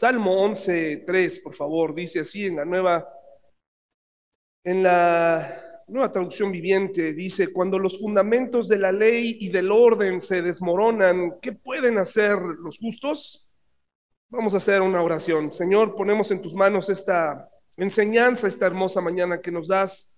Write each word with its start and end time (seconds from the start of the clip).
Salmo 0.00 0.48
11.3, 0.48 1.42
por 1.42 1.54
favor, 1.54 1.94
dice 1.94 2.20
así 2.20 2.46
en 2.46 2.56
la 2.56 2.64
nueva, 2.64 3.06
en 4.64 4.82
la 4.82 5.84
nueva 5.88 6.10
traducción 6.10 6.50
viviente, 6.50 7.12
dice, 7.12 7.52
cuando 7.52 7.78
los 7.78 8.00
fundamentos 8.00 8.66
de 8.66 8.78
la 8.78 8.92
ley 8.92 9.36
y 9.40 9.50
del 9.50 9.70
orden 9.70 10.18
se 10.22 10.40
desmoronan, 10.40 11.38
¿qué 11.42 11.52
pueden 11.52 11.98
hacer 11.98 12.38
los 12.38 12.78
justos? 12.78 13.46
Vamos 14.30 14.54
a 14.54 14.56
hacer 14.56 14.80
una 14.80 15.02
oración. 15.02 15.52
Señor, 15.52 15.94
ponemos 15.94 16.30
en 16.30 16.40
tus 16.40 16.54
manos 16.54 16.88
esta 16.88 17.50
enseñanza, 17.76 18.48
esta 18.48 18.68
hermosa 18.68 19.02
mañana 19.02 19.42
que 19.42 19.52
nos 19.52 19.68
das. 19.68 20.14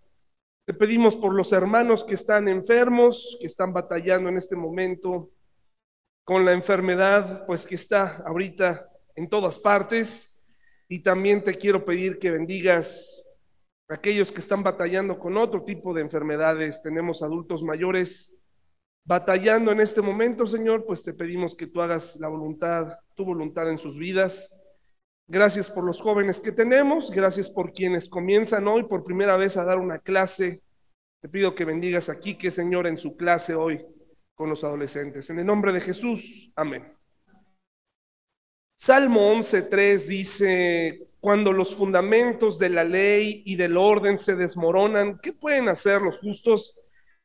Te 0.64 0.74
pedimos 0.74 1.16
por 1.16 1.34
los 1.34 1.50
hermanos 1.52 2.04
que 2.04 2.14
están 2.14 2.46
enfermos, 2.46 3.36
que 3.40 3.48
están 3.48 3.72
batallando 3.72 4.28
en 4.28 4.36
este 4.36 4.54
momento 4.54 5.32
con 6.22 6.44
la 6.44 6.52
enfermedad, 6.52 7.44
pues 7.46 7.66
que 7.66 7.74
está 7.74 8.22
ahorita 8.24 8.91
en 9.16 9.28
todas 9.28 9.58
partes. 9.58 10.44
Y 10.88 11.02
también 11.02 11.42
te 11.42 11.54
quiero 11.54 11.84
pedir 11.84 12.18
que 12.18 12.30
bendigas 12.30 13.22
a 13.88 13.94
aquellos 13.94 14.30
que 14.30 14.40
están 14.40 14.62
batallando 14.62 15.18
con 15.18 15.36
otro 15.36 15.64
tipo 15.64 15.94
de 15.94 16.02
enfermedades. 16.02 16.82
Tenemos 16.82 17.22
adultos 17.22 17.62
mayores 17.62 18.38
batallando 19.04 19.72
en 19.72 19.80
este 19.80 20.00
momento, 20.00 20.46
Señor, 20.46 20.84
pues 20.84 21.02
te 21.02 21.14
pedimos 21.14 21.54
que 21.54 21.66
tú 21.66 21.80
hagas 21.80 22.16
la 22.20 22.28
voluntad, 22.28 22.98
tu 23.14 23.24
voluntad 23.24 23.70
en 23.70 23.78
sus 23.78 23.96
vidas. 23.96 24.48
Gracias 25.28 25.70
por 25.70 25.84
los 25.84 26.00
jóvenes 26.00 26.40
que 26.40 26.52
tenemos, 26.52 27.10
gracias 27.10 27.48
por 27.48 27.72
quienes 27.72 28.08
comienzan 28.08 28.68
hoy 28.68 28.84
por 28.84 29.02
primera 29.02 29.36
vez 29.36 29.56
a 29.56 29.64
dar 29.64 29.78
una 29.78 29.98
clase. 29.98 30.62
Te 31.20 31.28
pido 31.28 31.54
que 31.54 31.64
bendigas 31.64 32.08
aquí, 32.08 32.36
que 32.36 32.50
Señor, 32.50 32.86
en 32.86 32.98
su 32.98 33.16
clase 33.16 33.54
hoy 33.54 33.84
con 34.34 34.50
los 34.50 34.64
adolescentes. 34.64 35.30
En 35.30 35.38
el 35.38 35.46
nombre 35.46 35.72
de 35.72 35.80
Jesús, 35.80 36.52
amén. 36.56 37.01
Salmo 38.84 39.32
11.3 39.32 40.06
dice, 40.08 41.06
cuando 41.20 41.52
los 41.52 41.72
fundamentos 41.72 42.58
de 42.58 42.68
la 42.68 42.82
ley 42.82 43.44
y 43.46 43.54
del 43.54 43.76
orden 43.76 44.18
se 44.18 44.34
desmoronan, 44.34 45.20
¿qué 45.22 45.32
pueden 45.32 45.68
hacer 45.68 46.02
los 46.02 46.18
justos? 46.18 46.74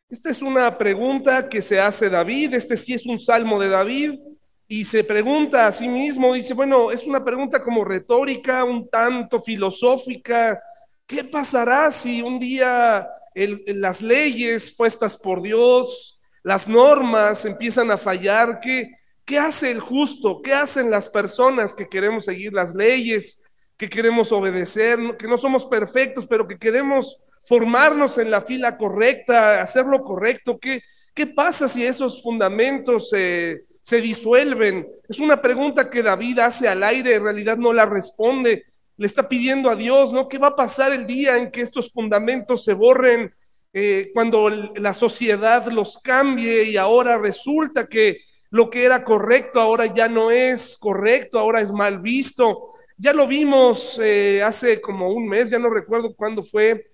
Esta 0.08 0.30
es 0.30 0.44
una 0.44 0.78
pregunta 0.78 1.50
que 1.50 1.64
se 1.64 1.82
hace 1.82 2.12
David, 2.12 2.54
este 2.54 2.78
sí 2.78 2.94
es 2.94 3.08
un 3.08 3.20
salmo 3.20 3.60
de 3.60 3.70
David, 3.70 4.20
y 4.68 4.86
se 4.86 5.04
pregunta 5.04 5.66
a 5.66 5.72
sí 5.72 5.88
mismo, 5.88 6.36
dice, 6.36 6.54
bueno, 6.54 6.92
es 6.92 7.08
una 7.08 7.26
pregunta 7.26 7.64
como 7.64 7.84
retórica, 7.84 8.64
un 8.64 8.88
tanto 8.88 9.42
filosófica, 9.42 10.62
¿qué 11.08 11.24
pasará 11.24 11.90
si 11.90 12.22
un 12.22 12.40
día 12.40 13.10
las 13.34 14.04
leyes 14.04 14.76
puestas 14.76 15.18
por 15.18 15.42
Dios, 15.42 16.22
las 16.44 16.68
normas 16.68 17.46
empiezan 17.46 17.90
a 17.90 17.98
fallar? 17.98 18.60
¿Qué, 18.60 18.92
¿Qué 19.28 19.38
hace 19.38 19.72
el 19.72 19.82
justo? 19.82 20.42
¿Qué 20.42 20.54
hacen 20.54 20.90
las 20.90 21.10
personas 21.10 21.76
que 21.76 21.90
queremos 21.90 22.24
seguir 22.24 22.54
las 22.54 22.74
leyes, 22.74 23.44
que 23.76 23.90
queremos 23.90 24.32
obedecer, 24.32 24.98
que 25.20 25.28
no 25.28 25.38
somos 25.38 25.66
perfectos, 25.66 26.26
pero 26.26 26.48
que 26.48 26.58
queremos 26.58 27.20
formarnos 27.46 28.18
en 28.20 28.32
la 28.32 28.42
fila 28.42 28.78
correcta, 28.78 29.62
hacer 29.62 29.86
lo 29.86 30.02
correcto? 30.06 30.58
¿Qué, 30.58 30.82
qué 31.14 31.28
pasa 31.28 31.68
si 31.68 31.86
esos 31.86 32.24
fundamentos 32.24 33.10
se 33.10 34.02
disuelven? 34.02 34.88
Es 35.10 35.20
una 35.20 35.42
pregunta 35.42 35.90
que 35.90 36.04
David 36.04 36.40
hace 36.40 36.70
al 36.70 36.82
aire, 36.82 37.16
en 37.16 37.24
realidad 37.26 37.58
no 37.58 37.74
la 37.74 37.86
responde. 37.86 38.64
Le 38.96 39.08
está 39.08 39.28
pidiendo 39.28 39.70
a 39.70 39.76
Dios, 39.76 40.14
¿no? 40.14 40.30
¿Qué 40.30 40.38
va 40.38 40.48
a 40.48 40.56
pasar 40.56 40.94
el 40.94 41.06
día 41.06 41.36
en 41.36 41.52
que 41.52 41.60
estos 41.60 41.92
fundamentos 41.92 42.64
se 42.64 42.72
borren? 42.72 43.36
Eh, 43.74 44.10
cuando 44.14 44.50
la 44.50 44.94
sociedad 44.94 45.68
los 45.68 45.98
cambie 45.98 46.64
y 46.64 46.78
ahora 46.78 47.18
resulta 47.18 47.88
que 47.88 48.22
lo 48.50 48.70
que 48.70 48.86
era 48.86 49.04
correcto 49.04 49.60
ahora 49.60 49.86
ya 49.88 50.08
no 50.08 50.32
es 50.32 50.78
correcto, 50.78 51.40
ahora 51.40 51.62
es 51.62 51.72
mal 51.72 52.00
visto. 52.00 52.72
Ya 52.98 53.14
lo 53.14 53.28
vimos 53.28 54.00
eh, 54.02 54.42
hace 54.44 54.82
como 54.82 55.10
un 55.10 55.28
mes, 55.28 55.50
ya 55.50 55.60
no 55.60 55.70
recuerdo 55.70 56.16
cuándo 56.16 56.44
fue, 56.44 56.92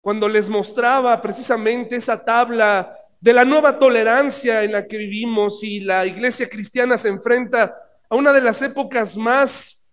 cuando 0.00 0.28
les 0.28 0.48
mostraba 0.48 1.20
precisamente 1.22 1.96
esa 1.96 2.24
tabla 2.24 2.96
de 3.20 3.32
la 3.32 3.44
nueva 3.44 3.78
tolerancia 3.78 4.62
en 4.62 4.72
la 4.72 4.86
que 4.86 4.98
vivimos 4.98 5.62
y 5.62 5.80
la 5.80 6.06
iglesia 6.06 6.48
cristiana 6.48 6.98
se 6.98 7.08
enfrenta 7.08 7.74
a 8.08 8.16
una 8.16 8.32
de 8.32 8.40
las 8.40 8.60
épocas 8.62 9.16
más 9.16 9.88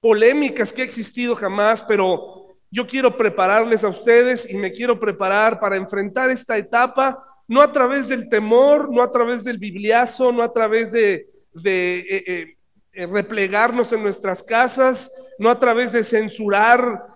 polémicas 0.00 0.72
que 0.72 0.82
ha 0.82 0.84
existido 0.84 1.36
jamás, 1.36 1.82
pero 1.82 2.56
yo 2.70 2.86
quiero 2.86 3.16
prepararles 3.16 3.84
a 3.84 3.88
ustedes 3.88 4.48
y 4.48 4.56
me 4.56 4.72
quiero 4.72 4.98
preparar 4.98 5.58
para 5.60 5.76
enfrentar 5.76 6.30
esta 6.30 6.56
etapa 6.56 7.22
no 7.50 7.62
a 7.62 7.72
través 7.72 8.06
del 8.06 8.28
temor, 8.28 8.94
no 8.94 9.02
a 9.02 9.10
través 9.10 9.42
del 9.42 9.58
bibliazo, 9.58 10.30
no 10.30 10.44
a 10.44 10.52
través 10.52 10.92
de, 10.92 11.14
eh, 11.14 11.26
eh, 11.64 12.56
eh, 12.92 13.06
replegarnos 13.08 13.92
en 13.92 14.04
nuestras 14.04 14.40
casas, 14.40 15.10
no 15.36 15.50
a 15.50 15.58
través 15.58 15.90
de 15.90 16.04
censurar 16.04 17.06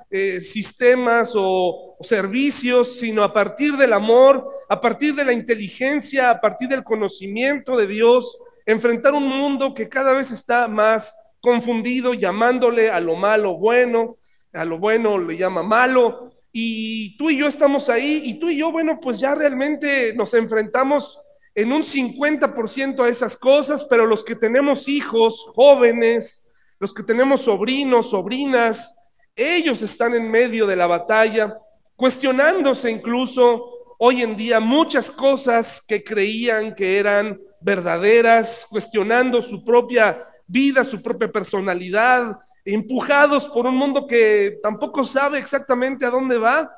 sistemas 0.40 1.32
o, 1.34 1.96
o 1.98 2.04
servicios, 2.04 3.00
sino 3.00 3.24
a 3.24 3.32
partir 3.32 3.76
del 3.76 3.92
amor, 3.92 4.48
a 4.68 4.80
partir 4.80 5.12
de 5.16 5.24
la 5.24 5.32
inteligencia, 5.32 6.30
a 6.30 6.40
partir 6.40 6.68
del 6.68 6.84
conocimiento 6.84 7.76
de 7.76 7.88
Dios, 7.88 8.38
enfrentar 8.64 9.12
un 9.12 9.26
mundo 9.26 9.74
que 9.74 9.88
cada 9.88 10.12
vez 10.12 10.30
está 10.30 10.68
más 10.68 11.16
confundido, 11.40 12.14
llamándole 12.14 12.90
a 12.90 13.00
lo 13.00 13.16
malo 13.16 13.56
bueno, 13.56 14.18
a 14.52 14.64
lo 14.64 14.78
bueno 14.78 15.18
le 15.18 15.36
llama 15.36 15.64
malo, 15.64 16.33
y 16.56 17.16
tú 17.16 17.30
y 17.30 17.38
yo 17.38 17.48
estamos 17.48 17.88
ahí 17.88 18.22
y 18.26 18.38
tú 18.38 18.48
y 18.48 18.58
yo, 18.58 18.70
bueno, 18.70 19.00
pues 19.00 19.18
ya 19.18 19.34
realmente 19.34 20.14
nos 20.14 20.32
enfrentamos 20.34 21.18
en 21.52 21.72
un 21.72 21.82
50% 21.82 23.04
a 23.04 23.08
esas 23.08 23.36
cosas, 23.36 23.82
pero 23.90 24.06
los 24.06 24.22
que 24.22 24.36
tenemos 24.36 24.86
hijos, 24.86 25.44
jóvenes, 25.52 26.48
los 26.78 26.94
que 26.94 27.02
tenemos 27.02 27.40
sobrinos, 27.40 28.10
sobrinas, 28.10 28.96
ellos 29.34 29.82
están 29.82 30.14
en 30.14 30.30
medio 30.30 30.64
de 30.68 30.76
la 30.76 30.86
batalla, 30.86 31.58
cuestionándose 31.96 32.88
incluso 32.88 33.96
hoy 33.98 34.22
en 34.22 34.36
día 34.36 34.60
muchas 34.60 35.10
cosas 35.10 35.82
que 35.84 36.04
creían 36.04 36.76
que 36.76 36.98
eran 36.98 37.36
verdaderas, 37.60 38.64
cuestionando 38.70 39.42
su 39.42 39.64
propia 39.64 40.24
vida, 40.46 40.84
su 40.84 41.02
propia 41.02 41.32
personalidad, 41.32 42.38
empujados 42.64 43.46
por 43.46 43.66
un 43.66 43.76
mundo 43.76 44.06
que 44.06 44.58
tampoco 44.62 45.04
sabe 45.04 45.38
exactamente 45.38 46.06
a 46.06 46.10
dónde 46.10 46.38
va 46.38 46.70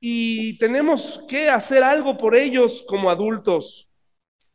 y 0.00 0.58
tenemos 0.58 1.24
que 1.28 1.48
hacer 1.48 1.82
algo 1.82 2.16
por 2.16 2.34
ellos 2.34 2.84
como 2.88 3.10
adultos. 3.10 3.88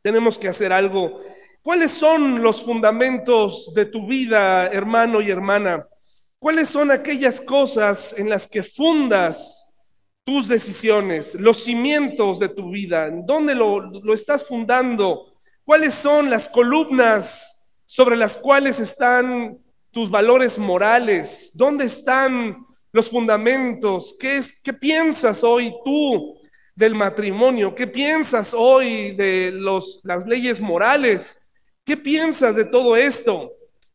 Tenemos 0.02 0.38
que 0.38 0.48
hacer 0.48 0.72
algo. 0.72 1.20
¿Cuáles 1.62 1.90
son 1.90 2.42
los 2.42 2.62
fundamentos 2.62 3.72
de 3.74 3.86
tu 3.86 4.06
vida, 4.06 4.68
hermano 4.68 5.20
y 5.20 5.30
hermana? 5.30 5.86
¿Cuáles 6.38 6.68
son 6.68 6.90
aquellas 6.90 7.40
cosas 7.40 8.14
en 8.16 8.28
las 8.28 8.46
que 8.46 8.62
fundas 8.62 9.64
tus 10.24 10.48
decisiones, 10.48 11.34
los 11.34 11.64
cimientos 11.64 12.38
de 12.38 12.48
tu 12.48 12.70
vida? 12.70 13.10
¿Dónde 13.10 13.54
lo, 13.54 13.80
lo 13.80 14.14
estás 14.14 14.44
fundando? 14.44 15.34
¿Cuáles 15.64 15.94
son 15.94 16.30
las 16.30 16.48
columnas 16.48 17.68
sobre 17.84 18.16
las 18.16 18.36
cuales 18.36 18.80
están 18.80 19.58
tus 19.98 20.10
valores 20.12 20.60
morales? 20.60 21.50
¿Dónde 21.54 21.86
están 21.86 22.64
los 22.92 23.10
fundamentos? 23.10 24.16
¿Qué, 24.16 24.36
es, 24.36 24.60
qué 24.62 24.72
piensas 24.72 25.42
hoy 25.42 25.74
tú 25.84 26.38
del 26.76 26.94
matrimonio? 26.94 27.74
¿Qué 27.74 27.88
piensas 27.88 28.54
hoy 28.54 29.16
de 29.16 29.50
los, 29.50 29.98
las 30.04 30.24
leyes 30.24 30.60
morales? 30.60 31.44
¿Qué 31.84 31.96
piensas 31.96 32.54
de 32.54 32.66
todo 32.66 32.94
esto? 32.94 33.50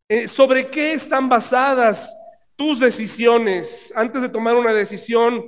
Eh, 0.09 0.27
¿Sobre 0.27 0.67
qué 0.67 0.91
están 0.91 1.29
basadas 1.29 2.13
tus 2.57 2.81
decisiones? 2.81 3.93
Antes 3.95 4.23
de 4.23 4.27
tomar 4.27 4.57
una 4.57 4.73
decisión, 4.73 5.41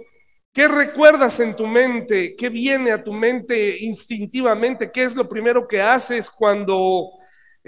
¿qué 0.53 0.69
recuerdas 0.69 1.37
en 1.41 1.53
tu 1.53 1.67
mente? 1.67 2.33
¿Qué 2.37 2.47
viene 2.47 2.93
a 2.93 3.03
tu 3.03 3.11
mente 3.11 3.77
instintivamente? 3.77 4.89
¿Qué 4.89 5.03
es 5.03 5.17
lo 5.17 5.27
primero 5.27 5.67
que 5.67 5.81
haces 5.81 6.29
cuando 6.29 7.09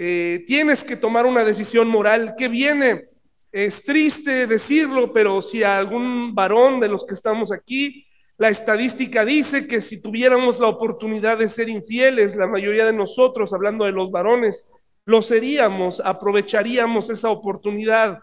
eh, 0.00 0.44
tienes 0.46 0.84
que 0.84 0.96
tomar 0.96 1.26
una 1.26 1.42
decisión 1.42 1.88
moral 1.88 2.34
que 2.38 2.46
viene. 2.46 3.08
Es 3.50 3.82
triste 3.82 4.46
decirlo, 4.46 5.12
pero 5.12 5.42
si 5.42 5.64
algún 5.64 6.34
varón 6.36 6.78
de 6.78 6.88
los 6.88 7.04
que 7.04 7.14
estamos 7.14 7.50
aquí, 7.50 8.06
la 8.36 8.48
estadística 8.48 9.24
dice 9.24 9.66
que 9.66 9.80
si 9.80 10.00
tuviéramos 10.00 10.60
la 10.60 10.68
oportunidad 10.68 11.38
de 11.38 11.48
ser 11.48 11.68
infieles, 11.68 12.36
la 12.36 12.46
mayoría 12.46 12.86
de 12.86 12.92
nosotros, 12.92 13.52
hablando 13.52 13.84
de 13.84 13.90
los 13.90 14.12
varones, 14.12 14.68
lo 15.04 15.20
seríamos, 15.20 16.00
aprovecharíamos 16.04 17.10
esa 17.10 17.30
oportunidad. 17.30 18.20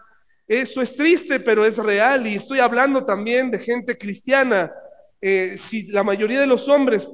Eso 0.48 0.80
es 0.80 0.96
triste, 0.96 1.40
pero 1.40 1.66
es 1.66 1.76
real. 1.76 2.26
Y 2.26 2.36
estoy 2.36 2.60
hablando 2.60 3.04
también 3.04 3.50
de 3.50 3.58
gente 3.58 3.98
cristiana. 3.98 4.72
Eh, 5.20 5.56
si 5.58 5.88
la 5.88 6.04
mayoría 6.04 6.40
de 6.40 6.46
los 6.46 6.68
hombres 6.68 7.06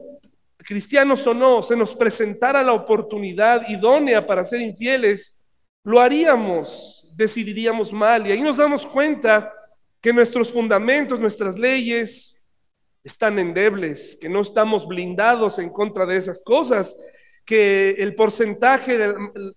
cristianos 0.62 1.26
o 1.26 1.34
no, 1.34 1.62
se 1.62 1.76
nos 1.76 1.94
presentara 1.96 2.62
la 2.62 2.72
oportunidad 2.72 3.68
idónea 3.68 4.26
para 4.26 4.44
ser 4.44 4.60
infieles, 4.60 5.40
lo 5.84 6.00
haríamos, 6.00 7.06
decidiríamos 7.14 7.92
mal. 7.92 8.26
Y 8.26 8.32
ahí 8.32 8.40
nos 8.40 8.56
damos 8.56 8.86
cuenta 8.86 9.52
que 10.00 10.12
nuestros 10.12 10.50
fundamentos, 10.50 11.20
nuestras 11.20 11.58
leyes 11.58 12.42
están 13.04 13.38
endebles, 13.38 14.16
que 14.20 14.28
no 14.28 14.40
estamos 14.40 14.86
blindados 14.86 15.58
en 15.58 15.70
contra 15.70 16.06
de 16.06 16.16
esas 16.16 16.42
cosas. 16.44 16.96
que 17.44 17.96
el 17.98 18.14
porcentaje 18.14 18.96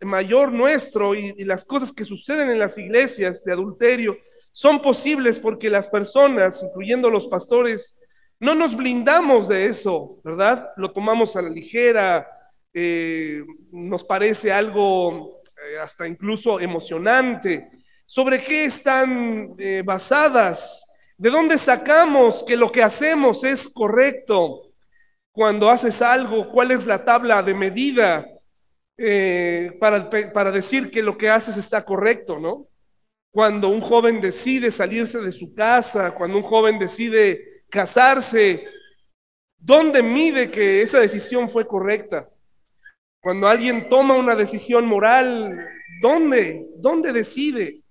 mayor 0.01 0.51
nuestro 0.51 1.13
y, 1.13 1.35
y, 1.37 1.43
las 1.43 1.63
cosas 1.63 1.93
que 1.93 2.03
suceden 2.03 2.49
en 2.49 2.57
las 2.57 2.79
iglesias 2.79 3.43
de 3.43 3.53
adulterio 3.53 4.17
son 4.51 4.81
posibles 4.81 5.37
porque 5.37 5.69
las 5.69 5.87
personas, 5.87 6.63
incluyendo 6.63 7.11
los 7.11 7.27
pastores, 7.27 7.99
no 8.39 8.53
nos 8.53 8.75
blindamos 8.75 9.47
de 9.47 9.65
eso, 9.65 10.19
¿verdad? 10.23 10.69
Lo 10.77 10.91
tomamos 10.91 11.35
a 11.35 11.41
la 11.41 11.49
ligera, 11.49 12.27
eh, 12.73 13.41
nos 13.71 14.03
parece 14.03 14.51
algo 14.51 15.41
eh, 15.45 15.79
hasta 15.79 16.07
incluso 16.07 16.59
emocionante. 16.59 17.69
¿Sobre 18.05 18.43
qué 18.43 18.65
están 18.65 19.55
eh, 19.57 19.81
basadas? 19.83 20.85
¿De 21.17 21.29
dónde 21.29 21.57
sacamos 21.57 22.43
que 22.43 22.57
lo 22.57 22.71
que 22.71 22.83
hacemos 22.83 23.45
es 23.45 23.67
correcto? 23.69 24.73
Cuando 25.31 25.69
haces 25.69 26.01
algo, 26.01 26.51
¿cuál 26.51 26.71
es 26.71 26.85
la 26.85 27.03
tabla 27.05 27.41
de 27.41 27.53
medida 27.53 28.27
para, 29.79 30.09
para 30.09 30.51
decir 30.51 30.89
que 30.89 31.03
lo 31.03 31.17
que 31.17 31.29
haces 31.29 31.57
está 31.57 31.83
correcto, 31.83 32.39
no? 32.39 32.67
Cuando 33.31 33.67
un 33.67 33.81
joven 33.81 34.21
decide 34.21 34.71
salirse 34.71 35.19
de 35.19 35.33
su 35.33 35.53
casa, 35.53 36.13
cuando 36.13 36.37
un 36.37 36.43
joven 36.43 36.79
decide 36.79 37.54
casarse, 37.75 38.65
¿dónde 39.57 40.01
mide 40.01 40.49
que 40.49 40.81
esa 40.81 41.01
decisión 41.01 41.49
fue 41.49 41.67
correcta? 41.67 42.29
Cuando 43.21 43.49
alguien 43.49 43.89
toma 43.89 44.15
una 44.15 44.33
decisión 44.33 44.85
moral, 44.85 45.59
¿dónde? 46.01 46.69
¿Dónde 46.77 47.11
decide? 47.11 47.81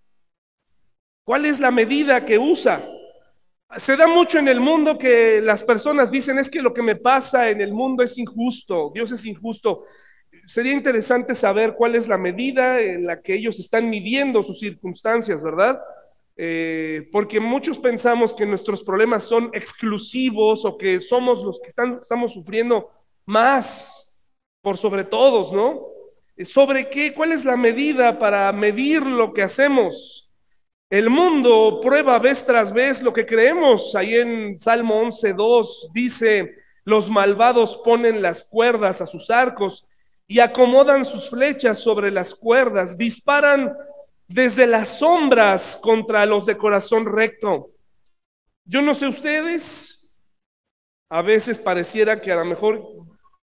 ¿Cuál 1.23 1.45
es 1.45 1.61
la 1.61 1.71
medida 1.71 2.25
que 2.25 2.39
usa? 2.39 2.83
Se 3.77 3.95
da 3.95 4.07
mucho 4.07 4.39
en 4.39 4.49
el 4.49 4.61
mundo 4.61 4.97
que 4.97 5.43
las 5.43 5.63
personas 5.63 6.11
dicen 6.11 6.39
es 6.39 6.51
que 6.51 6.63
lo 6.63 6.73
que 6.73 6.83
me 6.83 6.97
pasa 6.97 7.51
en 7.51 7.61
el 7.61 7.75
mundo 7.75 8.03
es 8.03 8.17
injusto, 8.17 8.91
Dios 8.95 9.13
es 9.13 9.27
injusto. 9.27 9.85
Sería 10.47 10.73
interesante 10.73 11.35
saber 11.35 11.75
cuál 11.75 11.95
es 11.95 12.09
la 12.09 12.17
medida 12.17 12.81
en 12.81 13.05
la 13.07 13.21
que 13.21 13.35
ellos 13.35 13.61
están 13.61 13.91
midiendo 13.91 14.43
sus 14.45 14.61
circunstancias, 14.61 15.43
¿verdad? 15.43 15.79
Eh, 16.37 17.09
porque 17.13 17.39
muchos 17.39 17.79
pensamos 17.79 18.35
que 18.35 18.45
nuestros 18.45 18.83
problemas 18.83 19.23
son 19.23 19.51
exclusivos 19.53 20.65
o 20.65 20.77
que 20.77 21.01
somos 21.01 21.45
los 21.45 21.61
que 21.61 21.69
están, 21.69 21.99
estamos 22.01 22.33
sufriendo 22.33 22.91
más 23.25 24.21
por 24.61 24.77
sobre 24.77 25.05
todos, 25.05 25.53
¿no? 25.53 25.87
¿Sobre 26.45 26.91
qué? 26.91 27.15
¿Cuál 27.15 27.33
es 27.33 27.45
la 27.45 27.57
medida 27.57 28.19
para 28.19 28.51
medir 28.53 29.07
lo 29.07 29.33
que 29.33 29.43
hacemos? 29.43 30.29
El 30.91 31.09
mundo 31.09 31.81
prueba 31.81 32.19
vez 32.19 32.45
tras 32.45 32.73
vez 32.73 33.03
lo 33.03 33.13
que 33.13 33.27
creemos. 33.27 33.95
Ahí 33.95 34.15
en 34.15 34.59
Salmo 34.59 35.01
11.2 35.03 35.93
dice, 35.93 36.57
los 36.85 37.09
malvados 37.09 37.81
ponen 37.85 38.21
las 38.23 38.45
cuerdas 38.45 39.01
a 39.01 39.07
sus 39.07 39.31
arcos 39.31 39.87
y 40.27 40.41
acomodan 40.41 41.05
sus 41.05 41.29
flechas 41.31 41.79
sobre 41.79 42.11
las 42.11 42.35
cuerdas, 42.35 42.97
disparan 42.99 43.77
desde 44.35 44.67
las 44.67 44.99
sombras 44.99 45.77
contra 45.77 46.27
los 46.27 46.45
de 46.45 46.59
corazón 46.59 47.07
recto. 47.07 47.71
Yo 48.65 48.83
no 48.83 48.93
sé 48.93 49.07
ustedes, 49.07 50.13
a 51.09 51.23
veces 51.23 51.57
pareciera 51.57 52.21
que 52.21 52.33
a 52.33 52.37
lo 52.37 52.45
mejor 52.45 52.83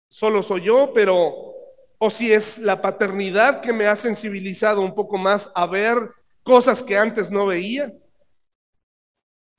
solo 0.10 0.42
soy 0.42 0.64
yo, 0.64 0.92
pero 0.92 1.54
o 2.00 2.10
si 2.10 2.34
es 2.34 2.58
la 2.58 2.82
paternidad 2.82 3.62
que 3.62 3.72
me 3.72 3.86
ha 3.86 3.96
sensibilizado 3.96 4.82
un 4.82 4.96
poco 4.96 5.20
más 5.20 5.52
a 5.54 5.68
ver 5.68 5.98
cosas 6.42 6.82
que 6.82 6.98
antes 6.98 7.30
no 7.30 7.46
veía. 7.46 7.94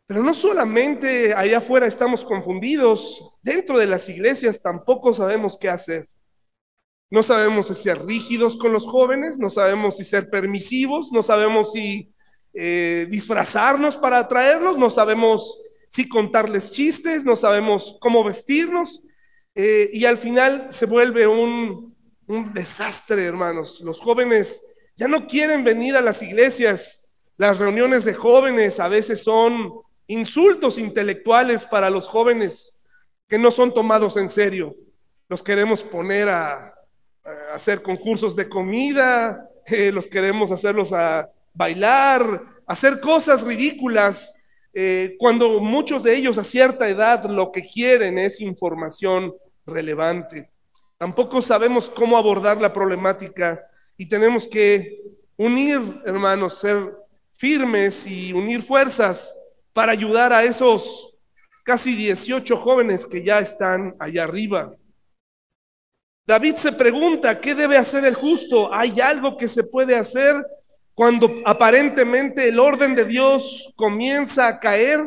Pero 0.09 0.25
no 0.25 0.35
solamente 0.35 1.35
allá 1.35 1.59
afuera 1.59 1.87
estamos 1.87 2.25
confundidos, 2.25 3.33
dentro 3.43 3.79
de 3.79 3.87
las 3.87 4.09
iglesias 4.09 4.61
tampoco 4.61 5.15
sabemos 5.15 5.57
qué 5.57 5.69
hacer. 5.69 6.09
No 7.13 7.23
sabemos 7.23 7.67
si 7.67 7.75
ser 7.75 8.07
rígidos 8.07 8.57
con 8.57 8.73
los 8.73 8.87
jóvenes, 8.87 9.37
no 9.39 9.51
sabemos 9.51 9.99
si 9.99 10.05
ser 10.05 10.31
permisivos, 10.31 11.13
no 11.13 11.23
sabemos 11.23 11.73
si 11.73 12.11
eh, 12.55 13.07
disfrazarnos 13.11 13.99
para 13.99 14.17
atraerlos, 14.17 14.79
no 14.79 14.89
sabemos 14.89 15.59
si 15.89 16.09
contarles 16.09 16.73
chistes, 16.73 17.27
no 17.27 17.37
sabemos 17.37 17.99
cómo 18.01 18.25
vestirnos. 18.25 19.03
Eh, 19.55 19.91
y 19.93 20.07
al 20.07 20.17
final 20.17 20.69
se 20.71 20.87
vuelve 20.87 21.27
un, 21.27 21.95
un 22.29 22.55
desastre, 22.55 23.27
hermanos. 23.27 23.83
Los 23.83 24.01
jóvenes 24.01 24.63
ya 24.97 25.07
no 25.07 25.27
quieren 25.27 25.65
venir 25.65 25.97
a 25.97 26.01
las 26.01 26.23
iglesias. 26.23 27.13
Las 27.37 27.59
reuniones 27.59 28.07
de 28.07 28.15
jóvenes 28.15 28.81
a 28.81 28.89
veces 28.89 29.23
son 29.23 29.71
insultos 30.07 30.79
intelectuales 30.79 31.65
para 31.67 31.91
los 31.91 32.09
jóvenes 32.09 32.81
que 33.29 33.37
no 33.37 33.51
son 33.51 33.75
tomados 33.75 34.17
en 34.17 34.31
serio. 34.31 34.75
Los 35.29 35.43
queremos 35.43 35.83
poner 35.83 36.31
a, 36.31 36.72
hacer 37.53 37.83
concursos 37.83 38.35
de 38.35 38.49
comida, 38.49 39.49
eh, 39.67 39.93
los 39.93 40.07
queremos 40.09 40.51
hacerlos 40.51 40.93
a 40.93 41.31
bailar, 41.55 42.43
hacer 42.67 43.01
cosas 43.01 43.43
ridículas, 43.43 44.33
eh, 44.75 45.17
cuando 45.19 45.61
muchos 45.61 46.03
de 46.03 46.17
ellos 46.17 46.39
a 46.39 46.45
cierta 46.45 46.89
edad 46.89 47.25
lo 47.27 47.53
que 47.53 47.63
quieren 47.63 48.19
es 48.19 48.41
información 48.41 49.35
relevante. 49.67 50.51
Tampoco 50.97 51.43
sabemos 51.43 51.91
cómo 51.91 52.17
abordar 52.17 52.61
la 52.61 52.73
problemática 52.73 53.61
y 53.97 54.07
tenemos 54.07 54.49
que 54.49 55.01
unir, 55.37 55.81
hermanos, 56.07 56.59
ser 56.59 56.93
firmes 57.35 58.07
y 58.07 58.33
unir 58.33 58.63
fuerzas 58.63 59.35
para 59.73 59.93
ayudar 59.93 60.33
a 60.33 60.45
esos 60.45 61.15
casi 61.65 61.95
18 61.95 62.57
jóvenes 62.57 63.07
que 63.07 63.23
ya 63.23 63.41
están 63.41 63.95
allá 63.99 64.25
arriba. 64.25 64.75
David 66.25 66.55
se 66.55 66.71
pregunta, 66.71 67.41
¿qué 67.41 67.55
debe 67.55 67.77
hacer 67.77 68.05
el 68.05 68.15
justo? 68.15 68.73
¿Hay 68.73 69.01
algo 69.01 69.37
que 69.37 69.49
se 69.49 69.65
puede 69.65 69.97
hacer 69.97 70.37
cuando 70.95 71.29
aparentemente 71.45 72.49
el 72.49 72.61
orden 72.61 72.95
de 72.95 73.05
Dios 73.05 73.73
comienza 73.75 74.47
a 74.47 74.61
caer? 74.61 75.01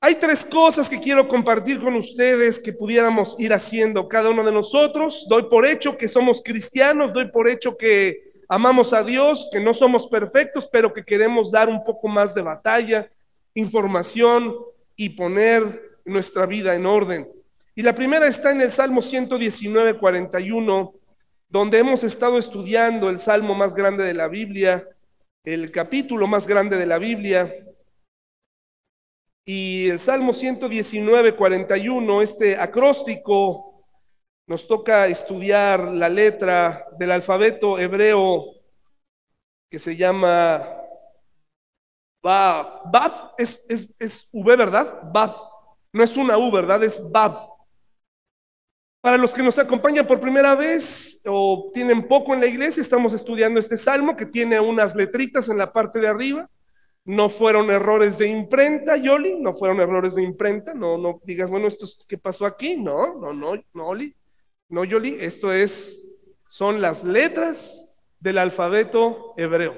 Hay 0.00 0.14
tres 0.14 0.44
cosas 0.44 0.88
que 0.88 1.00
quiero 1.00 1.26
compartir 1.26 1.80
con 1.80 1.96
ustedes 1.96 2.60
que 2.60 2.72
pudiéramos 2.72 3.34
ir 3.40 3.52
haciendo 3.52 4.06
cada 4.06 4.30
uno 4.30 4.44
de 4.44 4.52
nosotros. 4.52 5.26
Doy 5.28 5.44
por 5.44 5.66
hecho 5.66 5.96
que 5.96 6.06
somos 6.06 6.40
cristianos, 6.40 7.12
doy 7.12 7.30
por 7.32 7.48
hecho 7.48 7.76
que 7.76 8.32
amamos 8.48 8.92
a 8.92 9.02
Dios, 9.02 9.48
que 9.50 9.58
no 9.58 9.74
somos 9.74 10.06
perfectos, 10.06 10.68
pero 10.70 10.92
que 10.92 11.04
queremos 11.04 11.50
dar 11.50 11.68
un 11.68 11.82
poco 11.82 12.06
más 12.06 12.32
de 12.32 12.42
batalla, 12.42 13.10
información 13.54 14.54
y 14.94 15.08
poner 15.08 15.98
nuestra 16.04 16.46
vida 16.46 16.76
en 16.76 16.86
orden. 16.86 17.43
Y 17.76 17.82
la 17.82 17.92
primera 17.92 18.28
está 18.28 18.52
en 18.52 18.60
el 18.60 18.70
Salmo 18.70 19.02
119, 19.02 19.98
41, 19.98 20.94
donde 21.48 21.78
hemos 21.80 22.04
estado 22.04 22.38
estudiando 22.38 23.10
el 23.10 23.18
Salmo 23.18 23.54
más 23.56 23.74
grande 23.74 24.04
de 24.04 24.14
la 24.14 24.28
Biblia, 24.28 24.88
el 25.42 25.72
capítulo 25.72 26.28
más 26.28 26.46
grande 26.46 26.76
de 26.76 26.86
la 26.86 26.98
Biblia. 26.98 27.52
Y 29.44 29.88
el 29.88 29.98
Salmo 29.98 30.32
119, 30.32 31.34
41, 31.34 32.22
este 32.22 32.56
acróstico, 32.56 33.84
nos 34.46 34.68
toca 34.68 35.08
estudiar 35.08 35.80
la 35.80 36.08
letra 36.08 36.86
del 36.96 37.10
alfabeto 37.10 37.78
hebreo 37.78 38.44
que 39.68 39.80
se 39.80 39.96
llama 39.96 40.64
Bab. 42.22 42.92
Bab 42.92 43.34
es, 43.36 43.66
es, 43.68 43.96
es 43.98 44.28
V, 44.32 44.56
¿verdad? 44.56 45.00
Bab. 45.12 45.34
No 45.92 46.04
es 46.04 46.16
una 46.16 46.38
U, 46.38 46.52
¿verdad? 46.52 46.84
Es 46.84 47.10
Bab. 47.10 47.53
Para 49.04 49.18
los 49.18 49.34
que 49.34 49.42
nos 49.42 49.58
acompañan 49.58 50.06
por 50.06 50.18
primera 50.18 50.54
vez 50.54 51.20
o 51.26 51.70
tienen 51.74 52.08
poco 52.08 52.32
en 52.32 52.40
la 52.40 52.46
iglesia, 52.46 52.80
estamos 52.80 53.12
estudiando 53.12 53.60
este 53.60 53.76
salmo 53.76 54.16
que 54.16 54.24
tiene 54.24 54.58
unas 54.58 54.96
letritas 54.96 55.50
en 55.50 55.58
la 55.58 55.74
parte 55.74 56.00
de 56.00 56.08
arriba. 56.08 56.48
No 57.04 57.28
fueron 57.28 57.70
errores 57.70 58.16
de 58.16 58.28
imprenta, 58.28 58.96
Yoli, 58.96 59.38
no 59.38 59.52
fueron 59.52 59.78
errores 59.80 60.14
de 60.14 60.22
imprenta. 60.22 60.72
No, 60.72 60.96
no 60.96 61.20
digas, 61.22 61.50
bueno, 61.50 61.68
esto 61.68 61.84
es, 61.84 61.98
¿qué 62.08 62.16
pasó 62.16 62.46
aquí? 62.46 62.78
No, 62.78 63.20
no, 63.20 63.34
no, 63.34 63.62
no, 63.74 63.92
no, 64.70 64.84
Yoli, 64.84 65.18
esto 65.20 65.52
es, 65.52 66.16
son 66.48 66.80
las 66.80 67.04
letras 67.04 67.98
del 68.18 68.38
alfabeto 68.38 69.34
hebreo. 69.36 69.74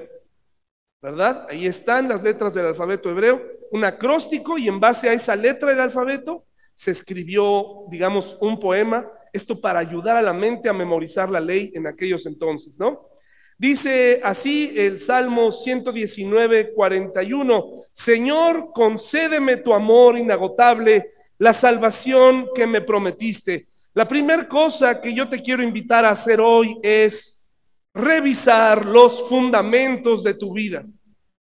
¿Verdad? 1.01 1.47
Ahí 1.49 1.65
están 1.65 2.07
las 2.07 2.23
letras 2.23 2.53
del 2.53 2.67
alfabeto 2.67 3.09
hebreo, 3.09 3.41
un 3.71 3.83
acróstico 3.83 4.57
y 4.57 4.69
en 4.69 4.79
base 4.79 5.09
a 5.09 5.13
esa 5.13 5.35
letra 5.35 5.71
del 5.71 5.81
alfabeto 5.81 6.46
se 6.77 6.91
escribió, 6.91 7.85
digamos, 7.89 8.37
un 8.39 8.59
poema 8.59 9.11
esto 9.33 9.59
para 9.59 9.79
ayudar 9.79 10.15
a 10.15 10.21
la 10.21 10.31
mente 10.31 10.69
a 10.69 10.73
memorizar 10.73 11.27
la 11.27 11.39
ley 11.39 11.71
en 11.73 11.87
aquellos 11.87 12.27
entonces, 12.27 12.77
¿no? 12.77 13.09
Dice 13.57 14.21
así 14.23 14.73
el 14.75 14.99
Salmo 14.99 15.51
119, 15.51 16.73
41, 16.75 17.65
Señor, 17.91 18.69
concédeme 18.75 19.57
tu 19.57 19.73
amor 19.73 20.19
inagotable, 20.19 21.13
la 21.39 21.51
salvación 21.51 22.49
que 22.53 22.67
me 22.67 22.81
prometiste. 22.81 23.69
La 23.95 24.07
primera 24.07 24.47
cosa 24.47 25.01
que 25.01 25.15
yo 25.15 25.27
te 25.27 25.41
quiero 25.41 25.63
invitar 25.63 26.05
a 26.05 26.11
hacer 26.11 26.39
hoy 26.39 26.77
es 26.83 27.47
revisar 27.91 28.85
los 28.85 29.27
fundamentos 29.27 30.23
de 30.23 30.35
tu 30.35 30.53
vida. 30.53 30.85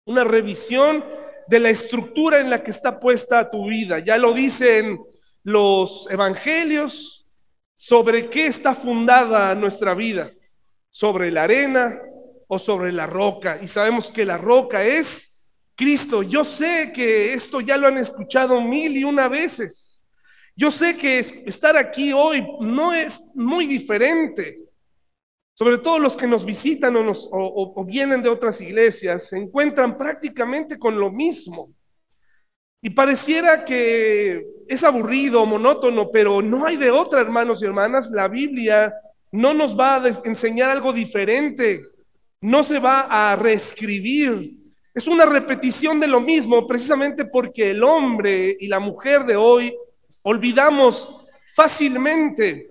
Una 0.06 0.26
revisión 0.26 1.02
de 1.48 1.60
la 1.62 1.70
estructura 1.70 2.42
en 2.42 2.50
la 2.50 2.62
que 2.62 2.72
está 2.72 3.00
puesta 3.00 3.50
tu 3.50 3.68
vida. 3.70 4.00
Ya 4.00 4.18
lo 4.18 4.34
dicen 4.34 5.00
los 5.44 6.08
evangelios, 6.10 7.24
¿Sobre 7.86 8.30
qué 8.30 8.46
está 8.46 8.74
fundada 8.74 9.54
nuestra 9.56 9.94
vida? 9.94 10.32
¿Sobre 10.90 11.30
la 11.30 11.44
arena 11.44 12.00
o 12.48 12.58
sobre 12.58 12.94
la 12.94 13.08
roca? 13.08 13.60
Y 13.62 13.68
sabemos 13.68 14.10
que 14.10 14.24
la 14.24 14.38
roca 14.38 14.86
es 14.86 15.50
Cristo. 15.76 16.24
Yo 16.24 16.46
sé 16.46 16.94
que 16.94 17.34
esto 17.34 17.60
ya 17.60 17.76
lo 17.76 17.88
han 17.88 17.98
escuchado 17.98 18.62
mil 18.62 18.96
y 18.96 19.04
una 19.04 19.28
veces. 19.28 20.06
Yo 20.56 20.72
sé 20.72 20.96
que 20.96 21.20
estar 21.20 21.76
aquí 21.76 22.14
hoy 22.14 22.48
no 22.62 22.94
es 22.94 23.20
muy 23.36 23.68
diferente. 23.68 24.62
Sobre 25.54 25.78
todo 25.78 26.00
los 26.00 26.16
que 26.16 26.26
nos 26.26 26.46
visitan 26.46 26.96
o, 26.96 27.04
nos, 27.04 27.28
o 27.34 27.84
vienen 27.84 28.24
de 28.24 28.30
otras 28.30 28.62
iglesias, 28.62 29.28
se 29.28 29.38
encuentran 29.38 29.98
prácticamente 29.98 30.80
con 30.80 30.98
lo 30.98 31.12
mismo. 31.12 31.70
Y 32.86 32.90
pareciera 32.90 33.64
que 33.64 34.46
es 34.68 34.84
aburrido, 34.84 35.46
monótono, 35.46 36.12
pero 36.12 36.42
no 36.42 36.66
hay 36.66 36.76
de 36.76 36.92
otra, 36.92 37.22
hermanos 37.22 37.62
y 37.62 37.66
hermanas. 37.66 38.12
La 38.12 38.28
Biblia 38.28 38.94
no 39.32 39.54
nos 39.54 39.80
va 39.80 39.96
a 39.96 40.12
enseñar 40.26 40.70
algo 40.70 40.92
diferente, 40.92 41.82
no 42.42 42.62
se 42.62 42.80
va 42.80 43.08
a 43.10 43.38
reescribir. 43.38 44.58
Es 44.94 45.08
una 45.08 45.26
repetición 45.26 45.98
de 46.02 46.08
lo 46.08 46.20
mismo, 46.20 46.68
precisamente 46.68 47.24
porque 47.24 47.72
el 47.72 47.86
hombre 47.86 48.58
y 48.60 48.68
la 48.68 48.82
mujer 48.82 49.24
de 49.24 49.38
hoy 49.38 49.74
olvidamos 50.22 51.26
fácilmente 51.56 52.70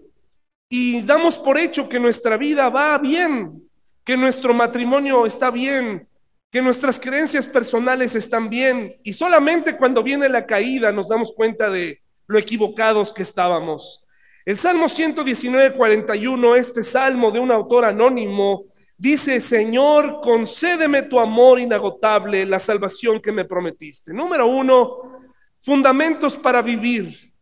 y 0.69 1.01
damos 1.01 1.39
por 1.39 1.59
hecho 1.59 1.89
que 1.89 1.99
nuestra 1.99 2.37
vida 2.37 2.69
va 2.69 2.99
bien, 2.99 3.63
que 4.05 4.19
nuestro 4.19 4.53
matrimonio 4.53 5.25
está 5.25 5.51
bien, 5.51 6.07
que 6.53 6.61
nuestras 6.61 7.01
creencias 7.01 7.47
personales 7.47 8.15
están 8.15 8.51
bien 8.51 9.01
y 9.03 9.15
solamente 9.15 9.75
cuando 9.79 10.03
viene 10.03 10.29
la 10.29 10.45
caída 10.45 10.93
nos 10.93 11.09
damos 11.09 11.33
cuenta 11.33 11.71
de 11.71 12.03
lo 12.27 12.39
equivocados 12.39 13.15
que 13.15 13.23
estábamos. 13.23 14.05
El 14.45 14.59
Salmo 14.59 14.91
119, 14.91 15.75
41, 15.75 16.57
este 16.57 16.85
salmo 16.85 17.31
de 17.31 17.41
un 17.41 17.51
autor 17.51 17.87
anónimo, 17.87 18.67
dice, 18.99 19.41
Señor, 19.41 20.21
concédeme 20.23 21.03
tu 21.03 21.19
amor 21.19 21.59
inagotable, 21.59 22.45
la 22.45 22.59
salvación 22.59 23.19
que 23.19 23.33
me 23.33 23.47
prometiste. 23.47 24.13
Número 24.13 24.47
uno, 24.47 25.23
fundamentos 25.63 26.37
para 26.37 26.61
vivir. 26.61 27.33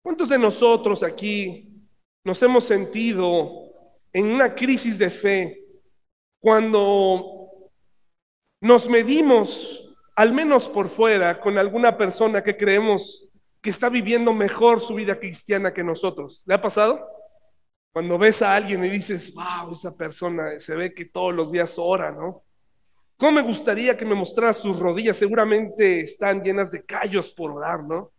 ¿Cuántos 0.00 0.28
de 0.28 0.38
nosotros 0.38 1.02
aquí 1.02 1.88
nos 2.22 2.40
hemos 2.42 2.64
sentido 2.64 3.50
en 4.12 4.26
una 4.30 4.54
crisis 4.54 4.96
de 4.96 5.10
fe? 5.10 5.63
Cuando 6.44 7.70
nos 8.60 8.86
medimos, 8.86 9.82
al 10.14 10.34
menos 10.34 10.68
por 10.68 10.90
fuera, 10.90 11.40
con 11.40 11.56
alguna 11.56 11.96
persona 11.96 12.44
que 12.44 12.54
creemos 12.54 13.26
que 13.62 13.70
está 13.70 13.88
viviendo 13.88 14.30
mejor 14.34 14.82
su 14.82 14.92
vida 14.92 15.18
cristiana 15.18 15.72
que 15.72 15.82
nosotros. 15.82 16.42
¿Le 16.44 16.52
ha 16.52 16.60
pasado? 16.60 17.02
Cuando 17.94 18.18
ves 18.18 18.42
a 18.42 18.54
alguien 18.54 18.84
y 18.84 18.90
dices, 18.90 19.32
wow, 19.32 19.72
esa 19.72 19.96
persona 19.96 20.60
se 20.60 20.74
ve 20.74 20.92
que 20.92 21.06
todos 21.06 21.32
los 21.32 21.50
días 21.50 21.76
ora, 21.78 22.12
¿no? 22.12 22.42
¿Cómo 23.16 23.32
me 23.32 23.40
gustaría 23.40 23.96
que 23.96 24.04
me 24.04 24.14
mostrara 24.14 24.52
sus 24.52 24.78
rodillas? 24.78 25.16
Seguramente 25.16 26.00
están 26.00 26.42
llenas 26.42 26.70
de 26.72 26.84
callos 26.84 27.32
por 27.32 27.52
orar, 27.52 27.84
¿no? 27.84 28.12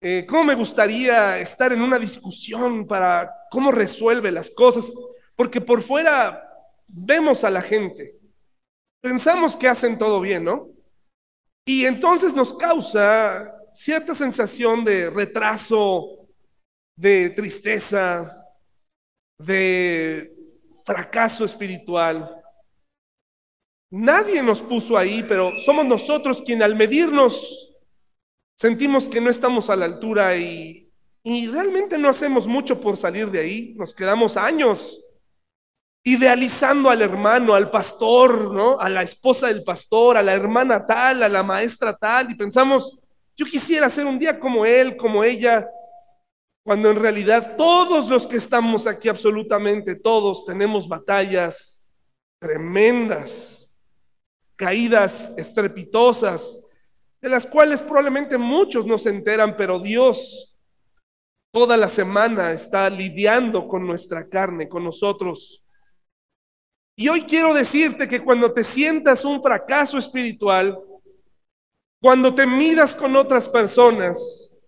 Eh, 0.00 0.24
¿Cómo 0.26 0.44
me 0.44 0.54
gustaría 0.54 1.38
estar 1.38 1.70
en 1.74 1.82
una 1.82 1.98
discusión 1.98 2.86
para 2.86 3.30
cómo 3.50 3.70
resuelve 3.72 4.32
las 4.32 4.50
cosas? 4.52 4.90
Porque 5.36 5.60
por 5.60 5.82
fuera 5.82 6.47
vemos 6.88 7.44
a 7.44 7.50
la 7.50 7.62
gente, 7.62 8.18
pensamos 9.00 9.56
que 9.56 9.68
hacen 9.68 9.98
todo 9.98 10.20
bien, 10.20 10.44
¿no? 10.44 10.68
Y 11.64 11.84
entonces 11.84 12.34
nos 12.34 12.56
causa 12.56 13.52
cierta 13.72 14.14
sensación 14.14 14.84
de 14.84 15.10
retraso, 15.10 16.26
de 16.96 17.30
tristeza, 17.30 18.42
de 19.38 20.34
fracaso 20.84 21.44
espiritual. 21.44 22.34
Nadie 23.90 24.42
nos 24.42 24.62
puso 24.62 24.96
ahí, 24.96 25.24
pero 25.28 25.58
somos 25.58 25.84
nosotros 25.84 26.42
quien 26.44 26.62
al 26.62 26.74
medirnos 26.74 27.70
sentimos 28.56 29.08
que 29.08 29.20
no 29.20 29.30
estamos 29.30 29.70
a 29.70 29.76
la 29.76 29.84
altura 29.84 30.36
y, 30.36 30.90
y 31.22 31.46
realmente 31.48 31.98
no 31.98 32.08
hacemos 32.08 32.46
mucho 32.46 32.80
por 32.80 32.96
salir 32.96 33.30
de 33.30 33.40
ahí. 33.40 33.74
Nos 33.76 33.94
quedamos 33.94 34.36
años 34.36 35.00
idealizando 36.12 36.88
al 36.88 37.02
hermano, 37.02 37.54
al 37.54 37.70
pastor, 37.70 38.52
¿no? 38.52 38.78
A 38.80 38.88
la 38.88 39.02
esposa 39.02 39.48
del 39.48 39.62
pastor, 39.62 40.16
a 40.16 40.22
la 40.22 40.32
hermana 40.32 40.86
tal, 40.86 41.22
a 41.22 41.28
la 41.28 41.42
maestra 41.42 41.94
tal, 41.96 42.30
y 42.30 42.34
pensamos, 42.34 42.98
yo 43.36 43.44
quisiera 43.44 43.90
ser 43.90 44.06
un 44.06 44.18
día 44.18 44.40
como 44.40 44.64
él, 44.64 44.96
como 44.96 45.22
ella, 45.22 45.68
cuando 46.64 46.90
en 46.90 46.96
realidad 46.96 47.56
todos 47.56 48.08
los 48.08 48.26
que 48.26 48.36
estamos 48.36 48.86
aquí, 48.86 49.08
absolutamente 49.08 49.96
todos, 49.96 50.46
tenemos 50.46 50.88
batallas 50.88 51.86
tremendas, 52.38 53.70
caídas 54.56 55.34
estrepitosas, 55.36 56.64
de 57.20 57.28
las 57.28 57.44
cuales 57.44 57.82
probablemente 57.82 58.38
muchos 58.38 58.86
no 58.86 58.98
se 58.98 59.10
enteran, 59.10 59.56
pero 59.56 59.78
Dios 59.78 60.56
toda 61.52 61.76
la 61.76 61.88
semana 61.88 62.52
está 62.52 62.88
lidiando 62.88 63.68
con 63.68 63.86
nuestra 63.86 64.28
carne, 64.28 64.68
con 64.68 64.84
nosotros. 64.84 65.64
Y 67.00 67.08
hoy 67.08 67.22
quiero 67.22 67.54
decirte 67.54 68.08
que 68.08 68.24
cuando 68.24 68.52
te 68.52 68.64
sientas 68.64 69.24
un 69.24 69.40
fracaso 69.40 69.98
espiritual, 69.98 70.76
cuando 72.00 72.34
te 72.34 72.44
miras 72.44 72.96
con 72.96 73.14
otras 73.14 73.48
personas, 73.48 74.58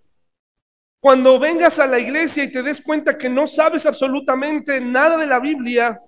cuando 1.01 1.41
vengas 1.41 1.81
a 1.81 1.89
la 1.89 1.99
iglesia 1.99 2.45
y 2.45 2.53
te 2.53 2.63
des 2.63 2.81
cuenta 2.81 3.19
que 3.19 3.29
no 3.29 3.49
sabes 3.49 3.85
absolutamente 3.85 4.81
nada 4.81 5.17
de 5.17 5.27
la 5.27 5.41
Biblia, 5.41 6.01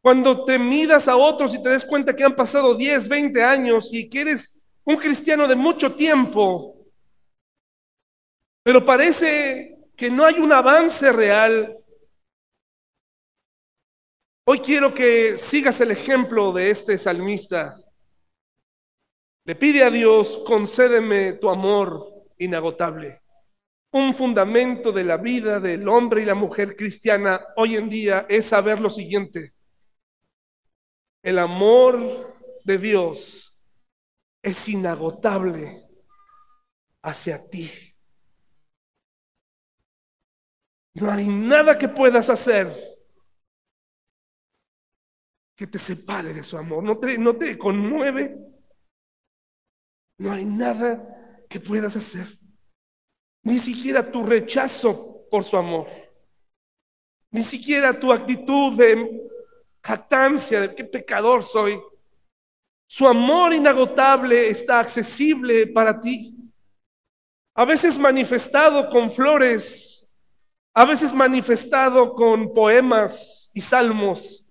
cuando 0.00 0.44
te 0.44 0.60
miras 0.60 1.08
a 1.08 1.16
otros 1.16 1.52
y 1.56 1.60
te 1.60 1.70
des 1.70 1.84
cuenta 1.84 2.14
que 2.14 2.22
han 2.22 2.36
pasado 2.36 2.76
10, 2.76 3.08
20 3.08 3.42
años 3.42 3.92
y 3.92 4.08
que 4.08 4.20
eres 4.20 4.62
un 4.84 4.94
cristiano 4.94 5.48
de 5.48 5.56
mucho 5.56 5.96
tiempo, 5.96 6.76
pero 8.62 8.84
parece 8.84 9.76
que 9.96 10.08
no 10.08 10.24
hay 10.24 10.36
un 10.38 10.52
avance 10.52 11.10
real, 11.10 11.81
Hoy 14.44 14.58
quiero 14.58 14.92
que 14.92 15.38
sigas 15.38 15.80
el 15.82 15.92
ejemplo 15.92 16.52
de 16.52 16.70
este 16.70 16.98
salmista. 16.98 17.78
Le 19.44 19.54
pide 19.54 19.84
a 19.84 19.90
Dios, 19.90 20.42
concédeme 20.44 21.34
tu 21.34 21.48
amor 21.48 22.26
inagotable. 22.38 23.22
Un 23.92 24.12
fundamento 24.12 24.90
de 24.90 25.04
la 25.04 25.16
vida 25.16 25.60
del 25.60 25.88
hombre 25.88 26.22
y 26.22 26.24
la 26.24 26.34
mujer 26.34 26.74
cristiana 26.74 27.40
hoy 27.56 27.76
en 27.76 27.88
día 27.88 28.26
es 28.28 28.46
saber 28.46 28.80
lo 28.80 28.90
siguiente. 28.90 29.54
El 31.22 31.38
amor 31.38 32.36
de 32.64 32.78
Dios 32.78 33.56
es 34.42 34.68
inagotable 34.68 35.86
hacia 37.00 37.48
ti. 37.48 37.70
No 40.94 41.12
hay 41.12 41.28
nada 41.28 41.78
que 41.78 41.88
puedas 41.88 42.28
hacer 42.28 42.91
que 45.62 45.68
te 45.68 45.78
separe 45.78 46.34
de 46.34 46.42
su 46.42 46.58
amor, 46.58 46.82
no 46.82 46.98
te, 46.98 47.16
no 47.16 47.36
te 47.36 47.56
conmueve. 47.56 48.36
No 50.18 50.32
hay 50.32 50.44
nada 50.44 51.46
que 51.48 51.60
puedas 51.60 51.94
hacer, 51.94 52.26
ni 53.44 53.60
siquiera 53.60 54.10
tu 54.10 54.24
rechazo 54.24 55.24
por 55.30 55.44
su 55.44 55.56
amor, 55.56 55.86
ni 57.30 57.44
siquiera 57.44 57.96
tu 57.96 58.12
actitud 58.12 58.76
de 58.76 59.30
jactancia 59.84 60.62
de 60.62 60.74
qué 60.74 60.82
pecador 60.82 61.44
soy. 61.44 61.80
Su 62.88 63.06
amor 63.06 63.54
inagotable 63.54 64.48
está 64.48 64.80
accesible 64.80 65.68
para 65.68 66.00
ti. 66.00 66.34
A 67.54 67.64
veces 67.64 67.96
manifestado 67.96 68.90
con 68.90 69.12
flores, 69.12 70.12
a 70.74 70.84
veces 70.84 71.14
manifestado 71.14 72.14
con 72.14 72.52
poemas 72.52 73.52
y 73.54 73.60
salmos, 73.60 74.41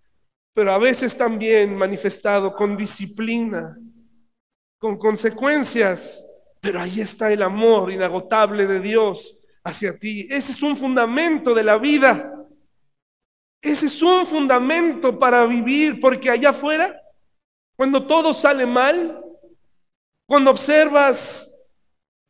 pero 0.54 0.74
a 0.74 0.78
veces 0.78 1.18
también 1.18 1.76
manifestado 1.76 2.54
con 2.54 2.76
disciplina, 2.76 3.78
con 4.78 4.98
consecuencias, 4.98 6.26
pero 6.60 6.82
ahí 6.82 7.00
está 7.00 7.32
el 7.32 7.42
amor 7.42 7.92
inagotable 7.92 8.68
de 8.68 8.80
Dios 8.80 9.38
hacia 9.64 9.98
ti. 9.98 10.28
Ese 10.30 10.52
es 10.52 10.62
un 10.62 10.76
fundamento 10.76 11.54
de 11.54 11.64
la 11.64 11.78
vida. 11.78 12.34
Ese 13.62 13.86
es 13.86 14.02
un 14.02 14.26
fundamento 14.26 15.18
para 15.18 15.46
vivir, 15.46 16.00
porque 16.00 16.30
allá 16.30 16.50
afuera, 16.50 17.00
cuando 17.76 18.06
todo 18.06 18.34
sale 18.34 18.66
mal, 18.66 19.24
cuando 20.28 20.52
observas 20.52 21.48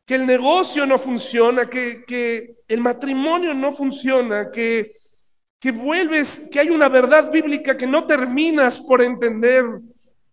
que 0.06 0.14
el 0.16 0.26
negocio 0.26 0.84
no 0.86 0.98
funciona, 0.98 1.68
que, 1.68 2.04
que 2.04 2.56
el 2.68 2.80
matrimonio 2.80 3.54
no 3.54 3.72
funciona, 3.72 4.50
que 4.50 4.96
que 5.62 5.70
vuelves, 5.70 6.48
que 6.50 6.58
hay 6.58 6.70
una 6.70 6.88
verdad 6.88 7.30
bíblica 7.30 7.76
que 7.76 7.86
no 7.86 8.04
terminas 8.04 8.80
por 8.80 9.00
entender. 9.00 9.64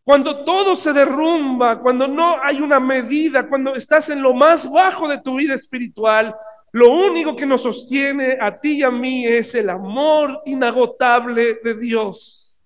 Cuando 0.04 0.44
todo 0.44 0.76
se 0.76 0.92
derrumba, 0.92 1.80
cuando 1.80 2.08
no 2.08 2.42
hay 2.42 2.60
una 2.60 2.80
medida, 2.80 3.48
cuando 3.48 3.76
estás 3.76 4.10
en 4.10 4.24
lo 4.24 4.34
más 4.34 4.68
bajo 4.68 5.08
de 5.08 5.20
tu 5.20 5.36
vida 5.36 5.54
espiritual, 5.54 6.36
Lo 6.72 6.92
único 6.92 7.36
que 7.36 7.46
nos 7.48 7.64
sostiene 7.64 8.38
a 8.40 8.60
ti 8.60 8.80
y 8.80 8.84
a 8.84 8.92
mí 8.92 9.26
es 9.26 9.56
el 9.56 9.70
amor 9.70 10.42
inagotable 10.46 11.60
de 11.64 11.76
Dios. 11.76 12.58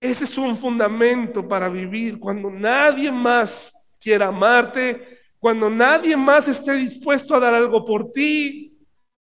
Ese 0.00 0.24
es 0.24 0.38
un 0.38 0.56
fundamento 0.56 1.46
para 1.46 1.68
vivir 1.68 2.18
cuando 2.18 2.50
nadie 2.50 3.12
más 3.12 3.74
quiera 4.00 4.28
amarte, 4.28 5.18
cuando 5.38 5.68
nadie 5.68 6.16
más 6.16 6.48
esté 6.48 6.72
dispuesto 6.72 7.34
a 7.34 7.40
dar 7.40 7.52
algo 7.52 7.84
por 7.84 8.10
ti. 8.10 8.69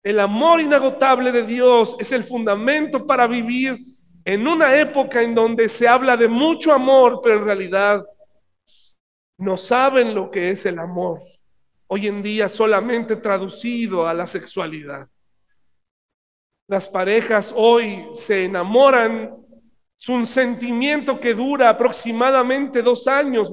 El 0.05 0.19
amor 0.19 0.61
inagotable 0.61 1.31
de 1.31 1.41
Dios 1.41 1.95
es 1.99 2.11
el 2.11 2.23
fundamento 2.23 3.07
para 3.07 3.25
vivir 3.25 3.75
en 4.23 4.47
una 4.47 4.79
época 4.79 5.23
en 5.23 5.33
donde 5.33 5.67
se 5.67 5.87
habla 5.87 6.15
de 6.15 6.27
mucho 6.27 6.71
amor, 6.71 7.21
pero 7.23 7.37
en 7.37 7.45
realidad 7.45 8.05
no 9.39 9.57
saben 9.57 10.13
lo 10.13 10.29
que 10.29 10.51
es 10.51 10.63
el 10.67 10.77
amor 10.77 11.23
hoy 11.87 12.05
en 12.05 12.21
día 12.21 12.47
solamente 12.49 13.15
traducido 13.15 14.07
a 14.07 14.13
la 14.13 14.27
sexualidad. 14.27 15.09
Las 16.67 16.87
parejas 16.87 17.51
hoy 17.55 18.05
se 18.13 18.45
enamoran, 18.45 19.35
es 19.97 20.07
un 20.07 20.27
sentimiento 20.27 21.19
que 21.19 21.33
dura 21.33 21.69
aproximadamente 21.69 22.83
dos 22.83 23.07
años. 23.07 23.51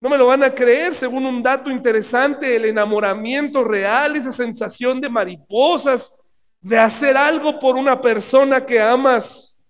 No 0.00 0.08
me 0.08 0.16
lo 0.16 0.26
van 0.26 0.42
a 0.42 0.54
creer, 0.54 0.94
según 0.94 1.26
un 1.26 1.42
dato 1.42 1.70
interesante, 1.70 2.56
el 2.56 2.64
enamoramiento 2.64 3.62
real, 3.64 4.16
esa 4.16 4.32
sensación 4.32 4.98
de 4.98 5.10
mariposas, 5.10 6.34
de 6.60 6.78
hacer 6.78 7.18
algo 7.18 7.60
por 7.60 7.76
una 7.76 8.00
persona 8.00 8.64
que 8.64 8.80
amas. 8.80 9.60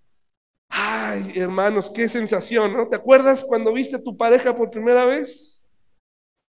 Ay, 0.68 1.32
hermanos, 1.34 1.90
qué 1.90 2.08
sensación, 2.08 2.72
¿no? 2.72 2.88
¿Te 2.88 2.94
acuerdas 2.94 3.44
cuando 3.44 3.72
viste 3.72 3.96
a 3.96 4.02
tu 4.02 4.16
pareja 4.16 4.56
por 4.56 4.70
primera 4.70 5.04
vez? 5.04 5.68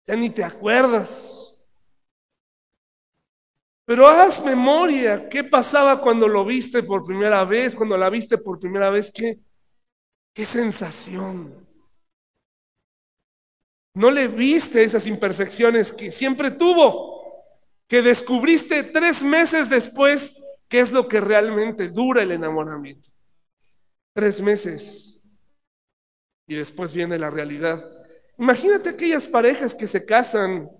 Ya 0.06 0.14
ni 0.14 0.28
te 0.28 0.44
acuerdas. 0.44 1.56
Pero 3.86 4.06
haz 4.06 4.44
memoria, 4.44 5.26
¿qué 5.28 5.42
pasaba 5.42 6.00
cuando 6.02 6.28
lo 6.28 6.44
viste 6.44 6.82
por 6.82 7.02
primera 7.02 7.44
vez, 7.44 7.74
cuando 7.74 7.96
la 7.96 8.10
viste 8.10 8.36
por 8.36 8.58
primera 8.60 8.90
vez? 8.90 9.10
¿Qué, 9.10 9.40
qué 10.34 10.44
sensación? 10.44 11.69
No 14.00 14.10
le 14.10 14.28
viste 14.28 14.82
esas 14.82 15.06
imperfecciones 15.06 15.92
que 15.92 16.10
siempre 16.10 16.50
tuvo, 16.50 17.20
que 17.86 18.00
descubriste 18.00 18.82
tres 18.82 19.22
meses 19.22 19.68
después 19.68 20.42
qué 20.70 20.80
es 20.80 20.90
lo 20.90 21.06
que 21.06 21.20
realmente 21.20 21.88
dura 21.88 22.22
el 22.22 22.30
enamoramiento. 22.30 23.10
Tres 24.14 24.40
meses. 24.40 25.20
Y 26.46 26.54
después 26.54 26.94
viene 26.94 27.18
la 27.18 27.28
realidad. 27.28 27.84
Imagínate 28.38 28.88
aquellas 28.88 29.26
parejas 29.26 29.74
que 29.74 29.86
se 29.86 30.06
casan 30.06 30.70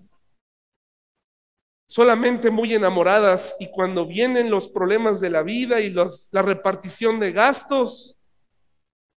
solamente 1.85 2.49
muy 2.49 2.73
enamoradas 2.73 3.55
y 3.59 3.69
cuando 3.69 4.07
vienen 4.07 4.49
los 4.49 4.67
problemas 4.67 5.21
de 5.21 5.29
la 5.29 5.43
vida 5.43 5.79
y 5.79 5.91
los, 5.91 6.27
la 6.31 6.41
repartición 6.41 7.19
de 7.19 7.33
gastos, 7.33 8.17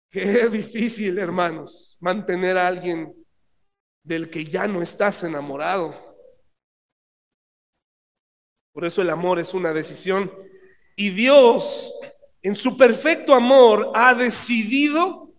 qué 0.10 0.50
difícil, 0.50 1.20
hermanos, 1.20 1.98
mantener 2.00 2.58
a 2.58 2.66
alguien 2.66 3.21
del 4.04 4.30
que 4.30 4.46
ya 4.46 4.68
no 4.68 4.82
estás 4.82 5.24
enamorado. 5.24 6.12
Por 8.74 8.86
eso 8.86 9.02
el 9.02 9.10
amor 9.10 9.40
es 9.40 9.54
una 9.54 9.74
decisión. 9.74 10.32
Y 10.96 11.10
Dios, 11.10 11.94
en 12.42 12.56
su 12.56 12.78
perfecto 12.78 13.34
amor, 13.34 13.92
ha 13.94 14.14
decidido 14.14 15.34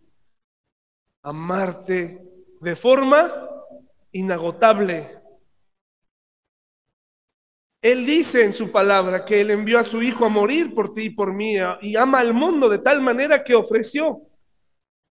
amarte 1.23 2.21
de 2.61 2.77
forma 2.77 3.49
inagotable. 4.13 5.19
Él 7.81 8.07
dice 8.07 8.45
en 8.45 8.53
su 8.53 8.71
palabra 8.71 9.25
que 9.25 9.41
Él 9.41 9.51
envió 9.51 9.81
a 9.81 9.85
su 9.85 10.03
Hijo 10.03 10.25
a 10.25 10.29
morir 10.29 10.73
por 10.73 10.95
ti 10.95 11.03
y 11.03 11.11
por 11.11 11.33
mí 11.33 11.57
y 11.81 11.97
ama 11.97 12.21
al 12.21 12.33
mundo 12.33 12.69
de 12.69 12.79
tal 12.79 13.03
manera 13.03 13.43
que 13.43 13.57
ofreció. 13.57 14.23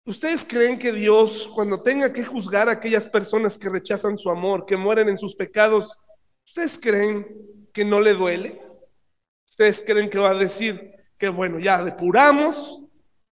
¿Ustedes 0.06 0.44
creen 0.44 0.78
que 0.78 0.92
Dios, 0.92 1.50
cuando 1.56 1.82
tenga 1.82 2.12
que 2.12 2.26
juzgar 2.26 2.68
a 2.68 2.74
aquellas 2.74 3.08
personas 3.08 3.58
que 3.58 3.70
rechazan 3.70 4.18
su 4.18 4.30
amor, 4.30 4.66
que 4.66 4.76
mueren 4.76 5.08
en 5.08 5.18
sus 5.18 5.34
pecados, 5.34 5.98
¿ustedes 6.46 6.78
creen 6.78 7.26
que 7.72 7.86
no 7.86 8.02
le 8.02 8.13
duele? 8.13 8.62
¿Ustedes 9.48 9.82
creen 9.86 10.10
que 10.10 10.20
va 10.20 10.32
a 10.32 10.38
decir 10.38 10.92
que 11.18 11.30
bueno, 11.30 11.58
ya 11.58 11.82
depuramos, 11.82 12.82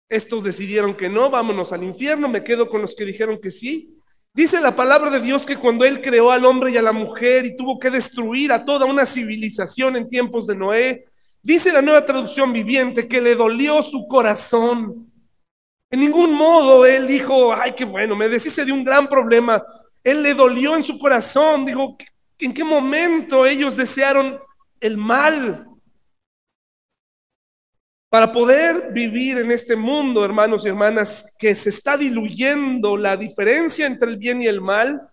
estos 0.09 0.43
decidieron 0.43 0.93
que 0.93 1.09
no, 1.09 1.31
vámonos 1.31 1.73
al 1.73 1.83
infierno, 1.83 2.29
me 2.29 2.43
quedo 2.43 2.69
con 2.69 2.83
los 2.83 2.93
que 2.93 3.05
dijeron 3.05 3.39
que 3.41 3.49
sí? 3.49 3.95
Dice 4.31 4.61
la 4.61 4.75
palabra 4.75 5.09
de 5.09 5.21
Dios 5.21 5.47
que 5.47 5.57
cuando 5.57 5.85
Él 5.85 6.01
creó 6.01 6.29
al 6.29 6.45
hombre 6.45 6.71
y 6.71 6.77
a 6.77 6.83
la 6.83 6.91
mujer 6.91 7.47
y 7.47 7.57
tuvo 7.57 7.79
que 7.79 7.89
destruir 7.89 8.51
a 8.51 8.63
toda 8.63 8.85
una 8.85 9.07
civilización 9.07 9.95
en 9.95 10.07
tiempos 10.07 10.45
de 10.45 10.55
Noé, 10.55 11.05
dice 11.41 11.73
la 11.73 11.81
nueva 11.81 12.05
traducción 12.05 12.53
viviente 12.53 13.07
que 13.07 13.21
le 13.21 13.33
dolió 13.33 13.81
su 13.81 14.07
corazón. 14.07 15.08
En 15.91 15.99
ningún 15.99 16.33
modo 16.33 16.85
Él 16.85 17.07
dijo, 17.07 17.53
ay, 17.53 17.73
qué 17.73 17.85
bueno, 17.85 18.15
me 18.15 18.29
deshice 18.29 18.63
de 18.63 18.71
un 18.71 18.83
gran 18.83 19.07
problema. 19.07 19.63
Él 20.03 20.21
le 20.21 20.33
dolió 20.33 20.75
en 20.75 20.83
su 20.83 20.99
corazón. 20.99 21.65
Dijo, 21.65 21.97
¿en 22.37 22.53
qué 22.53 22.63
momento 22.63 23.45
ellos 23.45 23.75
desearon 23.75 24.39
el 24.79 24.97
mal? 24.97 25.65
Para 28.09 28.31
poder 28.31 28.91
vivir 28.91 29.37
en 29.37 29.51
este 29.51 29.75
mundo, 29.75 30.25
hermanos 30.25 30.65
y 30.65 30.69
hermanas, 30.69 31.35
que 31.37 31.53
se 31.55 31.69
está 31.69 31.95
diluyendo 31.95 32.97
la 32.97 33.15
diferencia 33.15 33.85
entre 33.85 34.09
el 34.09 34.17
bien 34.17 34.41
y 34.41 34.47
el 34.47 34.61
mal, 34.61 35.09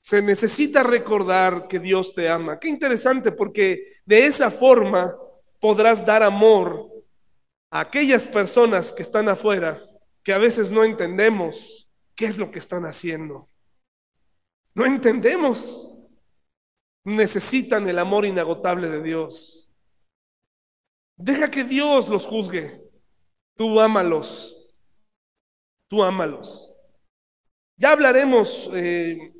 se 0.00 0.20
necesita 0.20 0.82
recordar 0.82 1.68
que 1.68 1.78
Dios 1.78 2.14
te 2.14 2.28
ama. 2.28 2.58
Qué 2.58 2.68
interesante, 2.68 3.32
porque 3.32 3.92
de 4.04 4.26
esa 4.26 4.50
forma 4.50 5.14
podrás 5.58 6.04
dar 6.04 6.22
amor 6.22 6.88
a 7.70 7.80
aquellas 7.80 8.26
personas 8.26 8.92
que 8.92 9.02
están 9.02 9.28
afuera, 9.28 9.82
que 10.28 10.34
a 10.34 10.36
veces 10.36 10.70
no 10.70 10.84
entendemos 10.84 11.88
qué 12.14 12.26
es 12.26 12.36
lo 12.36 12.50
que 12.50 12.58
están 12.58 12.84
haciendo. 12.84 13.48
No 14.74 14.84
entendemos. 14.84 15.90
Necesitan 17.02 17.88
el 17.88 17.98
amor 17.98 18.26
inagotable 18.26 18.90
de 18.90 19.02
Dios. 19.02 19.70
Deja 21.16 21.50
que 21.50 21.64
Dios 21.64 22.10
los 22.10 22.26
juzgue. 22.26 22.78
Tú 23.56 23.80
ámalos. 23.80 24.54
Tú 25.88 26.02
ámalos. 26.02 26.74
Ya 27.78 27.92
hablaremos 27.92 28.68
eh, 28.74 29.32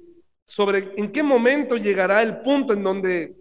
sobre 0.46 0.94
en 0.96 1.12
qué 1.12 1.22
momento 1.22 1.77
llegará 1.77 2.22
el 2.22 2.40
punto 2.40 2.72
en 2.72 2.83
donde 2.83 3.37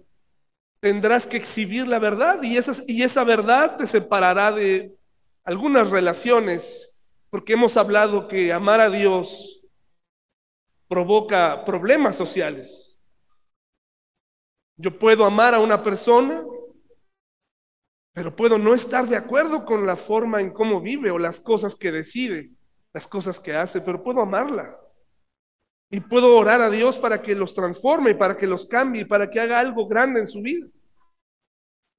tendrás 0.82 1.26
que 1.26 1.38
exhibir 1.38 1.88
la 1.88 2.00
verdad 2.00 2.44
y 2.44 2.58
y 2.88 3.04
esa 3.04 3.24
verdad 3.24 3.78
te 3.78 3.88
separará 3.88 4.52
de 4.52 4.98
algunas 5.46 5.90
relaciones, 5.90 6.97
porque 7.30 7.54
hemos 7.54 7.78
hablado 7.78 8.28
que 8.28 8.52
amar 8.52 8.80
a 8.80 8.90
Dios 8.90 9.62
provoca 10.88 11.66
problemas 11.66 12.16
sociales. 12.16 13.02
Yo 14.78 14.98
puedo 14.98 15.26
amar 15.26 15.54
a 15.54 15.60
una 15.60 15.82
persona 15.82 16.44
pero 18.18 18.36
puedo 18.36 18.58
no 18.58 18.74
estar 18.74 19.06
de 19.06 19.16
acuerdo 19.16 19.64
con 19.64 19.86
la 19.86 19.96
forma 19.96 20.42
en 20.42 20.50
cómo 20.50 20.82
vive 20.82 21.12
o 21.12 21.20
las 21.20 21.40
cosas 21.40 21.76
que 21.76 21.92
decide, 21.92 22.50
las 22.92 23.08
cosas 23.08 23.40
que 23.40 23.54
hace, 23.54 23.80
pero 23.80 24.04
puedo 24.04 24.22
amarla. 24.22 24.76
Y 25.92 26.00
puedo 26.00 26.36
orar 26.36 26.60
a 26.62 26.72
Dios 26.72 26.98
para 26.98 27.22
que 27.22 27.36
los 27.36 27.54
transforme, 27.54 28.16
para 28.16 28.36
que 28.36 28.48
los 28.48 28.66
cambie, 28.66 29.06
para 29.06 29.30
que 29.30 29.40
haga 29.40 29.60
algo 29.60 29.88
grande 29.88 30.22
en 30.22 30.28
su 30.28 30.42
vida. 30.42 30.66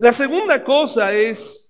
La 0.00 0.12
segunda 0.12 0.64
cosa 0.64 1.14
es, 1.14 1.67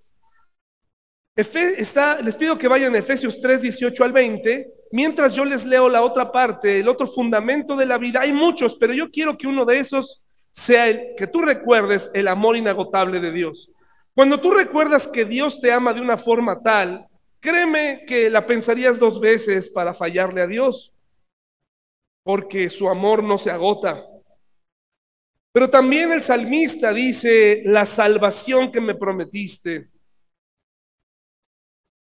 está, 1.38 2.20
les 2.20 2.34
pido 2.34 2.58
que 2.58 2.68
vayan 2.68 2.94
a 2.94 2.98
Efesios 2.98 3.40
3, 3.40 3.62
18 3.62 4.04
al 4.04 4.12
20, 4.12 4.72
mientras 4.90 5.34
yo 5.34 5.44
les 5.44 5.64
leo 5.64 5.88
la 5.88 6.02
otra 6.02 6.32
parte, 6.32 6.80
el 6.80 6.88
otro 6.88 7.06
fundamento 7.06 7.76
de 7.76 7.86
la 7.86 7.98
vida. 7.98 8.22
Hay 8.22 8.32
muchos, 8.32 8.76
pero 8.76 8.92
yo 8.92 9.10
quiero 9.10 9.38
que 9.38 9.46
uno 9.46 9.64
de 9.64 9.78
esos 9.78 10.24
sea 10.50 10.88
el 10.88 11.14
que 11.16 11.28
tú 11.28 11.40
recuerdes 11.42 12.10
el 12.14 12.26
amor 12.26 12.56
inagotable 12.56 13.20
de 13.20 13.30
Dios. 13.30 13.70
Cuando 14.14 14.40
tú 14.40 14.50
recuerdas 14.50 15.06
que 15.06 15.24
Dios 15.24 15.60
te 15.60 15.70
ama 15.70 15.94
de 15.94 16.00
una 16.00 16.18
forma 16.18 16.60
tal, 16.60 17.06
créeme 17.38 18.04
que 18.04 18.28
la 18.30 18.44
pensarías 18.44 18.98
dos 18.98 19.20
veces 19.20 19.68
para 19.68 19.94
fallarle 19.94 20.40
a 20.40 20.48
Dios, 20.48 20.92
porque 22.24 22.68
su 22.68 22.88
amor 22.88 23.22
no 23.22 23.38
se 23.38 23.52
agota. 23.52 24.04
Pero 25.52 25.70
también 25.70 26.10
el 26.10 26.22
salmista 26.22 26.92
dice, 26.92 27.62
la 27.64 27.86
salvación 27.86 28.72
que 28.72 28.80
me 28.80 28.96
prometiste. 28.96 29.88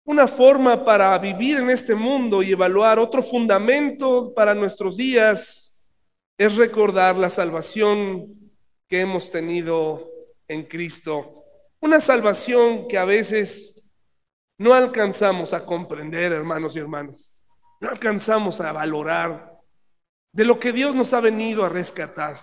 Una 0.09 0.29
forma 0.29 0.85
para 0.85 1.19
vivir 1.19 1.59
en 1.59 1.69
este 1.69 1.97
mundo 1.97 2.41
y 2.41 2.53
evaluar 2.53 3.01
otro 3.01 3.25
fundamento 3.25 4.33
para 4.35 4.55
nuestros 4.55 4.97
días 4.97 5.85
es 6.39 6.55
recordar 6.55 7.17
la 7.17 7.29
salvación 7.29 8.53
que 8.89 9.01
hemos 9.01 9.33
tenido 9.33 10.09
en 10.47 10.63
Cristo. 10.63 11.43
Una 11.81 11.99
salvación 11.99 12.87
que 12.87 12.99
a 12.99 13.05
veces 13.05 13.85
no 14.59 14.75
alcanzamos 14.75 15.53
a 15.53 15.67
comprender, 15.67 16.31
hermanos 16.31 16.77
y 16.77 16.79
hermanas. 16.79 17.43
No 17.81 17.89
alcanzamos 17.89 18.61
a 18.61 18.71
valorar 18.71 19.59
de 20.33 20.45
lo 20.45 20.61
que 20.61 20.73
Dios 20.73 20.95
nos 20.95 21.15
ha 21.15 21.21
venido 21.21 21.65
a 21.65 21.69
rescatar. 21.69 22.39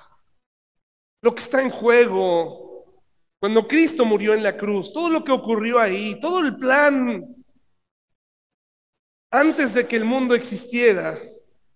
lo 1.22 1.34
que 1.34 1.42
está 1.42 1.62
en 1.62 1.70
juego, 1.70 3.00
cuando 3.40 3.66
Cristo 3.66 4.04
murió 4.04 4.34
en 4.34 4.44
la 4.44 4.58
cruz, 4.58 4.92
todo 4.92 5.10
lo 5.10 5.24
que 5.24 5.32
ocurrió 5.32 5.80
ahí, 5.80 6.20
todo 6.20 6.40
el 6.40 6.58
plan 6.58 7.43
antes 9.34 9.74
de 9.74 9.88
que 9.88 9.96
el 9.96 10.06
mundo 10.06 10.36
existiera 10.36 11.20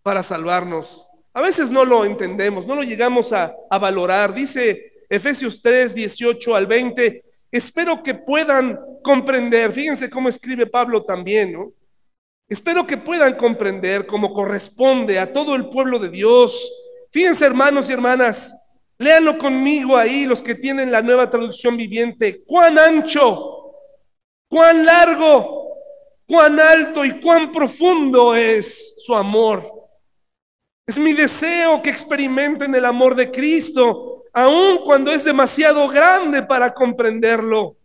para 0.04 0.22
salvarnos. 0.22 1.08
A 1.34 1.42
veces 1.42 1.72
no 1.72 1.84
lo 1.84 2.06
entendemos, 2.06 2.68
no 2.68 2.76
lo 2.76 2.84
llegamos 2.84 3.34
a, 3.34 3.56
valorar. 3.82 4.32
Dice 4.32 4.94
Efesios 5.10 5.60
3, 5.64 5.96
18 5.96 6.56
al 6.56 6.68
20, 6.68 7.24
espero 7.52 8.04
que 8.04 8.14
puedan 8.14 8.80
comprender, 9.02 9.72
fíjense 9.72 10.08
cómo 10.08 10.30
escribe 10.30 10.68
Pablo 10.68 11.04
también, 11.04 11.54
¿no? 11.54 11.72
Espero 12.48 12.86
que 12.86 12.96
puedan 12.96 13.36
comprender 13.36 14.06
cómo 14.06 14.34
corresponde 14.34 15.18
a 15.18 15.34
todo 15.34 15.56
el 15.56 15.68
pueblo 15.70 15.98
de 15.98 16.10
Dios. 16.10 16.72
Fíjense 17.10 17.44
hermanos 17.44 17.90
y 17.90 17.94
hermanas, 17.94 18.56
léanlo 19.00 19.36
conmigo 19.40 19.98
ahí 19.98 20.28
los 20.28 20.44
que 20.44 20.54
tienen 20.54 20.92
la 20.92 21.02
nueva 21.02 21.28
traducción 21.28 21.76
viviente. 21.76 22.44
Cuán 22.46 22.78
ancho, 22.78 23.74
cuán 24.48 24.86
largo, 24.86 25.67
cuán 26.28 26.60
alto 26.60 27.04
y 27.04 27.20
cuán 27.20 27.52
profundo 27.52 28.36
es 28.36 28.96
su 29.04 29.16
amor 29.16 29.78
es 30.88 30.98
mi 30.98 31.12
deseo 31.12 31.82
que 31.82 31.90
experimenten 31.90 32.74
el 32.74 32.86
amor 32.86 33.14
de 33.14 33.30
Cristo, 33.30 34.24
aun 34.32 34.86
cuando 34.86 35.12
es 35.12 35.26
demasiado 35.26 35.86
grande 35.90 36.44
para 36.44 36.74
comprenderlo, 36.74 37.76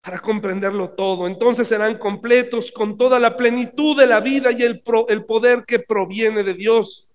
para 0.00 0.20
comprenderlo 0.20 0.90
todo. 0.90 1.26
Entonces 1.26 1.66
serán 1.66 1.98
completos 1.98 2.70
con 2.70 2.96
toda 2.96 3.18
la 3.18 3.36
plenitud 3.36 3.98
de 3.98 4.06
la 4.06 4.20
vida 4.20 4.52
y 4.52 4.62
el, 4.62 4.80
el 5.08 5.24
poder 5.24 5.64
que 5.66 5.80
proviene 5.80 6.44
de 6.44 6.54
Dios. 6.54 7.08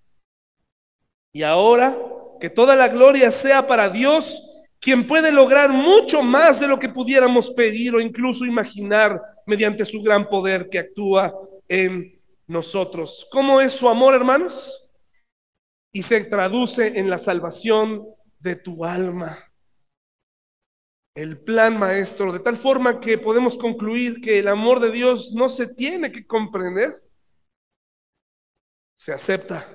Y 1.31 1.43
ahora, 1.43 1.97
que 2.41 2.49
toda 2.49 2.75
la 2.75 2.89
gloria 2.89 3.31
sea 3.31 3.65
para 3.65 3.87
Dios, 3.89 4.43
quien 4.81 5.07
puede 5.07 5.31
lograr 5.31 5.69
mucho 5.69 6.21
más 6.21 6.59
de 6.59 6.67
lo 6.67 6.77
que 6.77 6.89
pudiéramos 6.89 7.51
pedir 7.51 7.95
o 7.95 8.01
incluso 8.01 8.43
imaginar 8.43 9.21
mediante 9.49 9.83
su 9.83 10.01
gran 10.01 10.29
poder 10.29 10.69
que 10.69 10.79
actúa 10.79 11.33
en 11.67 12.21
nosotros. 12.47 13.27
¿Cómo 13.31 13.59
es 13.59 13.73
su 13.73 13.89
amor, 13.89 14.13
hermanos? 14.13 14.89
y 15.91 16.03
se 16.03 16.23
traduce 16.25 16.99
en 16.99 17.09
la 17.09 17.17
salvación 17.17 18.07
de 18.39 18.55
tu 18.55 18.85
alma. 18.85 19.37
El 21.15 21.41
plan 21.43 21.77
maestro, 21.77 22.31
de 22.31 22.39
tal 22.39 22.55
forma 22.55 22.99
que 22.99 23.17
podemos 23.17 23.57
concluir 23.57 24.21
que 24.21 24.39
el 24.39 24.47
amor 24.47 24.79
de 24.79 24.91
Dios 24.91 25.33
no 25.33 25.49
se 25.49 25.73
tiene 25.73 26.11
que 26.11 26.25
comprender, 26.25 26.93
se 28.95 29.11
acepta. 29.11 29.65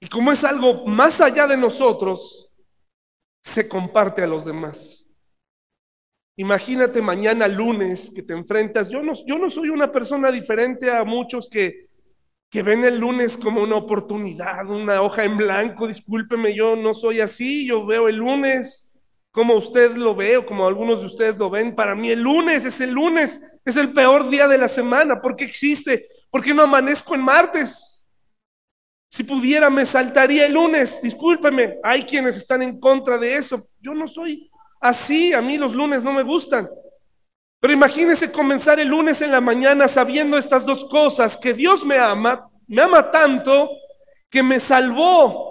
Y 0.00 0.08
como 0.08 0.30
es 0.30 0.44
algo 0.44 0.86
más 0.86 1.20
allá 1.20 1.46
de 1.46 1.56
nosotros, 1.56 2.52
se 3.42 3.68
comparte 3.68 4.22
a 4.22 4.26
los 4.26 4.44
demás. 4.44 5.05
Imagínate 6.36 7.00
mañana 7.00 7.48
lunes 7.48 8.10
que 8.14 8.22
te 8.22 8.34
enfrentas. 8.34 8.88
Yo 8.88 9.02
no, 9.02 9.14
yo 9.26 9.38
no 9.38 9.50
soy 9.50 9.70
una 9.70 9.90
persona 9.90 10.30
diferente 10.30 10.90
a 10.90 11.04
muchos 11.04 11.48
que 11.48 11.86
que 12.50 12.62
ven 12.62 12.84
el 12.84 12.98
lunes 12.98 13.36
como 13.36 13.62
una 13.62 13.76
oportunidad, 13.76 14.68
una 14.70 15.02
hoja 15.02 15.24
en 15.24 15.36
blanco, 15.36 15.86
discúlpeme, 15.86 16.54
yo 16.54 16.76
no 16.76 16.94
soy 16.94 17.20
así, 17.20 17.66
yo 17.66 17.84
veo 17.84 18.08
el 18.08 18.16
lunes 18.16 18.94
como 19.30 19.54
usted 19.54 19.94
lo 19.96 20.14
ve 20.14 20.38
o 20.38 20.46
como 20.46 20.66
algunos 20.66 21.00
de 21.00 21.06
ustedes 21.06 21.36
lo 21.36 21.50
ven. 21.50 21.74
Para 21.74 21.94
mí 21.94 22.10
el 22.10 22.22
lunes 22.22 22.64
es 22.64 22.80
el 22.80 22.92
lunes, 22.92 23.42
es 23.64 23.76
el 23.76 23.92
peor 23.92 24.30
día 24.30 24.48
de 24.48 24.56
la 24.56 24.68
semana. 24.68 25.20
¿Por 25.20 25.36
qué 25.36 25.44
existe? 25.44 26.06
¿Por 26.30 26.42
qué 26.42 26.54
no 26.54 26.62
amanezco 26.62 27.14
en 27.14 27.20
martes? 27.20 28.08
Si 29.10 29.24
pudiera 29.24 29.68
me 29.68 29.84
saltaría 29.84 30.46
el 30.46 30.54
lunes, 30.54 31.02
discúlpeme, 31.02 31.76
hay 31.82 32.04
quienes 32.04 32.36
están 32.36 32.62
en 32.62 32.80
contra 32.80 33.18
de 33.18 33.36
eso. 33.36 33.62
Yo 33.78 33.92
no 33.92 34.08
soy 34.08 34.50
así, 34.88 35.32
a 35.32 35.40
mí 35.40 35.58
los 35.58 35.74
lunes 35.74 36.02
no 36.02 36.12
me 36.12 36.22
gustan. 36.22 36.68
Pero 37.60 37.72
imagínense 37.72 38.30
comenzar 38.30 38.78
el 38.78 38.88
lunes 38.88 39.20
en 39.22 39.32
la 39.32 39.40
mañana 39.40 39.88
sabiendo 39.88 40.36
estas 40.38 40.64
dos 40.64 40.84
cosas, 40.88 41.36
que 41.36 41.54
Dios 41.54 41.84
me 41.84 41.98
ama, 41.98 42.48
me 42.66 42.82
ama 42.82 43.10
tanto 43.10 43.70
que 44.30 44.42
me 44.42 44.60
salvó. 44.60 45.46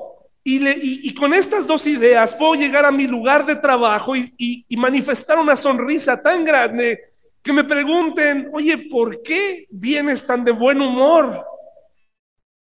Y, 0.47 1.11
con 1.15 1.33
estas 1.33 1.65
dos 1.65 1.87
ideas 1.87 2.35
puedo 2.35 2.53
llegar 2.53 2.85
a 2.85 2.91
mi 2.91 3.07
lugar 3.07 3.47
de 3.47 3.55
trabajo 3.55 4.15
y, 4.15 4.65
manifestar 4.77 5.39
una 5.39 5.55
sonrisa 5.55 6.21
tan 6.21 6.45
grande 6.45 6.99
que 7.41 7.51
me 7.51 7.63
pregunten, 7.63 8.49
oye, 8.53 8.77
¿por 8.77 9.21
qué 9.23 9.65
vienes 9.71 10.25
tan 10.25 10.43
de 10.43 10.51
buen 10.51 10.81
humor? 10.81 11.43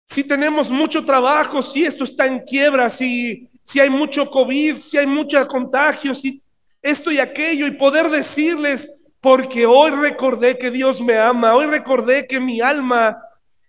Si 0.04 0.24
tenemos 0.24 0.70
mucho 0.70 1.04
trabajo, 1.04 1.62
si 1.62 1.84
esto 1.84 2.02
está 2.04 2.26
en 2.26 2.40
quiebra, 2.40 2.90
si, 2.90 3.48
si 3.62 3.78
hay 3.78 3.90
mucho 3.90 4.28
COVID, 4.28 4.78
si 4.78 4.98
hay 4.98 5.06
mucho 5.06 5.46
contagio, 5.46 6.14
si 6.14 6.42
esto 6.82 7.10
y 7.10 7.18
aquello, 7.18 7.66
y 7.66 7.72
poder 7.72 8.08
decirles, 8.10 9.04
porque 9.20 9.66
hoy 9.66 9.90
recordé 9.90 10.58
que 10.58 10.70
Dios 10.70 11.00
me 11.00 11.18
ama, 11.18 11.54
hoy 11.54 11.66
recordé 11.66 12.26
que 12.26 12.38
mi 12.38 12.60
alma 12.60 13.20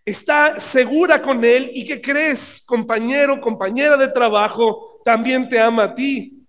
está 0.06 0.60
segura 0.60 1.22
con 1.22 1.44
Él 1.44 1.72
y 1.74 1.86
que 1.86 2.02
crees, 2.02 2.62
compañero, 2.66 3.40
compañera 3.42 3.98
de 3.98 4.08
trabajo, 4.10 5.02
también 5.04 5.48
te 5.48 5.60
ama 5.60 5.84
a 5.84 5.96
ti. 5.96 6.40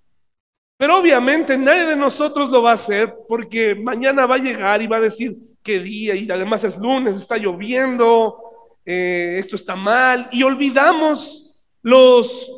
Pero 0.76 0.98
obviamente 0.98 1.58
nadie 1.58 1.84
de 1.84 1.96
nosotros 1.96 2.50
lo 2.50 2.62
va 2.62 2.70
a 2.70 2.74
hacer 2.74 3.14
porque 3.28 3.74
mañana 3.74 4.24
va 4.26 4.36
a 4.36 4.38
llegar 4.38 4.80
y 4.80 4.86
va 4.86 4.96
a 4.96 5.02
decir 5.02 5.36
qué 5.62 5.78
día 5.78 6.14
y 6.14 6.30
además 6.30 6.64
es 6.64 6.78
lunes, 6.78 7.16
está 7.16 7.36
lloviendo, 7.36 8.38
eh, 8.84 9.36
esto 9.38 9.56
está 9.56 9.76
mal 9.76 10.28
y 10.32 10.42
olvidamos 10.42 11.64
los 11.82 12.50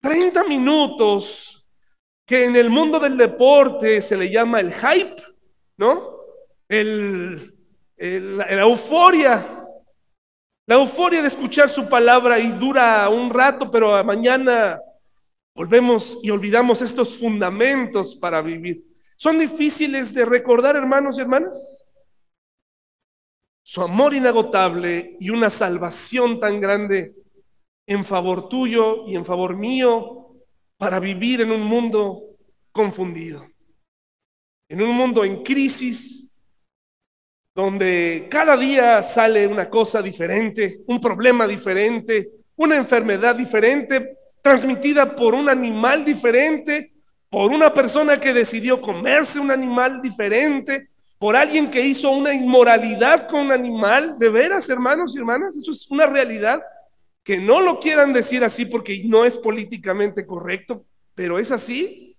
30 0.00 0.44
minutos 0.44 1.53
que 2.26 2.44
en 2.44 2.56
el 2.56 2.70
mundo 2.70 2.98
del 2.98 3.16
deporte 3.16 4.00
se 4.00 4.16
le 4.16 4.30
llama 4.30 4.60
el 4.60 4.72
hype 4.72 5.22
¿no? 5.76 6.18
El, 6.68 7.54
la 7.96 8.62
euforia, 8.62 9.66
la 10.66 10.74
euforia 10.74 11.22
de 11.22 11.28
escuchar 11.28 11.68
su 11.68 11.88
palabra 11.88 12.38
y 12.38 12.50
dura 12.50 13.08
un 13.08 13.30
rato, 13.30 13.70
pero 13.70 14.02
mañana 14.04 14.80
volvemos 15.54 16.18
y 16.22 16.30
olvidamos 16.30 16.82
estos 16.82 17.16
fundamentos 17.16 18.14
para 18.16 18.42
vivir. 18.42 18.84
¿Son 19.16 19.38
difíciles 19.38 20.12
de 20.12 20.24
recordar, 20.24 20.76
hermanos 20.76 21.18
y 21.18 21.20
hermanas? 21.20 21.84
Su 23.62 23.82
amor 23.82 24.14
inagotable 24.14 25.16
y 25.20 25.30
una 25.30 25.50
salvación 25.50 26.40
tan 26.40 26.60
grande 26.60 27.14
en 27.86 28.04
favor 28.04 28.48
tuyo 28.48 29.06
y 29.06 29.16
en 29.16 29.24
favor 29.24 29.56
mío 29.56 30.23
para 30.76 31.00
vivir 31.00 31.40
en 31.40 31.52
un 31.52 31.62
mundo 31.62 32.20
confundido 32.72 33.46
en 34.68 34.82
un 34.82 34.90
mundo 34.90 35.24
en 35.24 35.42
crisis, 35.42 36.36
donde 37.54 38.26
cada 38.30 38.56
día 38.56 39.02
sale 39.02 39.46
una 39.46 39.68
cosa 39.70 40.02
diferente, 40.02 40.80
un 40.86 41.00
problema 41.00 41.46
diferente, 41.46 42.30
una 42.56 42.76
enfermedad 42.76 43.36
diferente, 43.36 44.16
transmitida 44.42 45.14
por 45.14 45.34
un 45.34 45.48
animal 45.48 46.04
diferente, 46.04 46.92
por 47.30 47.52
una 47.52 47.72
persona 47.72 48.18
que 48.18 48.32
decidió 48.32 48.80
comerse 48.80 49.38
un 49.38 49.50
animal 49.50 50.02
diferente, 50.02 50.88
por 51.18 51.36
alguien 51.36 51.70
que 51.70 51.80
hizo 51.80 52.10
una 52.10 52.34
inmoralidad 52.34 53.28
con 53.28 53.46
un 53.46 53.52
animal. 53.52 54.18
De 54.18 54.28
veras, 54.28 54.68
hermanos 54.68 55.14
y 55.14 55.18
hermanas, 55.18 55.56
eso 55.56 55.72
es 55.72 55.88
una 55.88 56.06
realidad. 56.06 56.62
Que 57.24 57.38
no 57.38 57.60
lo 57.60 57.80
quieran 57.80 58.12
decir 58.12 58.44
así 58.44 58.66
porque 58.66 59.02
no 59.06 59.24
es 59.24 59.36
políticamente 59.36 60.26
correcto, 60.26 60.84
pero 61.14 61.38
es 61.38 61.50
así. 61.50 62.16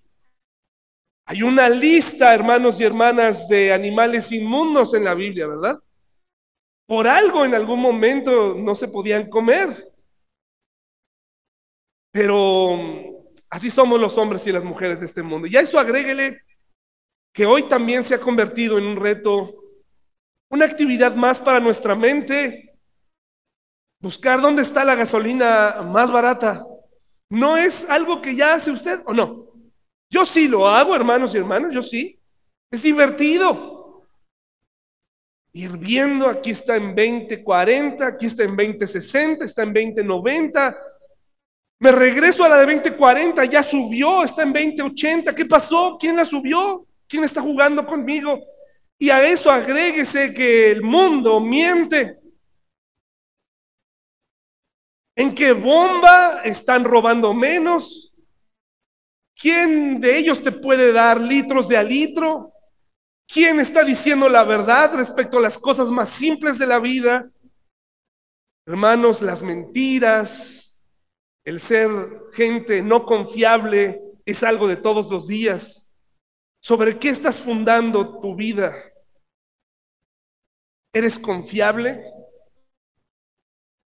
Hay 1.27 1.41
una 1.41 1.69
lista, 1.69 2.33
hermanos 2.33 2.79
y 2.79 2.83
hermanas, 2.83 3.47
de 3.47 3.71
animales 3.71 4.31
inmundos 4.31 4.93
en 4.93 5.03
la 5.03 5.15
Biblia, 5.15 5.47
¿verdad? 5.47 5.79
Por 6.87 7.07
algo 7.07 7.45
en 7.45 7.55
algún 7.55 7.79
momento 7.79 8.53
no 8.55 8.75
se 8.75 8.87
podían 8.87 9.29
comer. 9.29 9.69
Pero 12.11 12.79
así 13.49 13.71
somos 13.71 13.99
los 13.99 14.17
hombres 14.17 14.45
y 14.47 14.51
las 14.51 14.63
mujeres 14.63 14.99
de 14.99 15.05
este 15.05 15.23
mundo. 15.23 15.47
Y 15.47 15.55
a 15.57 15.61
eso 15.61 15.79
agréguele 15.79 16.41
que 17.33 17.45
hoy 17.45 17.67
también 17.67 18.05
se 18.05 18.15
ha 18.15 18.19
convertido 18.19 18.77
en 18.77 18.85
un 18.85 18.95
reto, 18.95 19.53
una 20.49 20.65
actividad 20.65 21.15
más 21.15 21.39
para 21.39 21.59
nuestra 21.59 21.95
mente, 21.95 22.74
buscar 24.05 24.39
dónde 24.39 24.61
está 24.61 24.85
la 24.85 24.93
gasolina 24.93 25.81
más 25.81 26.11
barata. 26.11 26.63
¿No 27.27 27.57
es 27.57 27.89
algo 27.89 28.21
que 28.21 28.35
ya 28.35 28.53
hace 28.53 28.69
usted 28.69 28.99
o 29.03 29.15
no? 29.15 29.47
Yo 30.11 30.27
sí 30.27 30.47
lo 30.47 30.67
hago, 30.67 30.95
hermanos 30.95 31.33
y 31.33 31.39
hermanas, 31.39 31.71
yo 31.73 31.81
sí. 31.81 32.19
Es 32.69 32.83
divertido. 32.83 34.05
Ir 35.53 35.71
viendo, 35.79 36.29
aquí 36.29 36.51
está 36.51 36.75
en 36.75 36.95
2040, 36.95 38.05
aquí 38.05 38.27
está 38.27 38.43
en 38.43 38.55
2060, 38.55 39.43
está 39.43 39.63
en 39.63 39.73
2090. 39.73 40.77
Me 41.79 41.91
regreso 41.91 42.43
a 42.43 42.49
la 42.49 42.57
de 42.57 42.75
2040, 42.75 43.43
ya 43.45 43.63
subió, 43.63 44.21
está 44.21 44.43
en 44.43 44.53
2080. 44.53 45.33
¿Qué 45.33 45.45
pasó? 45.45 45.97
¿Quién 45.99 46.15
la 46.15 46.25
subió? 46.25 46.85
¿Quién 47.07 47.23
está 47.23 47.41
jugando 47.41 47.83
conmigo? 47.83 48.39
Y 48.99 49.09
a 49.09 49.27
eso 49.27 49.49
agréguese 49.49 50.31
que 50.31 50.69
el 50.69 50.83
mundo 50.83 51.39
miente. 51.39 52.19
¿En 55.15 55.33
qué 55.33 55.53
bomba 55.53 56.41
están 56.43 56.83
robando 56.83 57.33
menos? 57.33 58.13
¿Quién 59.35 59.99
de 59.99 60.17
ellos 60.17 60.43
te 60.43 60.51
puede 60.51 60.91
dar 60.91 61.19
litros 61.19 61.67
de 61.67 61.77
a 61.77 61.83
litro? 61.83 62.51
¿Quién 63.27 63.59
está 63.59 63.83
diciendo 63.83 64.29
la 64.29 64.43
verdad 64.43 64.93
respecto 64.95 65.37
a 65.37 65.41
las 65.41 65.57
cosas 65.57 65.89
más 65.89 66.09
simples 66.09 66.59
de 66.59 66.67
la 66.67 66.79
vida? 66.79 67.29
Hermanos, 68.67 69.21
las 69.21 69.41
mentiras, 69.41 70.79
el 71.45 71.59
ser 71.59 71.89
gente 72.33 72.81
no 72.81 73.05
confiable 73.05 74.01
es 74.25 74.43
algo 74.43 74.67
de 74.67 74.75
todos 74.75 75.09
los 75.09 75.27
días. 75.27 75.93
¿Sobre 76.61 76.97
qué 76.97 77.09
estás 77.09 77.39
fundando 77.39 78.19
tu 78.19 78.35
vida? 78.35 78.75
¿Eres 80.91 81.19
confiable? 81.19 82.03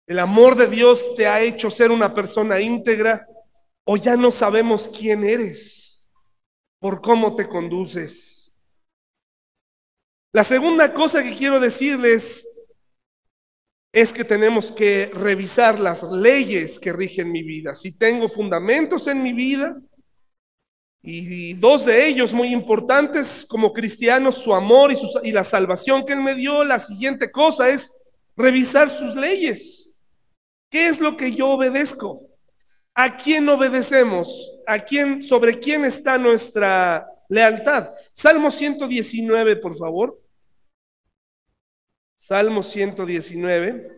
¿El 0.07 0.21
amor 0.21 0.55
de 0.57 0.69
Dios 0.69 1.15
te 1.17 1.27
ha 1.27 1.41
hecho 1.41 1.71
ser 1.71 1.91
una 1.91 2.15
persona 2.15 2.61
íntegra? 2.61 3.27
¿O 3.85 3.97
ya 3.97 4.17
no 4.17 4.31
sabemos 4.31 4.89
quién 4.89 5.25
eres 5.25 6.05
por 6.79 7.01
cómo 7.01 7.35
te 7.35 7.49
conduces? 7.49 8.53
La 10.33 10.45
segunda 10.45 10.93
cosa 10.93 11.23
que 11.23 11.35
quiero 11.35 11.59
decirles 11.59 12.47
es 13.93 14.13
que 14.13 14.25
tenemos 14.25 14.71
que 14.71 15.11
revisar 15.13 15.81
las 15.81 16.03
leyes 16.03 16.79
que 16.79 16.93
rigen 16.93 17.33
mi 17.33 17.43
vida. 17.43 17.75
Si 17.75 17.97
tengo 17.97 18.29
fundamentos 18.29 19.07
en 19.09 19.23
mi 19.23 19.33
vida, 19.33 19.77
y 21.03 21.55
dos 21.55 21.87
de 21.87 22.07
ellos 22.07 22.33
muy 22.33 22.53
importantes 22.53 23.47
como 23.49 23.73
cristianos, 23.73 24.37
su 24.37 24.53
amor 24.53 24.93
y, 24.93 24.97
y 25.29 25.33
la 25.33 25.45
salvación 25.45 26.05
que 26.05 26.13
Él 26.13 26.21
me 26.21 26.35
dio, 26.35 26.65
la 26.65 26.81
siguiente 26.81 27.31
cosa 27.31 27.69
es 27.69 28.05
revisar 28.37 28.91
sus 28.91 29.15
leyes. 29.15 29.86
¿Qué 30.77 30.89
es 30.89 31.01
lo 31.01 31.17
que 31.17 31.35
yo 31.35 31.53
obedezco? 31.53 32.29
¿A 32.95 33.17
quién 33.17 33.49
obedecemos? 33.49 34.61
¿A 34.67 34.79
quién, 34.79 35.23
sobre 35.23 35.59
quién 35.59 35.87
está 35.87 36.19
nuestra 36.19 37.09
lealtad? 37.31 37.95
Salmo 38.13 38.51
119, 38.51 39.57
por 39.57 39.75
favor. 39.75 40.21
Salmo 42.15 42.63
119. 42.63 43.91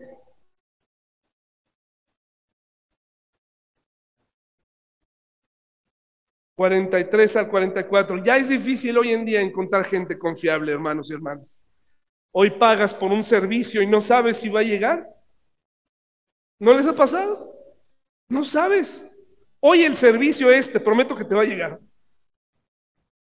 43 6.55 7.35
al 7.35 7.49
44. 7.49 8.23
Ya 8.23 8.37
es 8.37 8.47
difícil 8.47 8.97
hoy 8.97 9.11
en 9.11 9.25
día 9.25 9.41
encontrar 9.41 9.83
gente 9.83 10.17
confiable, 10.17 10.71
hermanos 10.71 11.11
y 11.11 11.13
hermanas. 11.13 11.61
Hoy 12.31 12.51
pagas 12.51 12.95
por 12.95 13.11
un 13.11 13.25
servicio 13.25 13.81
y 13.81 13.87
no 13.87 13.99
sabes 13.99 14.37
si 14.37 14.47
va 14.47 14.61
a 14.61 14.63
llegar. 14.63 15.18
¿No 16.59 16.73
les 16.73 16.85
ha 16.85 16.93
pasado? 16.93 17.55
No 18.27 18.43
sabes. 18.43 19.05
Hoy 19.61 19.83
el 19.83 19.95
servicio 19.95 20.51
es, 20.51 20.71
te 20.71 20.79
prometo 20.79 21.15
que 21.15 21.25
te 21.25 21.35
va 21.35 21.41
a 21.41 21.45
llegar. 21.45 21.79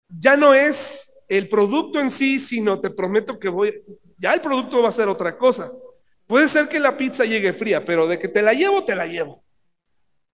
Ya 0.08 0.38
no 0.38 0.54
es 0.54 1.26
el 1.28 1.50
producto 1.50 2.00
en 2.00 2.12
sí, 2.12 2.40
sino 2.40 2.80
te 2.80 2.92
prometo 2.92 3.40
que 3.40 3.50
voy, 3.50 3.74
ya 4.18 4.34
el 4.34 4.42
producto 4.42 4.82
va 4.82 4.90
a 4.90 4.94
ser 4.94 5.08
otra 5.08 5.38
cosa. 5.38 5.72
Puede 6.28 6.48
ser 6.48 6.68
que 6.68 6.80
la 6.80 6.98
pizza 6.98 7.26
llegue 7.26 7.54
fría, 7.54 7.84
pero 7.84 8.08
de 8.08 8.18
que 8.20 8.28
te 8.28 8.42
la 8.42 8.54
llevo, 8.54 8.86
te 8.86 8.96
la 8.96 9.06
llevo. 9.06 9.44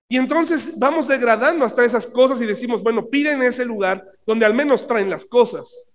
Y 0.08 0.18
entonces 0.18 0.78
vamos 0.78 1.08
degradando 1.08 1.64
hasta 1.64 1.86
esas 1.86 2.06
cosas 2.06 2.42
y 2.42 2.46
decimos, 2.46 2.84
bueno, 2.84 3.08
piden 3.08 3.42
ese 3.42 3.64
lugar 3.64 4.06
donde 4.26 4.46
al 4.46 4.54
menos 4.54 4.86
traen 4.86 5.10
las 5.10 5.26
cosas. 5.26 5.94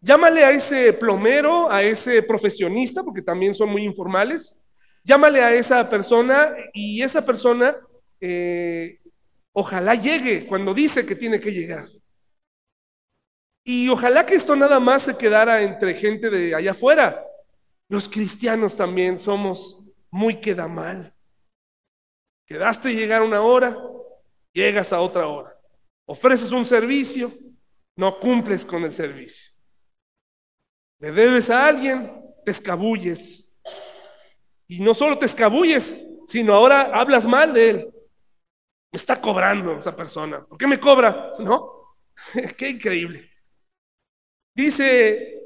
Llámale 0.00 0.44
a 0.44 0.50
ese 0.52 0.92
plomero, 0.92 1.70
a 1.70 1.82
ese 1.82 2.22
profesionista, 2.22 3.02
porque 3.02 3.22
también 3.22 3.54
son 3.54 3.68
muy 3.68 3.84
informales. 3.84 4.61
Llámale 5.04 5.42
a 5.42 5.54
esa 5.54 5.88
persona 5.88 6.54
y 6.72 7.02
esa 7.02 7.24
persona 7.24 7.76
eh, 8.20 9.00
ojalá 9.52 9.94
llegue 9.94 10.46
cuando 10.46 10.72
dice 10.72 11.04
que 11.04 11.16
tiene 11.16 11.40
que 11.40 11.52
llegar. 11.52 11.86
Y 13.64 13.88
ojalá 13.88 14.26
que 14.26 14.34
esto 14.34 14.56
nada 14.56 14.80
más 14.80 15.02
se 15.02 15.16
quedara 15.16 15.62
entre 15.62 15.94
gente 15.94 16.30
de 16.30 16.54
allá 16.54 16.72
afuera. 16.72 17.24
Los 17.88 18.08
cristianos 18.08 18.76
también 18.76 19.18
somos 19.18 19.82
muy 20.10 20.40
queda 20.40 20.68
mal. 20.68 21.14
Quedaste 22.46 22.94
llegar 22.94 23.22
una 23.22 23.42
hora, 23.42 23.76
llegas 24.52 24.92
a 24.92 25.00
otra 25.00 25.26
hora. 25.26 25.56
Ofreces 26.06 26.50
un 26.50 26.66
servicio, 26.66 27.32
no 27.96 28.18
cumples 28.18 28.64
con 28.64 28.84
el 28.84 28.92
servicio. 28.92 29.52
Le 30.98 31.12
debes 31.12 31.50
a 31.50 31.66
alguien, 31.66 32.22
te 32.44 32.50
escabulles. 32.50 33.41
Y 34.72 34.80
no 34.80 34.94
solo 34.94 35.18
te 35.18 35.26
escabulles, 35.26 35.94
sino 36.26 36.54
ahora 36.54 36.90
hablas 36.94 37.26
mal 37.26 37.52
de 37.52 37.70
él. 37.70 37.94
Me 38.92 38.96
está 38.96 39.20
cobrando 39.20 39.78
esa 39.78 39.94
persona. 39.94 40.44
¿Por 40.44 40.58
qué 40.58 40.66
me 40.66 40.80
cobra? 40.80 41.32
¿No? 41.38 41.96
qué 42.56 42.70
increíble. 42.70 43.30
Dice 44.54 45.40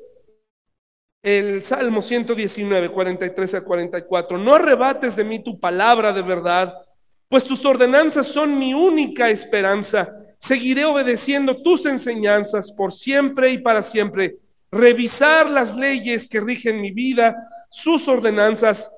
el 1.23 1.63
Salmo 1.65 2.03
119, 2.03 2.91
43 2.91 3.55
a 3.55 3.65
44, 3.65 4.39
no 4.39 4.55
arrebates 4.55 5.17
de 5.17 5.25
mí 5.25 5.43
tu 5.43 5.59
palabra 5.59 6.13
de 6.13 6.23
verdad 6.23 6.87
pues 7.29 7.45
tus 7.45 7.65
ordenanzas 7.65 8.27
son 8.27 8.59
mi 8.59 8.73
única 8.73 9.29
esperanza. 9.31 10.09
Seguiré 10.39 10.85
obedeciendo 10.85 11.61
tus 11.63 11.87
enseñanzas 11.87 12.71
por 12.71 12.93
siempre 12.93 13.51
y 13.51 13.59
para 13.59 13.83
siempre. 13.83 14.39
Revisar 14.71 15.51
las 15.51 15.75
leyes 15.77 16.29
que 16.29 16.41
rigen 16.41 16.81
mi 16.81 16.93
vida, 16.93 17.37
sus 17.71 18.07
ordenanzas. 18.07 18.96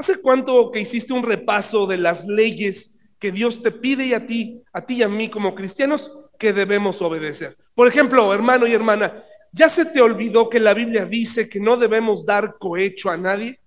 ¿Hace 0.00 0.22
cuánto 0.22 0.70
que 0.70 0.80
hiciste 0.80 1.12
un 1.12 1.22
repaso 1.22 1.86
de 1.86 1.98
las 1.98 2.26
leyes 2.26 3.00
que 3.18 3.30
Dios 3.30 3.62
te 3.62 3.70
pide 3.70 4.06
y 4.06 4.14
a 4.14 4.26
ti, 4.26 4.62
a 4.72 4.86
ti 4.86 4.94
y 4.94 5.02
a 5.02 5.10
mí 5.10 5.28
como 5.28 5.54
cristianos, 5.54 6.10
que 6.38 6.54
debemos 6.54 7.02
obedecer? 7.02 7.54
Por 7.74 7.86
ejemplo, 7.86 8.32
hermano 8.32 8.66
y 8.66 8.72
hermana, 8.72 9.22
¿ya 9.52 9.68
se 9.68 9.84
te 9.84 10.00
olvidó 10.00 10.48
que 10.48 10.58
la 10.58 10.72
Biblia 10.72 11.04
dice 11.04 11.50
que 11.50 11.60
no 11.60 11.76
debemos 11.76 12.24
dar 12.24 12.56
cohecho 12.58 13.10
a 13.10 13.18
nadie? 13.18 13.60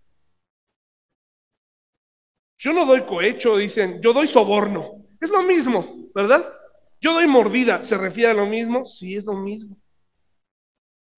Yo 2.58 2.74
no 2.74 2.88
doy 2.88 3.02
cohecho, 3.02 3.56
dicen, 3.56 4.02
yo 4.02 4.12
doy 4.12 4.26
soborno. 4.26 5.06
Es 5.22 5.30
lo 5.30 5.44
mismo, 5.44 6.10
¿verdad? 6.16 6.44
Yo 7.00 7.14
doy 7.14 7.28
mordida, 7.28 7.84
¿se 7.84 7.96
refiere 7.96 8.32
a 8.32 8.34
lo 8.34 8.48
mismo? 8.48 8.86
Sí, 8.86 9.16
es 9.16 9.26
lo 9.26 9.34
mismo. 9.34 9.78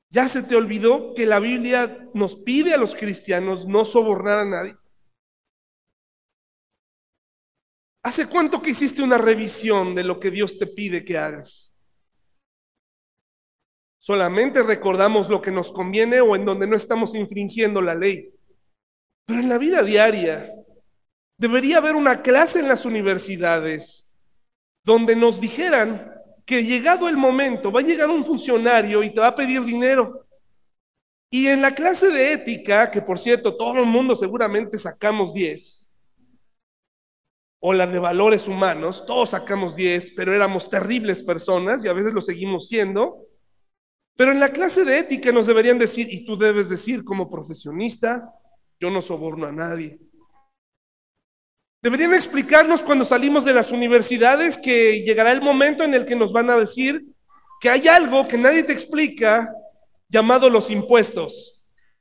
Ya 0.09 0.27
se 0.27 0.43
te 0.43 0.57
olvidó 0.57 1.13
que 1.15 1.25
la 1.25 1.39
Biblia 1.39 2.09
nos 2.13 2.35
pide 2.35 2.73
a 2.73 2.77
los 2.77 2.95
cristianos 2.95 3.65
no 3.65 3.85
sobornar 3.85 4.39
a 4.39 4.45
nadie. 4.45 4.75
¿Hace 8.05 8.27
cuánto 8.27 8.61
que 8.61 8.69
hiciste 8.69 9.01
una 9.01 9.17
revisión 9.17 9.95
de 9.95 10.03
lo 10.03 10.19
que 10.19 10.29
Dios 10.29 10.59
te 10.59 10.67
pide 10.67 11.03
que 11.03 11.17
hagas? 11.17 11.73
Solamente 13.97 14.61
recordamos 14.61 15.27
lo 15.27 15.41
que 15.41 15.49
nos 15.49 15.71
conviene 15.71 16.21
o 16.21 16.35
en 16.35 16.45
donde 16.45 16.67
no 16.67 16.75
estamos 16.75 17.15
infringiendo 17.15 17.81
la 17.81 17.95
ley. 17.95 18.31
Pero 19.25 19.39
en 19.39 19.49
la 19.49 19.57
vida 19.57 19.81
diaria, 19.81 20.51
Debería 21.37 21.77
haber 21.77 21.95
una 21.95 22.21
clase 22.21 22.59
en 22.59 22.69
las 22.69 22.85
universidades 22.85 24.09
donde 24.83 25.15
nos 25.15 25.41
dijeran 25.41 26.13
que 26.45 26.63
llegado 26.63 27.09
el 27.09 27.17
momento 27.17 27.71
va 27.71 27.81
a 27.81 27.83
llegar 27.83 28.09
un 28.09 28.25
funcionario 28.25 29.03
y 29.03 29.13
te 29.13 29.19
va 29.19 29.27
a 29.27 29.35
pedir 29.35 29.61
dinero. 29.63 30.25
Y 31.29 31.47
en 31.47 31.61
la 31.61 31.73
clase 31.73 32.09
de 32.09 32.33
ética, 32.33 32.89
que 32.89 33.01
por 33.01 33.19
cierto 33.19 33.57
todo 33.57 33.79
el 33.79 33.85
mundo 33.85 34.15
seguramente 34.15 34.77
sacamos 34.77 35.33
10, 35.33 35.84
o 37.67 37.73
la 37.73 37.87
de 37.87 37.97
valores 37.97 38.47
humanos, 38.47 39.07
todos 39.07 39.31
sacamos 39.31 39.75
10, 39.75 40.11
pero 40.11 40.31
éramos 40.31 40.69
terribles 40.69 41.23
personas 41.23 41.83
y 41.83 41.87
a 41.87 41.93
veces 41.93 42.13
lo 42.13 42.21
seguimos 42.21 42.67
siendo. 42.67 43.25
Pero 44.15 44.31
en 44.31 44.39
la 44.39 44.51
clase 44.51 44.85
de 44.85 44.99
ética 44.99 45.31
nos 45.31 45.47
deberían 45.47 45.79
decir, 45.79 46.05
y 46.07 46.27
tú 46.27 46.37
debes 46.37 46.69
decir 46.69 47.03
como 47.03 47.27
profesionista, 47.27 48.29
yo 48.79 48.91
no 48.91 49.01
soborno 49.01 49.47
a 49.47 49.51
nadie. 49.51 49.99
Deberían 51.81 52.13
explicarnos 52.13 52.83
cuando 52.83 53.03
salimos 53.03 53.45
de 53.45 53.55
las 53.55 53.71
universidades 53.71 54.59
que 54.59 55.01
llegará 55.01 55.31
el 55.31 55.41
momento 55.41 55.83
en 55.83 55.95
el 55.95 56.05
que 56.05 56.15
nos 56.15 56.31
van 56.31 56.51
a 56.51 56.57
decir 56.57 57.03
que 57.59 57.71
hay 57.71 57.87
algo 57.87 58.25
que 58.25 58.37
nadie 58.37 58.61
te 58.61 58.73
explica 58.73 59.51
llamado 60.07 60.51
los 60.51 60.69
impuestos. 60.69 61.54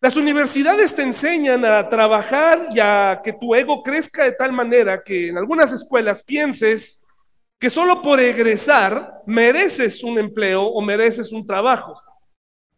Las 0.05 0.17
universidades 0.17 0.95
te 0.95 1.01
enseñan 1.01 1.65
a 1.65 1.89
trabajar 1.89 2.67
y 2.75 2.79
a 2.79 3.23
que 3.25 3.33
tu 3.33 3.55
ego 3.55 3.83
crezca 3.83 4.25
de 4.25 4.33
tal 4.33 4.53
manera 4.53 5.03
que 5.03 5.29
en 5.29 5.39
algunas 5.39 5.73
escuelas 5.73 6.23
pienses 6.23 7.07
que 7.59 7.71
solo 7.71 8.03
por 8.03 8.21
egresar 8.21 9.23
mereces 9.25 10.05
un 10.05 10.19
empleo 10.19 10.65
o 10.65 10.83
mereces 10.83 11.33
un 11.33 11.47
trabajo, 11.47 11.99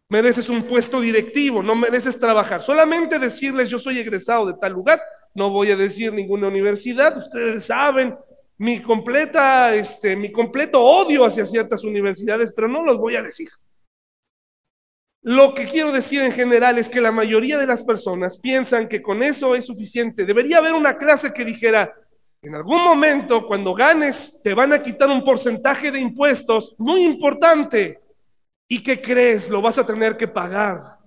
mereces 0.07 0.47
un 0.47 0.63
puesto 0.63 1.01
directivo, 1.01 1.61
no 1.61 1.75
mereces 1.75 2.17
trabajar. 2.17 2.61
Solamente 2.61 3.19
decirles 3.19 3.67
yo 3.67 3.77
soy 3.77 3.99
egresado 3.99 4.45
de 4.45 4.53
tal 4.53 4.71
lugar 4.71 5.01
no 5.35 5.49
voy 5.49 5.71
a 5.71 5.75
decir 5.75 6.13
ninguna 6.13 6.47
universidad, 6.47 7.17
ustedes 7.17 7.65
saben 7.65 8.17
mi 8.57 8.79
completa, 8.79 9.75
este, 9.75 10.15
mi 10.15 10.31
completo 10.31 10.81
odio 10.81 11.25
hacia 11.25 11.45
ciertas 11.45 11.83
universidades, 11.83 12.53
pero 12.55 12.69
no 12.69 12.85
los 12.85 12.97
voy 12.97 13.17
a 13.17 13.21
decir. 13.21 13.49
Lo 15.23 15.53
que 15.53 15.65
quiero 15.65 15.91
decir 15.91 16.21
en 16.21 16.31
general 16.31 16.77
es 16.77 16.89
que 16.89 17.01
la 17.01 17.11
mayoría 17.11 17.57
de 17.57 17.67
las 17.67 17.83
personas 17.83 18.37
piensan 18.37 18.87
que 18.87 19.01
con 19.01 19.23
eso 19.23 19.55
es 19.55 19.65
suficiente. 19.65 20.25
Debería 20.25 20.59
haber 20.59 20.73
una 20.73 20.97
clase 20.97 21.33
que 21.33 21.43
dijera, 21.43 21.93
en 22.41 22.55
algún 22.55 22.83
momento 22.83 23.45
cuando 23.45 23.73
ganes 23.73 24.39
te 24.43 24.53
van 24.53 24.71
a 24.71 24.81
quitar 24.81 25.09
un 25.09 25.25
porcentaje 25.25 25.91
de 25.91 25.99
impuestos 25.99 26.75
muy 26.77 27.03
importante. 27.03 27.99
¿Y 28.69 28.83
qué 28.83 29.01
crees? 29.01 29.49
Lo 29.49 29.61
vas 29.61 29.77
a 29.77 29.85
tener 29.85 30.15
que 30.17 30.27
pagar. 30.27 30.97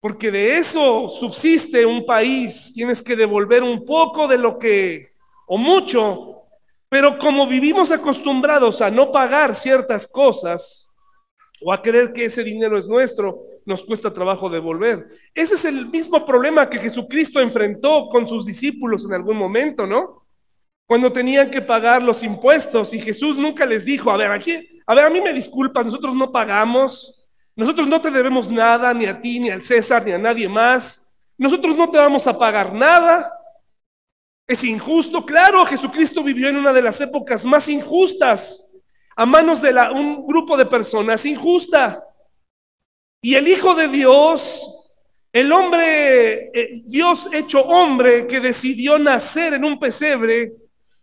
Porque 0.00 0.30
de 0.30 0.58
eso 0.58 1.08
subsiste 1.08 1.84
un 1.84 2.06
país. 2.06 2.72
Tienes 2.74 3.02
que 3.02 3.16
devolver 3.16 3.62
un 3.62 3.84
poco 3.84 4.28
de 4.28 4.38
lo 4.38 4.58
que, 4.58 5.08
o 5.46 5.58
mucho. 5.58 6.44
Pero 6.88 7.18
como 7.18 7.46
vivimos 7.46 7.90
acostumbrados 7.90 8.80
a 8.80 8.90
no 8.90 9.10
pagar 9.10 9.54
ciertas 9.54 10.06
cosas, 10.06 10.85
o 11.60 11.72
a 11.72 11.82
creer 11.82 12.12
que 12.12 12.26
ese 12.26 12.44
dinero 12.44 12.78
es 12.78 12.86
nuestro, 12.86 13.44
nos 13.64 13.82
cuesta 13.82 14.12
trabajo 14.12 14.48
devolver. 14.48 15.08
Ese 15.34 15.54
es 15.54 15.64
el 15.64 15.86
mismo 15.86 16.24
problema 16.24 16.70
que 16.70 16.78
Jesucristo 16.78 17.40
enfrentó 17.40 18.08
con 18.08 18.28
sus 18.28 18.46
discípulos 18.46 19.04
en 19.04 19.14
algún 19.14 19.36
momento, 19.36 19.86
¿no? 19.86 20.26
Cuando 20.86 21.12
tenían 21.12 21.50
que 21.50 21.60
pagar 21.60 22.02
los 22.02 22.22
impuestos 22.22 22.94
y 22.94 23.00
Jesús 23.00 23.36
nunca 23.36 23.66
les 23.66 23.84
dijo, 23.84 24.10
a 24.10 24.16
ver, 24.16 24.30
aquí, 24.30 24.80
a 24.86 24.94
ver, 24.94 25.04
a 25.04 25.10
mí 25.10 25.20
me 25.20 25.32
disculpas, 25.32 25.84
nosotros 25.84 26.14
no 26.14 26.30
pagamos, 26.30 27.26
nosotros 27.56 27.88
no 27.88 28.00
te 28.00 28.10
debemos 28.10 28.48
nada, 28.50 28.94
ni 28.94 29.06
a 29.06 29.20
ti, 29.20 29.40
ni 29.40 29.50
al 29.50 29.62
César, 29.62 30.04
ni 30.06 30.12
a 30.12 30.18
nadie 30.18 30.48
más, 30.48 31.12
nosotros 31.36 31.76
no 31.76 31.90
te 31.90 31.98
vamos 31.98 32.26
a 32.26 32.38
pagar 32.38 32.72
nada. 32.72 33.32
Es 34.46 34.62
injusto, 34.62 35.26
claro, 35.26 35.66
Jesucristo 35.66 36.22
vivió 36.22 36.48
en 36.48 36.56
una 36.56 36.72
de 36.72 36.82
las 36.82 37.00
épocas 37.00 37.44
más 37.44 37.68
injustas 37.68 38.65
a 39.16 39.24
manos 39.24 39.62
de 39.62 39.74
un 39.94 40.26
grupo 40.26 40.56
de 40.56 40.66
personas 40.66 41.24
injusta. 41.24 42.04
Y 43.22 43.34
el 43.34 43.48
Hijo 43.48 43.74
de 43.74 43.88
Dios, 43.88 44.90
el 45.32 45.50
hombre, 45.50 46.50
eh, 46.52 46.82
Dios 46.84 47.28
hecho 47.32 47.62
hombre 47.62 48.26
que 48.26 48.40
decidió 48.40 48.98
nacer 48.98 49.54
en 49.54 49.64
un 49.64 49.78
pesebre, 49.80 50.52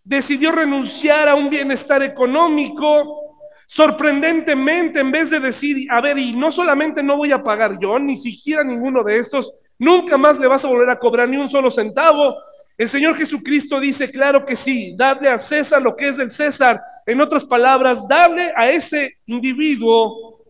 decidió 0.03 0.51
renunciar 0.51 1.27
a 1.27 1.35
un 1.35 1.49
bienestar 1.49 2.03
económico. 2.03 3.19
Sorprendentemente, 3.65 4.99
en 4.99 5.11
vez 5.11 5.31
de 5.31 5.39
decir, 5.39 5.87
a 5.89 5.99
ver, 5.99 6.19
y 6.19 6.35
no 6.35 6.51
solamente 6.51 7.01
no 7.01 7.17
voy 7.17 7.31
a 7.31 7.43
pagar 7.43 7.79
yo, 7.81 7.97
ni 7.97 8.17
siquiera 8.17 8.63
ninguno 8.63 9.03
de 9.03 9.17
estos, 9.17 9.51
nunca 9.79 10.17
más 10.17 10.39
le 10.39 10.47
vas 10.47 10.63
a 10.63 10.67
volver 10.67 10.91
a 10.91 10.99
cobrar 10.99 11.27
ni 11.27 11.37
un 11.37 11.49
solo 11.49 11.71
centavo, 11.71 12.35
el 12.77 12.89
Señor 12.89 13.15
Jesucristo 13.15 13.79
dice, 13.79 14.09
claro 14.09 14.45
que 14.45 14.55
sí, 14.55 14.95
darle 14.97 15.29
a 15.29 15.37
César 15.39 15.81
lo 15.81 15.95
que 15.95 16.07
es 16.07 16.17
del 16.17 16.31
César. 16.31 16.81
En 17.05 17.21
otras 17.21 17.45
palabras, 17.45 18.07
darle 18.07 18.51
a 18.55 18.69
ese 18.69 19.19
individuo 19.25 20.43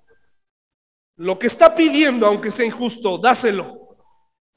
lo 1.18 1.38
que 1.38 1.48
está 1.48 1.76
pidiendo, 1.76 2.26
aunque 2.26 2.52
sea 2.52 2.66
injusto, 2.66 3.18
dáselo. 3.18 3.98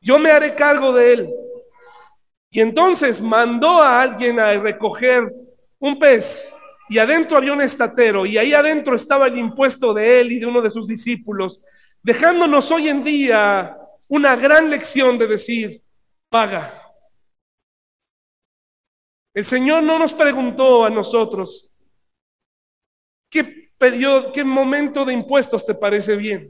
Yo 0.00 0.18
me 0.18 0.30
haré 0.30 0.54
cargo 0.54 0.92
de 0.92 1.12
él. 1.12 1.30
Y 2.50 2.60
entonces 2.60 3.20
mandó 3.20 3.82
a 3.82 4.00
alguien 4.00 4.38
a 4.38 4.52
recoger 4.52 5.30
un 5.78 5.98
pez 5.98 6.52
y 6.88 6.98
adentro 6.98 7.36
había 7.36 7.52
un 7.52 7.60
estatero 7.60 8.24
y 8.24 8.38
ahí 8.38 8.54
adentro 8.54 8.94
estaba 8.94 9.26
el 9.26 9.38
impuesto 9.38 9.92
de 9.92 10.20
él 10.20 10.32
y 10.32 10.38
de 10.38 10.46
uno 10.46 10.62
de 10.62 10.70
sus 10.70 10.86
discípulos, 10.86 11.60
dejándonos 12.02 12.70
hoy 12.70 12.88
en 12.88 13.02
día 13.02 13.76
una 14.08 14.36
gran 14.36 14.70
lección 14.70 15.18
de 15.18 15.26
decir, 15.26 15.82
paga. 16.30 16.85
El 19.36 19.44
Señor 19.44 19.82
no 19.82 19.98
nos 19.98 20.14
preguntó 20.14 20.82
a 20.82 20.88
nosotros, 20.88 21.70
¿qué 23.30 23.70
periodo, 23.76 24.32
qué 24.32 24.42
momento 24.42 25.04
de 25.04 25.12
impuestos 25.12 25.66
te 25.66 25.74
parece 25.74 26.16
bien? 26.16 26.48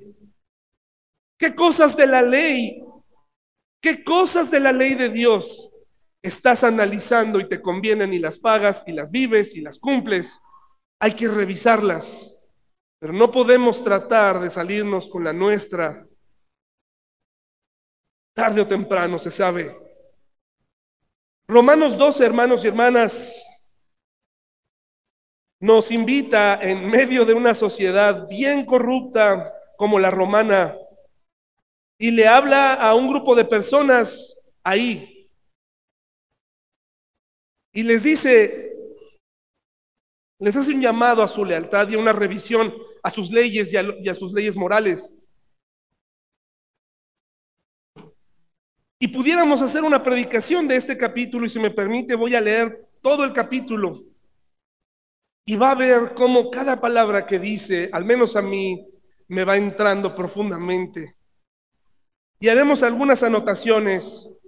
¿Qué 1.36 1.52
cosas 1.52 1.96
de 1.96 2.06
la 2.06 2.22
ley, 2.22 2.80
qué 3.82 4.04
cosas 4.04 4.52
de 4.52 4.60
la 4.60 4.70
ley 4.70 4.94
de 4.94 5.08
Dios 5.08 5.72
estás 6.22 6.62
analizando 6.62 7.40
y 7.40 7.48
te 7.48 7.60
convienen 7.60 8.14
y 8.14 8.20
las 8.20 8.38
pagas 8.38 8.84
y 8.86 8.92
las 8.92 9.10
vives 9.10 9.56
y 9.56 9.62
las 9.62 9.80
cumples? 9.80 10.40
Hay 11.00 11.14
que 11.14 11.26
revisarlas, 11.26 12.40
pero 13.00 13.12
no 13.12 13.32
podemos 13.32 13.82
tratar 13.82 14.38
de 14.38 14.48
salirnos 14.48 15.08
con 15.08 15.24
la 15.24 15.32
nuestra. 15.32 16.06
Tarde 18.32 18.60
o 18.60 18.66
temprano 18.68 19.18
se 19.18 19.32
sabe 19.32 19.85
Romanos 21.48 21.96
12, 21.96 22.24
hermanos 22.24 22.64
y 22.64 22.68
hermanas, 22.68 23.44
nos 25.60 25.90
invita 25.90 26.60
en 26.60 26.88
medio 26.90 27.24
de 27.24 27.34
una 27.34 27.54
sociedad 27.54 28.26
bien 28.28 28.66
corrupta 28.66 29.52
como 29.76 29.98
la 29.98 30.10
romana 30.10 30.76
y 31.98 32.10
le 32.10 32.26
habla 32.26 32.74
a 32.74 32.94
un 32.94 33.08
grupo 33.08 33.34
de 33.34 33.44
personas 33.44 34.44
ahí 34.64 35.30
y 37.72 37.82
les 37.84 38.02
dice, 38.02 38.72
les 40.40 40.56
hace 40.56 40.72
un 40.72 40.80
llamado 40.80 41.22
a 41.22 41.28
su 41.28 41.44
lealtad 41.44 41.88
y 41.88 41.94
a 41.94 41.98
una 41.98 42.12
revisión 42.12 42.74
a 43.02 43.10
sus 43.10 43.30
leyes 43.30 43.72
y 43.72 43.76
a, 43.76 43.84
y 44.00 44.08
a 44.08 44.14
sus 44.14 44.32
leyes 44.32 44.56
morales. 44.56 45.25
Y 48.98 49.08
pudiéramos 49.08 49.60
hacer 49.60 49.82
una 49.82 50.02
predicación 50.02 50.66
de 50.66 50.76
este 50.76 50.96
capítulo 50.96 51.44
y 51.44 51.50
si 51.50 51.58
me 51.58 51.70
permite 51.70 52.14
voy 52.14 52.34
a 52.34 52.40
leer 52.40 52.88
todo 53.02 53.24
el 53.24 53.32
capítulo 53.32 54.02
y 55.44 55.54
va 55.56 55.72
a 55.72 55.74
ver 55.74 56.14
cómo 56.14 56.50
cada 56.50 56.80
palabra 56.80 57.26
que 57.26 57.38
dice, 57.38 57.90
al 57.92 58.04
menos 58.04 58.34
a 58.36 58.42
mí, 58.42 58.88
me 59.28 59.44
va 59.44 59.56
entrando 59.56 60.16
profundamente. 60.16 61.14
Y 62.40 62.48
haremos 62.48 62.82
algunas 62.82 63.22
anotaciones. 63.22 64.40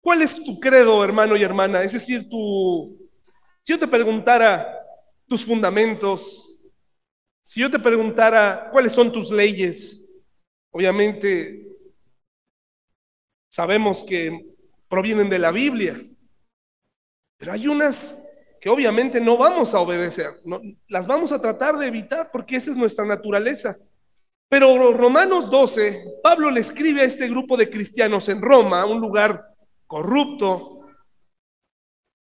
¿Cuál 0.00 0.22
es 0.22 0.42
tu 0.42 0.58
credo, 0.58 1.04
hermano 1.04 1.36
y 1.36 1.42
hermana? 1.42 1.82
Es 1.82 1.92
decir, 1.92 2.28
tu, 2.30 2.96
si 3.62 3.72
yo 3.72 3.78
te 3.78 3.86
preguntara 3.86 4.74
tus 5.26 5.44
fundamentos, 5.44 6.56
si 7.42 7.60
yo 7.60 7.70
te 7.70 7.78
preguntara 7.78 8.70
cuáles 8.72 8.92
son 8.92 9.12
tus 9.12 9.30
leyes, 9.30 10.08
obviamente 10.70 11.67
sabemos 13.48 14.04
que 14.04 14.56
provienen 14.88 15.28
de 15.28 15.38
la 15.38 15.50
Biblia, 15.50 16.00
pero 17.38 17.52
hay 17.52 17.68
unas 17.68 18.24
que 18.60 18.68
obviamente 18.68 19.20
no 19.20 19.36
vamos 19.36 19.74
a 19.74 19.80
obedecer, 19.80 20.30
las 20.88 21.06
vamos 21.06 21.32
a 21.32 21.40
tratar 21.40 21.78
de 21.78 21.86
evitar 21.86 22.30
porque 22.32 22.56
esa 22.56 22.70
es 22.70 22.76
nuestra 22.76 23.04
naturaleza. 23.04 23.76
Pero 24.48 24.92
Romanos 24.92 25.50
12, 25.50 26.20
Pablo 26.22 26.50
le 26.50 26.60
escribe 26.60 27.02
a 27.02 27.04
este 27.04 27.28
grupo 27.28 27.56
de 27.56 27.68
cristianos 27.68 28.28
en 28.28 28.40
Roma, 28.40 28.86
un 28.86 29.00
lugar 29.00 29.44
corrupto. 29.86 30.80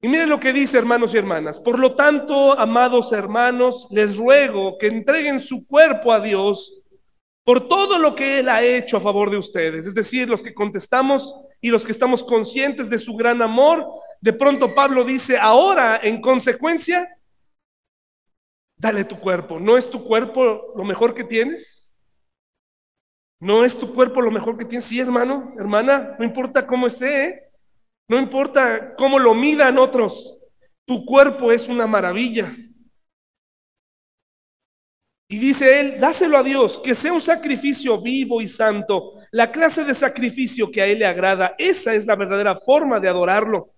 Y 0.03 0.09
mire 0.09 0.27
lo 0.27 0.41
que 0.41 0.53
dice, 0.53 0.79
hermanos 0.79 1.15
y 1.15 1.19
hermanas. 1.19 1.61
Por 1.61 1.79
lo 1.79 1.95
tanto, 1.95 2.59
amados 2.59 3.13
hermanos, 3.13 3.87
les 3.91 4.17
ruego 4.17 4.77
que 4.77 4.89
entreguen 4.89 5.39
su 5.39 5.67
cuerpo 5.67 6.13
a 6.13 6.21
Dios 6.21 6.80
por 7.45 7.69
todo 7.69 7.99
lo 7.99 8.15
que 8.15 8.41
Él 8.41 8.49
ha 8.49 8.63
hecho 8.63 8.97
a 8.97 9.01
favor 9.01 9.31
de 9.31 9.39
ustedes. 9.39 9.87
Es 9.87 9.95
decir, 9.95 10.29
los 10.29 10.43
que 10.43 10.55
contestamos 10.55 11.35
y 11.61 11.71
los 11.71 11.85
que 11.85 11.93
estamos 11.93 12.23
conscientes 12.23 12.91
de 12.91 12.99
su 12.99 13.17
gran 13.17 13.43
amor, 13.43 13.87
de 14.21 14.33
pronto 14.33 14.75
Pablo 14.75 15.05
dice, 15.05 15.39
ahora 15.39 15.99
en 16.03 16.21
consecuencia, 16.21 17.09
dale 18.77 19.05
tu 19.05 19.19
cuerpo. 19.19 19.59
¿No 19.59 19.77
es 19.77 19.91
tu 19.91 20.05
cuerpo 20.05 20.73
lo 20.75 20.85
mejor 20.85 21.15
que 21.15 21.25
tienes? 21.25 21.95
¿No 23.41 23.65
es 23.65 23.79
tu 23.79 23.95
cuerpo 23.95 24.21
lo 24.21 24.31
mejor 24.31 24.59
que 24.59 24.67
tienes? 24.67 24.85
Sí, 24.85 25.01
hermano, 25.01 25.55
hermana, 25.59 26.15
no 26.19 26.25
importa 26.25 26.67
cómo 26.67 26.87
esté, 26.87 27.25
¿eh? 27.25 27.51
no 28.09 28.19
importa 28.19 28.95
cómo 28.97 29.19
lo 29.19 29.35
midan 29.35 29.79
otros, 29.79 30.39
tu 30.85 31.05
cuerpo 31.07 31.53
es 31.53 31.69
una 31.69 31.87
maravilla. 31.87 32.55
Y 35.33 35.39
dice 35.39 35.79
él, 35.79 36.01
dáselo 36.01 36.37
a 36.39 36.43
Dios, 36.43 36.81
que 36.83 36.93
sea 36.93 37.13
un 37.13 37.21
sacrificio 37.21 38.01
vivo 38.03 38.43
y 38.43 38.49
santo, 38.49 39.15
la 39.31 39.53
clase 39.53 39.85
de 39.85 39.95
sacrificio 39.95 40.73
que 40.73 40.83
a 40.83 40.87
él 40.87 40.99
le 40.99 41.07
agrada. 41.07 41.55
Esa 41.57 41.95
es 41.95 42.05
la 42.05 42.17
verdadera 42.17 42.57
forma 42.57 42.99
de 42.99 43.09
adorarlo. 43.09 43.73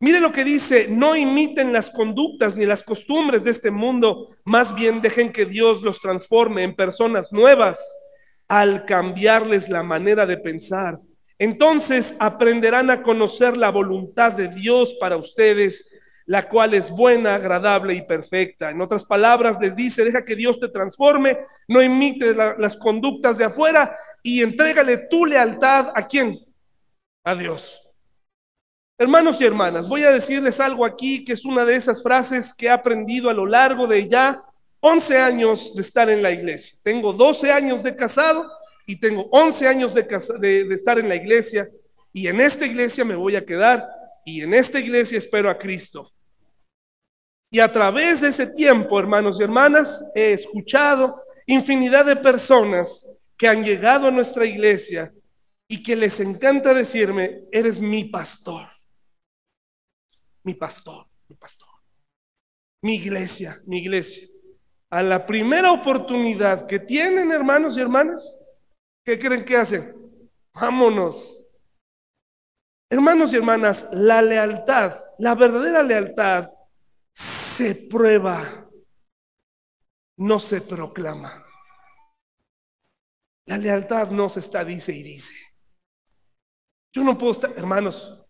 Mire 0.00 0.20
lo 0.20 0.32
que 0.32 0.44
dice, 0.44 0.86
no 0.90 1.16
imiten 1.16 1.72
las 1.72 1.88
conductas 1.88 2.56
ni 2.56 2.66
las 2.66 2.82
costumbres 2.82 3.44
de 3.44 3.52
este 3.52 3.70
mundo, 3.70 4.36
más 4.44 4.74
bien 4.74 5.00
dejen 5.00 5.32
que 5.32 5.46
Dios 5.46 5.80
los 5.80 5.98
transforme 5.98 6.62
en 6.62 6.76
personas 6.76 7.32
nuevas 7.32 7.96
al 8.46 8.84
cambiarles 8.84 9.70
la 9.70 9.82
manera 9.82 10.26
de 10.26 10.36
pensar. 10.36 11.00
Entonces 11.38 12.16
aprenderán 12.18 12.90
a 12.90 13.02
conocer 13.02 13.56
la 13.56 13.70
voluntad 13.70 14.32
de 14.32 14.48
Dios 14.48 14.94
para 15.00 15.16
ustedes 15.16 15.90
la 16.26 16.48
cual 16.48 16.74
es 16.74 16.90
buena, 16.90 17.34
agradable 17.34 17.94
y 17.94 18.02
perfecta. 18.02 18.70
En 18.70 18.80
otras 18.80 19.04
palabras, 19.04 19.58
les 19.60 19.76
dice, 19.76 20.04
deja 20.04 20.24
que 20.24 20.36
Dios 20.36 20.58
te 20.60 20.68
transforme, 20.68 21.38
no 21.68 21.80
imite 21.80 22.34
las 22.34 22.76
conductas 22.76 23.38
de 23.38 23.44
afuera 23.44 23.96
y 24.22 24.42
entrégale 24.42 24.98
tu 25.08 25.24
lealtad 25.24 25.92
a 25.94 26.06
quién? 26.06 26.38
A 27.24 27.34
Dios. 27.34 27.82
Hermanos 28.98 29.40
y 29.40 29.44
hermanas, 29.44 29.88
voy 29.88 30.02
a 30.04 30.10
decirles 30.10 30.58
algo 30.58 30.84
aquí 30.84 31.24
que 31.24 31.34
es 31.34 31.44
una 31.44 31.64
de 31.64 31.76
esas 31.76 32.02
frases 32.02 32.54
que 32.54 32.66
he 32.66 32.70
aprendido 32.70 33.30
a 33.30 33.34
lo 33.34 33.46
largo 33.46 33.86
de 33.86 34.08
ya 34.08 34.42
11 34.80 35.18
años 35.18 35.74
de 35.74 35.82
estar 35.82 36.08
en 36.08 36.22
la 36.22 36.30
iglesia. 36.30 36.78
Tengo 36.82 37.12
12 37.12 37.52
años 37.52 37.82
de 37.82 37.94
casado 37.94 38.50
y 38.86 38.98
tengo 38.98 39.28
11 39.30 39.68
años 39.68 39.94
de, 39.94 40.02
de, 40.40 40.74
estar 40.74 40.98
en 40.98 41.08
la 41.08 41.14
iglesia. 41.14 41.68
Y 42.12 42.26
en 42.26 42.40
esta 42.40 42.64
iglesia 42.64 43.04
me 43.04 43.14
voy 43.14 43.36
a 43.36 43.44
quedar 43.44 43.86
y 44.24 44.40
en 44.40 44.54
esta 44.54 44.80
iglesia 44.80 45.18
espero 45.18 45.50
a 45.50 45.58
Cristo. 45.58 46.10
Y 47.50 47.60
a 47.60 47.70
través 47.70 48.20
de 48.20 48.28
ese 48.28 48.48
tiempo, 48.48 48.98
hermanos 48.98 49.38
y 49.38 49.44
hermanas, 49.44 50.10
he 50.14 50.32
escuchado 50.32 51.22
infinidad 51.46 52.04
de 52.04 52.16
personas 52.16 53.08
que 53.36 53.48
han 53.48 53.62
llegado 53.62 54.08
a 54.08 54.10
nuestra 54.10 54.44
iglesia 54.44 55.12
y 55.68 55.82
que 55.82 55.96
les 55.96 56.18
encanta 56.20 56.74
decirme, 56.74 57.44
eres 57.52 57.80
mi 57.80 58.04
pastor, 58.04 58.68
mi 60.42 60.54
pastor, 60.54 61.06
mi 61.28 61.36
pastor, 61.36 61.68
mi 62.82 62.96
iglesia, 62.96 63.56
mi 63.66 63.78
iglesia. 63.78 64.26
A 64.90 65.02
la 65.02 65.26
primera 65.26 65.72
oportunidad 65.72 66.66
que 66.66 66.78
tienen, 66.78 67.32
hermanos 67.32 67.76
y 67.76 67.80
hermanas, 67.80 68.40
¿qué 69.04 69.18
creen 69.18 69.44
que 69.44 69.56
hacen? 69.56 69.94
Vámonos. 70.52 71.44
Hermanos 72.90 73.32
y 73.32 73.36
hermanas, 73.36 73.88
la 73.92 74.22
lealtad, 74.22 74.96
la 75.18 75.34
verdadera 75.34 75.82
lealtad 75.82 76.55
se 77.56 77.74
prueba, 77.74 78.68
no 80.18 80.38
se 80.38 80.60
proclama. 80.60 81.42
La 83.46 83.56
lealtad 83.56 84.10
no 84.10 84.28
se 84.28 84.40
está 84.40 84.62
dice 84.62 84.92
y 84.92 85.02
dice. 85.02 85.32
Yo 86.92 87.02
no 87.02 87.16
puedo 87.16 87.32
estar, 87.32 87.52
hermanos, 87.56 88.22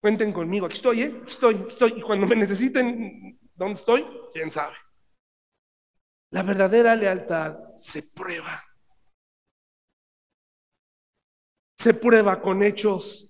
cuenten 0.00 0.32
conmigo, 0.32 0.66
aquí 0.66 0.76
estoy, 0.76 1.02
¿eh? 1.02 1.20
Aquí 1.22 1.30
estoy, 1.30 1.54
aquí 1.56 1.68
estoy. 1.70 1.92
Y 1.98 2.02
cuando 2.02 2.24
me 2.28 2.36
necesiten, 2.36 3.40
¿dónde 3.52 3.74
estoy? 3.74 4.06
¿Quién 4.32 4.52
sabe? 4.52 4.76
La 6.30 6.44
verdadera 6.44 6.94
lealtad 6.94 7.74
se 7.76 8.04
prueba. 8.14 8.62
Se 11.76 11.94
prueba 11.94 12.40
con 12.40 12.62
hechos. 12.62 13.28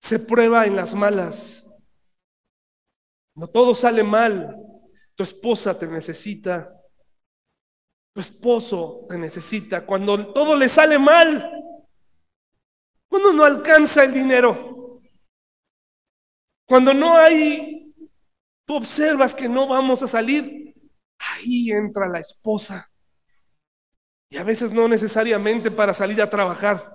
Se 0.00 0.18
prueba 0.18 0.64
en 0.64 0.76
las 0.76 0.94
malas. 0.94 1.69
No 3.40 3.48
todo 3.48 3.74
sale 3.74 4.02
mal. 4.02 4.54
Tu 5.14 5.22
esposa 5.22 5.78
te 5.78 5.86
necesita. 5.86 6.70
Tu 8.12 8.20
esposo 8.20 9.06
te 9.08 9.16
necesita. 9.16 9.86
Cuando 9.86 10.30
todo 10.34 10.54
le 10.54 10.68
sale 10.68 10.98
mal. 10.98 11.50
Cuando 13.08 13.32
no 13.32 13.44
alcanza 13.44 14.04
el 14.04 14.12
dinero. 14.12 15.00
Cuando 16.68 16.92
no 16.92 17.16
hay, 17.16 17.94
tú 18.66 18.76
observas 18.76 19.34
que 19.34 19.48
no 19.48 19.66
vamos 19.66 20.02
a 20.02 20.08
salir. 20.08 20.74
Ahí 21.18 21.70
entra 21.70 22.10
la 22.10 22.18
esposa. 22.18 22.92
Y 24.28 24.36
a 24.36 24.44
veces 24.44 24.70
no 24.70 24.86
necesariamente 24.86 25.70
para 25.70 25.94
salir 25.94 26.20
a 26.20 26.28
trabajar. 26.28 26.94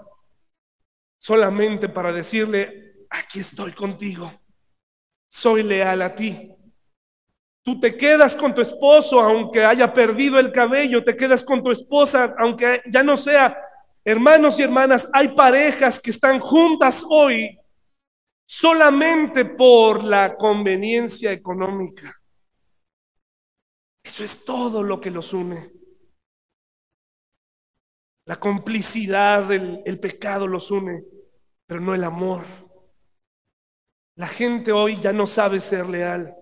Solamente 1.18 1.90
para 1.90 2.14
decirle, 2.14 3.08
aquí 3.10 3.40
estoy 3.40 3.72
contigo 3.74 4.45
soy 5.36 5.64
leal 5.64 6.02
a 6.02 6.16
ti. 6.16 6.50
Tú 7.62 7.78
te 7.78 7.98
quedas 7.98 8.36
con 8.36 8.56
tu 8.56 8.62
esposo 8.62 9.20
aunque 9.20 9.66
haya 9.66 9.92
perdido 9.92 10.40
el 10.40 10.52
cabello, 10.52 11.04
te 11.04 11.18
quedas 11.18 11.44
con 11.44 11.62
tu 11.62 11.72
esposa 11.72 12.34
aunque 12.40 12.82
ya 12.90 13.04
no 13.04 13.18
sea. 13.18 13.58
Hermanos 14.06 14.58
y 14.60 14.64
hermanas, 14.64 15.10
hay 15.12 15.30
parejas 15.30 16.00
que 16.00 16.12
están 16.12 16.40
juntas 16.40 17.04
hoy 17.10 17.60
solamente 18.46 19.44
por 19.44 20.06
la 20.06 20.38
conveniencia 20.38 21.34
económica. 21.34 22.16
Eso 24.04 24.24
es 24.24 24.46
todo 24.46 24.84
lo 24.84 25.02
que 25.02 25.12
los 25.12 25.34
une. 25.34 25.70
La 28.26 28.40
complicidad, 28.40 29.52
el, 29.52 29.82
el 29.86 30.00
pecado 30.00 30.48
los 30.48 30.72
une, 30.72 31.04
pero 31.66 31.82
no 31.82 31.94
el 31.94 32.06
amor. 32.06 32.65
La 34.16 34.28
gente 34.28 34.72
hoy 34.72 34.98
ya 35.02 35.12
no 35.12 35.28
sabe 35.28 35.60
ser 35.60 35.88
leal. 35.88 36.34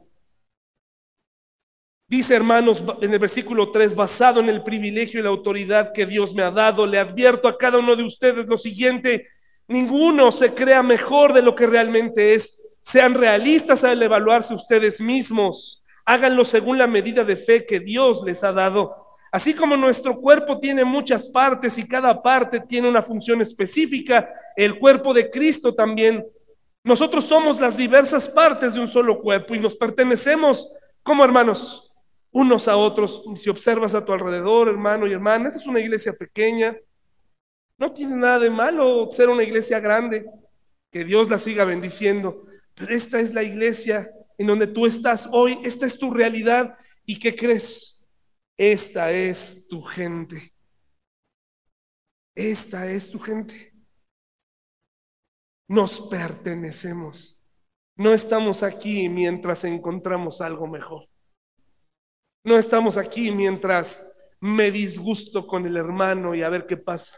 Dice 2.08 2.36
hermanos 2.36 2.84
en 3.02 3.12
el 3.12 3.18
versículo 3.18 3.72
3, 3.72 3.96
basado 3.96 4.40
en 4.40 4.50
el 4.50 4.64
privilegio 4.64 5.20
y 5.20 5.24
la 5.24 5.30
autoridad 5.30 5.92
que 5.92 6.06
Dios 6.06 6.36
me 6.36 6.44
ha 6.44 6.52
dado, 6.52 6.86
le 6.86 7.00
advierto 7.00 7.48
a 7.48 7.58
cada 7.58 7.80
uno 7.80 7.96
de 7.96 8.04
ustedes 8.04 8.46
lo 8.46 8.60
siguiente, 8.60 9.28
ninguno 9.68 10.32
se 10.32 10.54
crea 10.54 10.84
mejor 10.84 11.34
de 11.34 11.42
lo 11.42 11.56
que 11.56 11.66
realmente 11.66 12.36
es. 12.36 12.76
Sean 12.82 13.16
realistas 13.16 13.84
al 13.84 14.04
evaluarse 14.04 14.54
ustedes 14.54 15.02
mismos. 15.02 15.82
Háganlo 16.06 16.46
según 16.46 16.78
la 16.78 16.86
medida 16.86 17.24
de 17.24 17.38
fe 17.38 17.66
que 17.66 17.80
Dios 17.80 18.22
les 18.24 18.44
ha 18.44 18.52
dado. 18.52 18.96
Así 19.32 19.56
como 19.56 19.76
nuestro 19.76 20.22
cuerpo 20.22 20.60
tiene 20.60 20.86
muchas 20.86 21.26
partes 21.28 21.80
y 21.80 21.88
cada 21.88 22.22
parte 22.22 22.60
tiene 22.60 22.88
una 22.88 23.02
función 23.02 23.42
específica, 23.42 24.30
el 24.56 24.78
cuerpo 24.78 25.12
de 25.12 25.32
Cristo 25.32 25.74
también 25.74 26.24
nosotros 26.84 27.26
somos 27.26 27.62
las 27.62 27.78
diversas 27.78 28.28
partes 28.28 28.74
de 28.74 28.82
un 28.82 28.90
solo 28.90 29.22
cuerpo 29.22 29.56
y 29.56 29.60
nos 29.60 29.76
pertenecemos 29.76 30.70
como 31.02 31.24
hermanos 31.24 31.94
unos 32.32 32.68
a 32.68 32.76
otros. 32.76 33.24
Si 33.38 33.50
observas 33.50 33.96
a 33.96 34.04
tu 34.04 34.12
alrededor, 34.12 34.68
hermano 34.68 35.08
y 35.08 35.14
hermana, 35.14 35.48
esta 35.48 35.60
es 35.60 35.68
una 35.68 35.80
iglesia 35.80 36.12
pequeña. 36.12 36.76
No 37.78 37.94
tiene 37.94 38.18
nada 38.18 38.40
de 38.40 38.50
malo 38.50 39.10
ser 39.12 39.30
una 39.30 39.44
iglesia 39.44 39.80
grande. 39.80 40.26
Que 40.92 41.06
Dios 41.06 41.30
la 41.30 41.38
siga 41.38 41.64
bendiciendo. 41.64 42.46
Pero 42.76 42.94
esta 42.94 43.20
es 43.20 43.34
la 43.34 43.44
iglesia 43.44 44.12
en 44.38 44.48
donde 44.48 44.68
tú 44.68 44.86
estás 44.86 45.30
hoy. 45.32 45.60
Esta 45.64 45.86
es 45.86 45.98
tu 45.98 46.12
realidad. 46.12 46.78
¿Y 47.06 47.18
qué 47.18 47.34
crees? 47.34 48.06
Esta 48.58 49.12
es 49.12 49.68
tu 49.70 49.82
gente. 49.82 50.54
Esta 52.36 52.92
es 52.92 53.10
tu 53.10 53.20
gente 53.20 53.73
nos 55.68 56.00
pertenecemos. 56.02 57.38
No 57.96 58.14
estamos 58.14 58.64
aquí 58.64 59.08
mientras 59.10 59.64
encontramos 59.64 60.42
algo 60.42 60.68
mejor. 60.68 61.08
No 62.44 62.58
estamos 62.58 62.98
aquí 62.98 63.32
mientras 63.32 64.14
me 64.42 64.72
disgusto 64.72 65.48
con 65.48 65.66
el 65.66 65.78
hermano 65.78 66.36
y 66.36 66.44
a 66.44 66.50
ver 66.50 66.66
qué 66.66 66.76
pasa. 66.76 67.18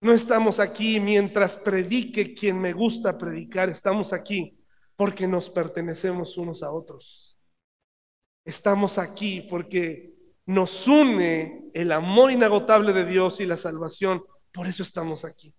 No 0.00 0.12
estamos 0.12 0.60
aquí 0.60 1.00
mientras 1.00 1.56
predique 1.56 2.34
quien 2.34 2.60
me 2.60 2.72
gusta 2.72 3.18
predicar. 3.18 3.68
Estamos 3.68 4.12
aquí 4.12 4.56
porque 4.94 5.26
nos 5.26 5.50
pertenecemos 5.50 6.36
unos 6.36 6.62
a 6.62 6.70
otros. 6.70 7.36
Estamos 8.44 8.98
aquí 8.98 9.40
porque 9.42 10.14
nos 10.46 10.86
une 10.86 11.70
el 11.74 11.90
amor 11.90 12.30
inagotable 12.30 12.92
de 12.92 13.04
Dios 13.04 13.40
y 13.40 13.46
la 13.46 13.56
salvación. 13.56 14.22
Por 14.52 14.68
eso 14.68 14.82
estamos 14.82 15.24
aquí. 15.24 15.54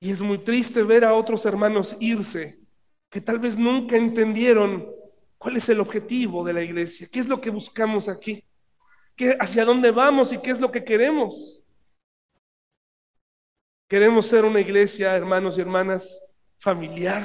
Y 0.00 0.12
es 0.12 0.20
muy 0.20 0.38
triste 0.38 0.82
ver 0.82 1.04
a 1.04 1.14
otros 1.14 1.44
hermanos 1.44 1.96
irse 1.98 2.60
que 3.10 3.20
tal 3.20 3.38
vez 3.38 3.58
nunca 3.58 3.96
entendieron 3.96 4.88
cuál 5.38 5.56
es 5.56 5.68
el 5.68 5.80
objetivo 5.80 6.44
de 6.44 6.52
la 6.52 6.62
iglesia, 6.62 7.08
qué 7.10 7.20
es 7.20 7.28
lo 7.28 7.40
que 7.40 7.50
buscamos 7.50 8.08
aquí, 8.08 8.44
¿Qué, 9.16 9.36
hacia 9.40 9.64
dónde 9.64 9.90
vamos 9.90 10.32
y 10.32 10.38
qué 10.38 10.50
es 10.50 10.60
lo 10.60 10.70
que 10.70 10.84
queremos. 10.84 11.64
Queremos 13.88 14.26
ser 14.26 14.44
una 14.44 14.60
iglesia, 14.60 15.16
hermanos 15.16 15.58
y 15.58 15.60
hermanas, 15.60 16.24
familiar, 16.58 17.24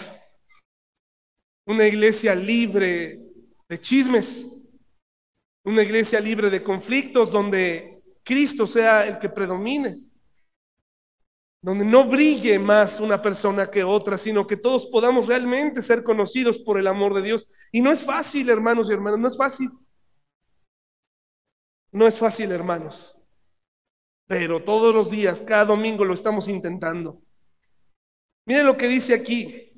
una 1.65 1.85
iglesia 1.85 2.33
libre 2.33 3.19
de 3.67 3.79
chismes, 3.79 4.45
una 5.63 5.83
iglesia 5.83 6.19
libre 6.19 6.49
de 6.49 6.63
conflictos 6.63 7.31
donde 7.31 8.01
Cristo 8.23 8.65
sea 8.65 9.05
el 9.05 9.19
que 9.19 9.29
predomine 9.29 10.12
donde 11.63 11.85
no 11.85 12.03
brille 12.03 12.59
más 12.59 12.99
una 12.99 13.21
persona 13.21 13.71
que 13.71 13.85
otra, 13.85 14.17
sino 14.17 14.45
que 14.45 14.57
todos 14.57 14.85
podamos 14.87 15.27
realmente 15.27 15.81
ser 15.81 16.03
conocidos 16.03 16.59
por 16.59 16.77
el 16.77 16.87
amor 16.87 17.13
de 17.13 17.21
Dios. 17.21 17.47
Y 17.71 17.79
no 17.79 17.89
es 17.89 18.03
fácil, 18.03 18.49
hermanos 18.49 18.89
y 18.89 18.93
hermanas, 18.93 19.17
no 19.17 19.27
es 19.29 19.37
fácil. 19.37 19.69
No 21.89 22.05
es 22.05 22.19
fácil, 22.19 22.51
hermanos. 22.51 23.17
Pero 24.27 24.61
todos 24.61 24.93
los 24.93 25.09
días, 25.09 25.39
cada 25.39 25.63
domingo 25.63 26.03
lo 26.03 26.13
estamos 26.13 26.49
intentando. 26.49 27.21
Miren 28.45 28.65
lo 28.65 28.75
que 28.75 28.89
dice 28.89 29.13
aquí. 29.13 29.71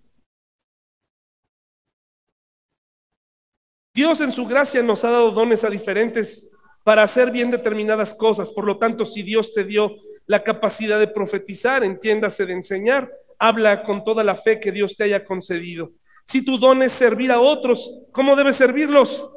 Dios 3.93 4.21
en 4.21 4.31
su 4.31 4.47
gracia 4.47 4.81
nos 4.81 5.03
ha 5.03 5.11
dado 5.11 5.29
dones 5.29 5.63
a 5.63 5.69
diferentes 5.69 6.51
para 6.83 7.03
hacer 7.03 7.29
bien 7.29 7.51
determinadas 7.51 8.15
cosas. 8.15 8.51
Por 8.51 8.65
lo 8.65 8.79
tanto, 8.79 9.05
si 9.05 9.21
Dios 9.21 9.53
te 9.53 9.63
dio 9.63 9.91
la 10.27 10.43
capacidad 10.43 10.99
de 10.99 11.07
profetizar, 11.07 11.83
entiéndase 11.83 12.45
de 12.45 12.53
enseñar, 12.53 13.11
habla 13.39 13.83
con 13.83 14.03
toda 14.03 14.23
la 14.23 14.35
fe 14.35 14.59
que 14.59 14.71
Dios 14.71 14.95
te 14.95 15.03
haya 15.03 15.23
concedido. 15.23 15.93
Si 16.23 16.43
tu 16.43 16.57
don 16.57 16.81
es 16.81 16.91
servir 16.91 17.31
a 17.31 17.39
otros, 17.39 18.07
¿cómo 18.11 18.35
debes 18.35 18.55
servirlos? 18.55 19.29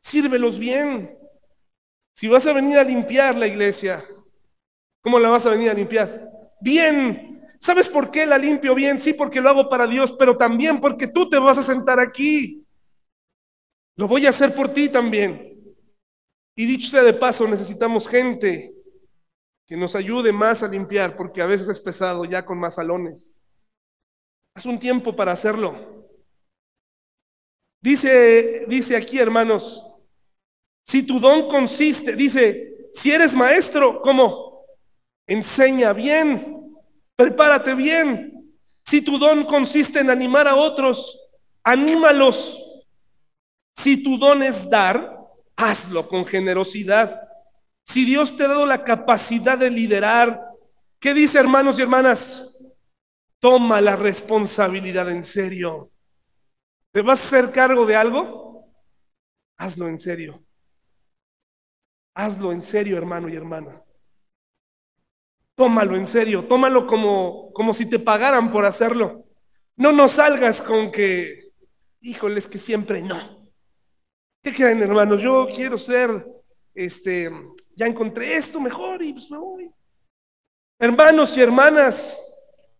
Sírvelos 0.00 0.58
bien. 0.58 1.16
Si 2.14 2.28
vas 2.28 2.46
a 2.46 2.52
venir 2.52 2.78
a 2.78 2.84
limpiar 2.84 3.36
la 3.36 3.46
iglesia, 3.46 4.04
¿cómo 5.02 5.20
la 5.20 5.28
vas 5.28 5.46
a 5.46 5.50
venir 5.50 5.70
a 5.70 5.74
limpiar? 5.74 6.28
Bien. 6.60 7.40
¿Sabes 7.60 7.88
por 7.88 8.10
qué 8.10 8.26
la 8.26 8.38
limpio 8.38 8.74
bien? 8.74 8.98
Sí, 8.98 9.12
porque 9.12 9.40
lo 9.40 9.50
hago 9.50 9.68
para 9.68 9.86
Dios, 9.86 10.16
pero 10.18 10.36
también 10.36 10.80
porque 10.80 11.06
tú 11.06 11.28
te 11.28 11.38
vas 11.38 11.58
a 11.58 11.62
sentar 11.62 12.00
aquí. 12.00 12.64
Lo 13.96 14.08
voy 14.08 14.26
a 14.26 14.30
hacer 14.30 14.54
por 14.54 14.70
ti 14.70 14.88
también. 14.88 15.46
Y 16.56 16.66
dicho 16.66 16.90
sea 16.90 17.02
de 17.02 17.12
paso, 17.12 17.46
necesitamos 17.46 18.08
gente 18.08 18.74
que 19.70 19.76
nos 19.76 19.94
ayude 19.94 20.32
más 20.32 20.64
a 20.64 20.66
limpiar, 20.66 21.14
porque 21.14 21.40
a 21.40 21.46
veces 21.46 21.68
es 21.68 21.78
pesado 21.78 22.24
ya 22.24 22.44
con 22.44 22.58
más 22.58 22.74
salones. 22.74 23.38
Haz 24.52 24.66
un 24.66 24.80
tiempo 24.80 25.14
para 25.14 25.30
hacerlo. 25.30 26.08
Dice, 27.80 28.64
dice 28.66 28.96
aquí, 28.96 29.20
hermanos, 29.20 29.86
si 30.84 31.04
tu 31.04 31.20
don 31.20 31.48
consiste, 31.48 32.16
dice, 32.16 32.90
si 32.92 33.12
eres 33.12 33.32
maestro, 33.32 34.02
¿cómo? 34.02 34.66
Enseña 35.28 35.92
bien, 35.92 36.74
prepárate 37.14 37.76
bien. 37.76 38.52
Si 38.84 39.02
tu 39.02 39.18
don 39.18 39.44
consiste 39.44 40.00
en 40.00 40.10
animar 40.10 40.48
a 40.48 40.56
otros, 40.56 41.16
anímalos. 41.62 42.60
Si 43.76 44.02
tu 44.02 44.18
don 44.18 44.42
es 44.42 44.68
dar, 44.68 45.16
hazlo 45.54 46.08
con 46.08 46.26
generosidad. 46.26 47.29
Si 47.90 48.04
Dios 48.04 48.36
te 48.36 48.44
ha 48.44 48.46
dado 48.46 48.66
la 48.66 48.84
capacidad 48.84 49.58
de 49.58 49.68
liderar, 49.68 50.40
¿qué 51.00 51.12
dice 51.12 51.40
hermanos 51.40 51.76
y 51.76 51.82
hermanas? 51.82 52.56
Toma 53.40 53.80
la 53.80 53.96
responsabilidad 53.96 55.10
en 55.10 55.24
serio. 55.24 55.90
¿Te 56.92 57.02
vas 57.02 57.20
a 57.20 57.26
hacer 57.26 57.50
cargo 57.50 57.84
de 57.86 57.96
algo? 57.96 58.72
Hazlo 59.56 59.88
en 59.88 59.98
serio. 59.98 60.40
Hazlo 62.14 62.52
en 62.52 62.62
serio, 62.62 62.96
hermano 62.96 63.28
y 63.28 63.34
hermana. 63.34 63.82
Tómalo 65.56 65.96
en 65.96 66.06
serio, 66.06 66.46
tómalo 66.46 66.86
como, 66.86 67.52
como 67.52 67.74
si 67.74 67.90
te 67.90 67.98
pagaran 67.98 68.52
por 68.52 68.66
hacerlo. 68.66 69.24
No 69.74 69.90
nos 69.90 70.12
salgas 70.12 70.62
con 70.62 70.92
que, 70.92 71.50
híjoles, 71.98 72.46
que 72.46 72.58
siempre 72.58 73.02
no. 73.02 73.50
¿Qué 74.44 74.54
creen, 74.54 74.80
hermanos? 74.80 75.20
Yo 75.20 75.48
quiero 75.52 75.76
ser, 75.76 76.24
este, 76.72 77.28
ya 77.76 77.86
encontré 77.86 78.36
esto 78.36 78.60
mejor 78.60 79.02
y 79.02 79.12
pues 79.12 79.30
me 79.30 79.38
voy. 79.38 79.70
Hermanos 80.78 81.36
y 81.36 81.42
hermanas, 81.42 82.18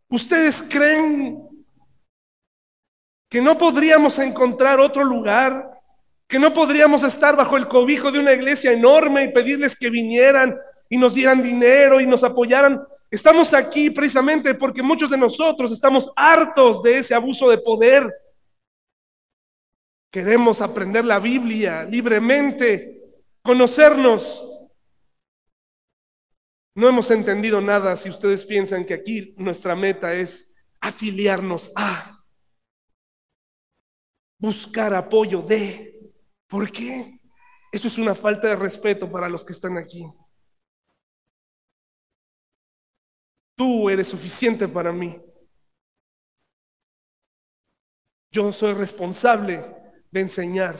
¿ustedes 0.09 0.63
creen 0.63 1.49
que 3.29 3.41
no 3.41 3.57
podríamos 3.57 4.19
encontrar 4.19 4.81
otro 4.81 5.05
lugar? 5.05 5.71
¿Que 6.27 6.39
no 6.39 6.55
podríamos 6.55 7.03
estar 7.03 7.37
bajo 7.37 7.57
el 7.57 7.69
cobijo 7.69 8.11
de 8.11 8.21
una 8.21 8.33
iglesia 8.33 8.73
enorme 8.73 9.25
y 9.25 9.33
pedirles 9.33 9.77
que 9.77 9.91
vinieran 9.91 10.57
y 10.89 10.97
nos 10.97 11.15
dieran 11.15 11.43
dinero 11.43 12.01
y 12.01 12.07
nos 12.07 12.25
apoyaran? 12.25 12.81
Estamos 13.11 13.53
aquí 13.55 13.91
precisamente 13.91 14.55
porque 14.55 14.83
muchos 14.83 15.11
de 15.11 15.19
nosotros 15.19 15.73
estamos 15.73 16.11
hartos 16.15 16.83
de 16.83 16.99
ese 16.99 17.15
abuso 17.15 17.51
de 17.51 17.59
poder 17.59 18.11
Queremos 20.11 20.61
aprender 20.61 21.05
la 21.05 21.21
Biblia 21.21 21.85
libremente, 21.85 23.01
conocernos. 23.43 24.45
No 26.81 26.89
hemos 26.89 27.11
entendido 27.11 27.61
nada 27.61 27.95
si 27.95 28.09
ustedes 28.09 28.43
piensan 28.47 28.87
que 28.87 28.95
aquí 28.95 29.35
nuestra 29.37 29.77
meta 29.77 30.15
es 30.15 30.51
afiliarnos 30.81 31.71
a, 31.77 32.25
buscar 34.39 34.95
apoyo 34.95 35.43
de. 35.43 36.11
¿Por 36.49 36.73
qué? 36.73 37.21
Eso 37.71 37.87
es 37.87 37.99
una 37.99 38.15
falta 38.15 38.49
de 38.49 38.57
respeto 38.57 39.13
para 39.13 39.29
los 39.29 39.45
que 39.45 39.53
están 39.53 39.77
aquí. 39.77 40.11
Tú 43.55 43.91
eres 43.91 44.09
suficiente 44.09 44.67
para 44.67 44.91
mí. 44.91 45.21
Yo 48.33 48.55
soy 48.55 48.73
responsable 48.73 49.63
de 50.11 50.21
enseñar 50.23 50.77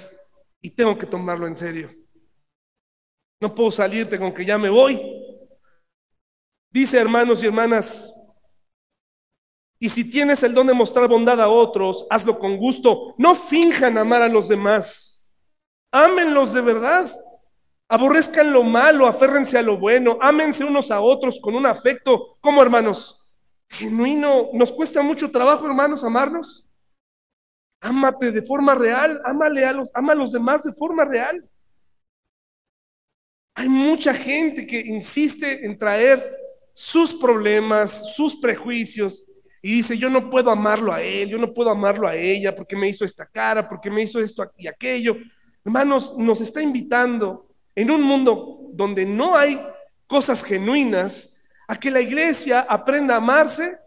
y 0.63 0.71
tengo 0.71 0.97
que 0.97 1.05
tomarlo 1.05 1.47
en 1.47 1.57
serio. 1.57 1.91
No 3.39 3.55
puedo 3.55 3.71
salirte 3.71 4.19
con 4.19 4.33
que 4.33 4.47
ya 4.47 4.57
me 4.57 4.71
voy. 4.71 5.20
Dice 6.71 6.99
hermanos 6.99 7.43
y 7.43 7.47
hermanas, 7.47 8.15
y 9.83 9.89
si 9.89 10.09
tienes 10.09 10.43
el 10.43 10.53
don 10.53 10.67
de 10.67 10.75
mostrar 10.75 11.09
bondad 11.09 11.41
a 11.41 11.49
otros, 11.49 12.07
hazlo 12.11 12.39
con 12.39 12.59
gusto. 12.59 13.15
No 13.17 13.35
finjan 13.35 13.97
amar 13.97 14.21
a 14.21 14.29
los 14.29 14.47
demás. 14.47 15.33
Ámenlos 15.91 16.53
de 16.53 16.61
verdad. 16.61 17.11
Aborrezcan 17.89 18.53
lo 18.53 18.63
malo, 18.63 19.07
aférrense 19.07 19.59
a 19.59 19.63
lo 19.63 19.79
bueno, 19.79 20.19
ámense 20.21 20.65
unos 20.65 20.93
a 20.93 21.01
otros 21.01 21.41
con 21.41 21.57
un 21.57 21.67
afecto, 21.67 22.37
como 22.41 22.63
hermanos, 22.63 23.33
genuino. 23.69 24.51
Nos 24.53 24.71
cuesta 24.71 25.03
mucho 25.03 25.31
trabajo, 25.31 25.67
hermanos, 25.67 26.05
amarnos. 26.05 26.69
Ámate 27.81 28.31
de 28.31 28.43
forma 28.43 28.75
real, 28.75 29.21
ámale 29.25 29.65
a 29.65 29.73
los, 29.73 29.91
ama 29.95 30.13
a 30.13 30.17
los 30.17 30.31
demás 30.31 30.63
de 30.63 30.73
forma 30.75 31.05
real. 31.05 31.43
Hay 33.57 33.69
mucha 33.69 34.15
gente 34.15 34.67
que 34.67 34.79
insiste 34.79 35.67
en 35.67 35.77
traer 35.77 36.40
sus 36.81 37.13
problemas, 37.13 38.15
sus 38.17 38.37
prejuicios 38.37 39.27
y 39.63 39.75
dice, 39.75 39.99
yo 39.99 40.09
no 40.09 40.31
puedo 40.31 40.51
amarlo 40.51 40.95
a 40.95 41.03
él, 41.03 41.29
yo 41.29 41.37
no 41.37 41.53
puedo 41.53 41.69
amarlo 41.69 42.09
a 42.09 42.17
ella 42.17 42.55
porque 42.55 42.75
me 42.75 42.89
hizo 42.89 43.05
esta 43.05 43.27
cara, 43.27 43.69
porque 43.69 43.91
me 43.91 44.03
hizo 44.03 44.19
esto 44.19 44.51
y 44.57 44.67
aquello. 44.67 45.15
Hermanos, 45.63 46.15
nos 46.17 46.41
está 46.41 46.63
invitando 46.63 47.51
en 47.75 47.91
un 47.91 48.01
mundo 48.01 48.71
donde 48.73 49.05
no 49.05 49.37
hay 49.37 49.61
cosas 50.07 50.43
genuinas 50.43 51.43
a 51.69 51.79
que 51.79 51.91
la 51.91 52.01
iglesia 52.01 52.61
aprenda 52.67 53.13
a 53.13 53.19
amarse 53.19 53.79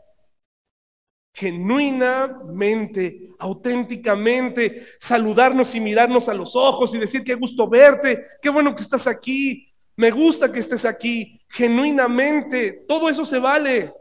genuinamente, 1.34 3.32
auténticamente, 3.40 4.86
saludarnos 5.00 5.74
y 5.74 5.80
mirarnos 5.80 6.30
a 6.30 6.36
los 6.36 6.56
ojos 6.56 6.94
y 6.94 7.00
decir 7.00 7.24
qué 7.24 7.34
gusto 7.34 7.68
verte, 7.68 8.24
qué 8.40 8.50
bueno 8.52 8.76
que 8.76 8.84
estás 8.84 9.08
aquí, 9.08 9.73
me 9.96 10.12
gusta 10.12 10.52
que 10.52 10.60
estés 10.60 10.86
aquí, 10.86 11.40
genuinamente, 11.50 12.84
todo 12.88 13.10
eso 13.10 13.26
se 13.26 13.40
vale. 13.40 13.94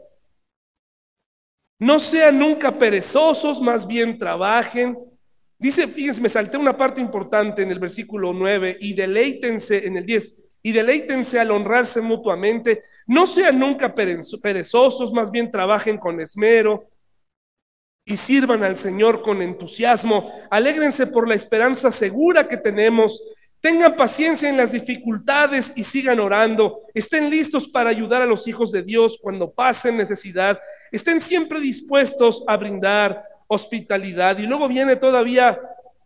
No 1.79 1.99
sean 1.99 2.39
nunca 2.39 2.71
perezosos, 2.77 3.61
más 3.61 3.85
bien 3.85 4.17
trabajen. 4.17 4.97
Dice, 5.59 5.87
fíjense, 5.87 6.21
me 6.21 6.29
salté 6.29 6.57
una 6.57 6.75
parte 6.75 7.01
importante 7.01 7.61
en 7.61 7.71
el 7.71 7.79
versículo 7.79 8.33
9, 8.33 8.77
y 8.79 8.93
deleítense 8.93 9.85
en 9.85 9.97
el 9.97 10.05
10, 10.05 10.41
y 10.61 10.71
deleítense 10.71 11.39
al 11.39 11.51
honrarse 11.51 12.01
mutuamente. 12.01 12.83
No 13.05 13.27
sean 13.27 13.59
nunca 13.59 13.93
perezosos, 13.93 15.13
más 15.13 15.29
bien 15.29 15.51
trabajen 15.51 15.97
con 15.97 16.19
esmero 16.19 16.89
y 18.05 18.17
sirvan 18.17 18.63
al 18.63 18.77
Señor 18.77 19.21
con 19.21 19.41
entusiasmo. 19.41 20.31
Alégrense 20.49 21.07
por 21.07 21.27
la 21.27 21.35
esperanza 21.35 21.91
segura 21.91 22.47
que 22.47 22.57
tenemos. 22.57 23.21
Tengan 23.63 23.95
paciencia 23.95 24.49
en 24.49 24.57
las 24.57 24.73
dificultades 24.73 25.71
y 25.77 25.85
sigan 25.85 26.19
orando. 26.19 26.81
Estén 26.93 27.29
listos 27.29 27.65
para 27.65 27.89
ayudar 27.89 28.21
a 28.21 28.25
los 28.25 28.45
hijos 28.45 28.73
de 28.73 28.83
Dios 28.83 29.17
cuando 29.21 29.53
pasen 29.53 29.95
necesidad. 29.95 30.59
Estén 30.91 31.21
siempre 31.21 31.61
dispuestos 31.61 32.43
a 32.45 32.57
brindar 32.57 33.23
hospitalidad. 33.47 34.37
Y 34.37 34.47
luego 34.47 34.67
viene 34.67 34.97
todavía 34.97 35.61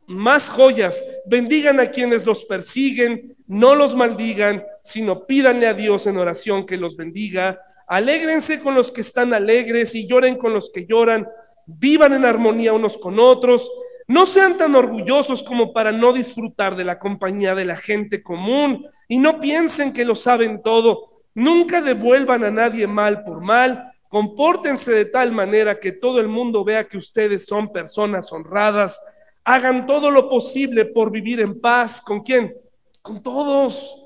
más 0.06 0.52
joyas. 0.52 1.04
Bendigan 1.26 1.80
a 1.80 1.88
quienes 1.88 2.28
los 2.28 2.46
persiguen, 2.46 3.36
no 3.48 3.74
los 3.74 3.96
maldigan, 3.96 4.64
sino 4.84 5.26
pídanle 5.26 5.66
a 5.66 5.74
Dios 5.74 6.06
en 6.06 6.18
oración 6.18 6.64
que 6.64 6.78
los 6.78 6.96
bendiga. 6.96 7.60
Alégrense 7.88 8.60
con 8.60 8.76
los 8.76 8.92
que 8.92 9.02
están 9.02 9.34
alegres 9.34 9.96
y 9.96 10.08
lloren 10.08 10.36
con 10.36 10.54
los 10.54 10.70
que 10.72 10.86
lloran 10.86 11.28
vivan 11.68 12.14
en 12.14 12.26
armonía 12.26 12.74
unos 12.74 12.98
con 12.98 13.20
otros, 13.20 13.70
no 14.08 14.26
sean 14.26 14.58
tan 14.58 14.76
orgullosos 14.76 15.44
como 15.44 15.74
para 15.74 15.92
no 15.92 16.14
disfrutar 16.14 16.76
de 16.76 16.86
la 16.86 16.98
compañía 16.98 17.56
de 17.56 17.66
la 17.66 17.76
gente 17.76 18.24
común 18.24 18.88
y 19.08 19.18
no 19.18 19.40
piensen 19.40 19.92
que 19.92 20.06
lo 20.06 20.16
saben 20.16 20.62
todo. 20.64 21.24
Nunca 21.34 21.82
devuelvan 21.82 22.44
a 22.44 22.52
nadie 22.52 22.88
mal 22.88 23.24
por 23.24 23.42
mal. 23.42 23.92
Compórtense 24.08 24.94
de 24.94 25.06
tal 25.06 25.32
manera 25.34 25.80
que 25.80 25.92
todo 25.92 26.20
el 26.20 26.30
mundo 26.30 26.64
vea 26.64 26.88
que 26.88 26.98
ustedes 26.98 27.46
son 27.46 27.72
personas 27.72 28.32
honradas. 28.32 29.02
Hagan 29.44 29.86
todo 29.86 30.10
lo 30.10 30.30
posible 30.30 30.86
por 30.86 31.12
vivir 31.12 31.42
en 31.42 31.60
paz. 31.60 32.02
¿Con 32.02 32.22
quién? 32.22 32.56
Con 33.02 33.22
todos. 33.22 34.04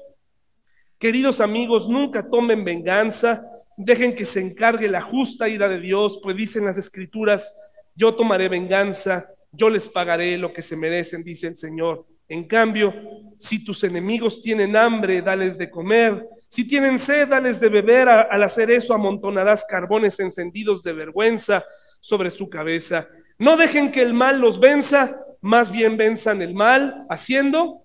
Queridos 0.98 1.40
amigos, 1.40 1.88
nunca 1.88 2.28
tomen 2.30 2.64
venganza 2.64 3.48
Dejen 3.84 4.16
que 4.16 4.26
se 4.26 4.40
encargue 4.40 4.88
la 4.88 5.02
justa 5.02 5.50
ira 5.50 5.68
de 5.68 5.80
Dios, 5.80 6.20
pues 6.22 6.36
dicen 6.36 6.66
las 6.66 6.78
escrituras, 6.78 7.58
yo 7.96 8.14
tomaré 8.14 8.48
venganza, 8.48 9.31
yo 9.52 9.70
les 9.70 9.88
pagaré 9.88 10.38
lo 10.38 10.54
que 10.54 10.62
se 10.62 10.76
merecen, 10.76 11.24
dice 11.24 11.48
el 11.48 11.56
Señor. 11.56 12.06
En 12.28 12.46
cambio, 12.46 12.94
si 13.38 13.64
tus 13.64 13.84
enemigos 13.84 14.42
tienen 14.42 14.76
hambre, 14.76 15.22
dales 15.22 15.58
de 15.58 15.70
comer. 15.70 16.26
Si 16.48 16.68
tienen 16.68 16.98
sed, 16.98 17.28
dales 17.28 17.60
de 17.60 17.70
beber. 17.70 18.08
Al 18.08 18.44
hacer 18.44 18.72
eso, 18.72 18.94
amontonarás 18.94 19.66
carbones 19.66 20.20
encendidos 20.20 20.84
de 20.84 20.94
vergüenza 20.94 21.64
sobre 22.00 22.32
su 22.32 22.50
cabeza. 22.50 23.08
No 23.38 23.58
dejen 23.58 23.92
que 23.92 24.02
el 24.02 24.14
mal 24.14 24.40
los 24.40 24.60
venza, 24.60 25.26
más 25.42 25.72
bien 25.72 25.98
venzan 25.98 26.42
el 26.42 26.54
mal 26.54 27.06
haciendo 27.10 27.82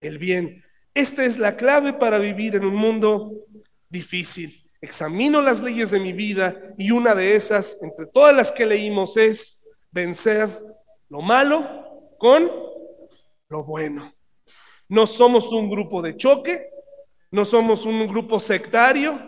el 0.00 0.18
bien. 0.18 0.62
Esta 0.94 1.24
es 1.24 1.38
la 1.38 1.56
clave 1.56 1.92
para 1.92 2.18
vivir 2.18 2.54
en 2.54 2.64
un 2.64 2.74
mundo 2.74 3.32
difícil 3.88 4.62
examino 4.82 5.40
las 5.40 5.62
leyes 5.62 5.92
de 5.92 6.00
mi 6.00 6.12
vida 6.12 6.56
y 6.76 6.90
una 6.90 7.14
de 7.14 7.36
esas, 7.36 7.78
entre 7.82 8.06
todas 8.06 8.36
las 8.36 8.50
que 8.50 8.66
leímos, 8.66 9.16
es 9.16 9.64
vencer 9.92 10.48
lo 11.12 11.20
malo 11.20 12.16
con 12.16 12.50
lo 13.50 13.64
bueno. 13.64 14.10
No 14.88 15.06
somos 15.06 15.52
un 15.52 15.68
grupo 15.68 16.00
de 16.00 16.16
choque, 16.16 16.70
no 17.30 17.44
somos 17.44 17.84
un 17.84 18.08
grupo 18.08 18.40
sectario, 18.40 19.20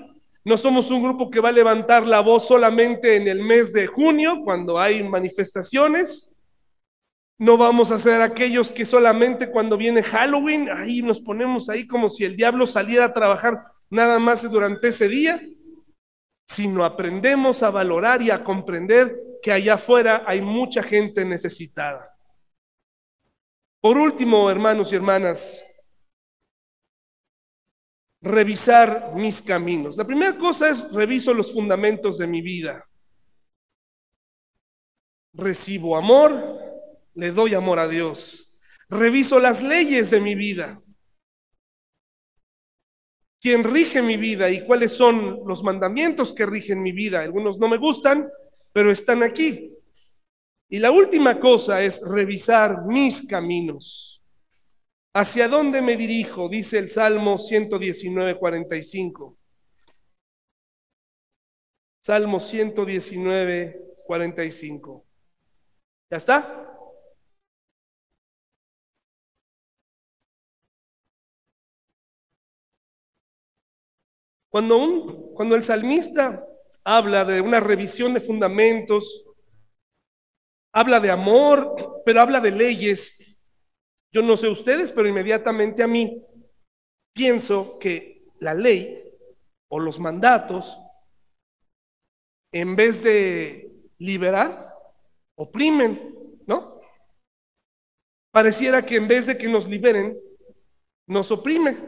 no 0.47 0.57
somos 0.57 0.91
un 0.91 1.03
grupo 1.03 1.29
que 1.29 1.41
va 1.41 1.51
a 1.51 1.53
levantar 1.53 2.07
la 2.07 2.21
voz 2.21 2.49
solamente 2.49 3.17
en 3.17 3.29
el 3.29 3.43
mes 3.43 3.75
de 3.75 3.87
junio, 3.87 4.41
cuando 4.43 4.81
hay 4.81 5.07
manifestaciones. 5.07 6.35
No 7.39 7.59
vamos 7.59 7.91
a 7.91 7.99
ser 7.99 8.23
aquellos 8.23 8.73
que 8.73 8.87
solamente 8.87 9.51
cuando 9.51 9.77
viene 9.77 10.03
Halloween, 10.03 10.71
ahí 10.71 11.03
nos 11.03 11.21
ponemos 11.21 11.69
ahí 11.69 11.87
como 11.87 12.09
si 12.09 12.25
el 12.25 12.35
diablo 12.35 12.67
saliera 12.67 13.05
a 13.07 13.13
trabajar 13.13 13.63
nada 13.91 14.19
más 14.19 14.51
durante 14.51 14.89
ese 14.89 15.07
día, 15.07 15.39
sino 16.47 16.83
aprendemos 16.83 17.63
a 17.63 17.69
valorar 17.69 18.23
y 18.23 18.31
a 18.31 18.43
comprender 18.43 19.15
que 19.45 19.53
allá 19.53 19.75
afuera 19.75 20.25
hay 20.27 20.41
mucha 20.41 20.83
gente 20.83 21.23
necesitada. 21.23 22.17
Por 23.79 23.99
último, 23.99 24.51
hermanos 24.51 24.91
y 24.91 24.97
hermanas, 24.97 25.63
revisar 28.23 29.13
mis 29.15 29.43
caminos. 29.43 29.99
La 29.99 30.07
primera 30.07 30.39
cosa 30.39 30.71
es 30.71 30.91
reviso 30.91 31.35
los 31.35 31.53
fundamentos 31.53 32.17
de 32.17 32.27
mi 32.27 32.41
vida. 32.41 32.89
Recibo 35.35 35.99
amor, 35.99 36.59
le 37.13 37.31
doy 37.31 37.53
amor 37.53 37.81
a 37.81 37.87
Dios. 37.87 38.51
Reviso 38.89 39.39
las 39.41 39.63
leyes 39.63 40.09
de 40.09 40.23
mi 40.23 40.35
vida. 40.35 40.81
¿Quién 43.43 43.63
rige 43.63 44.01
mi 44.01 44.17
vida 44.17 44.49
y 44.51 44.65
cuáles 44.65 44.93
son 44.93 45.43
los 45.47 45.63
mandamientos 45.63 46.33
que 46.33 46.47
rigen 46.47 46.81
mi 46.81 46.93
vida? 46.93 47.21
Algunos 47.21 47.59
no 47.59 47.69
me 47.69 47.77
gustan, 47.77 48.31
pero 48.75 48.91
están 48.91 49.23
aquí. 49.23 49.73
Y 50.69 50.81
la 50.81 50.91
última 50.91 51.39
cosa 51.39 51.81
es 51.81 52.03
revisar 52.05 52.85
mis 52.87 53.25
caminos. 53.25 54.21
¿Hacia 55.15 55.47
dónde 55.47 55.81
me 55.81 55.97
dirijo? 55.97 56.49
Dice 56.49 56.79
el 56.79 56.91
Salmo 56.91 57.39
119, 57.39 58.37
45. 58.37 59.39
Salmo 62.03 62.41
119, 62.41 63.81
45. 64.05 65.07
¿Ya 66.11 66.17
está? 66.17 66.61
Cuando, 74.49 74.79
un, 74.79 75.33
cuando 75.35 75.55
el 75.55 75.63
salmista 75.63 76.45
habla 76.85 77.25
de 77.25 77.41
una 77.41 77.61
revisión 77.61 78.15
de 78.15 78.21
fundamentos, 78.21 79.25
habla 80.73 81.01
de 81.01 81.11
amor, 81.11 82.03
pero 82.05 82.21
habla 82.21 82.41
de 82.41 82.51
leyes. 82.51 83.19
Yo 84.13 84.23
no 84.23 84.37
sé 84.37 84.49
ustedes, 84.49 84.93
pero 84.93 85.09
inmediatamente 85.09 85.83
a 85.83 85.87
mí 85.87 86.23
pienso 87.15 87.79
que 87.79 88.27
la 88.41 88.55
ley 88.55 89.03
o 89.71 89.81
los 89.81 89.99
mandatos, 89.99 90.79
en 92.53 92.77
vez 92.77 93.03
de 93.03 93.73
liberar, 93.99 94.75
oprimen, 95.37 96.15
¿no? 96.47 96.81
Pareciera 98.33 98.85
que 98.85 98.97
en 98.97 99.09
vez 99.09 99.27
de 99.27 99.39
que 99.39 99.49
nos 99.49 99.69
liberen, 99.69 100.19
nos 101.07 101.31
oprime. 101.31 101.79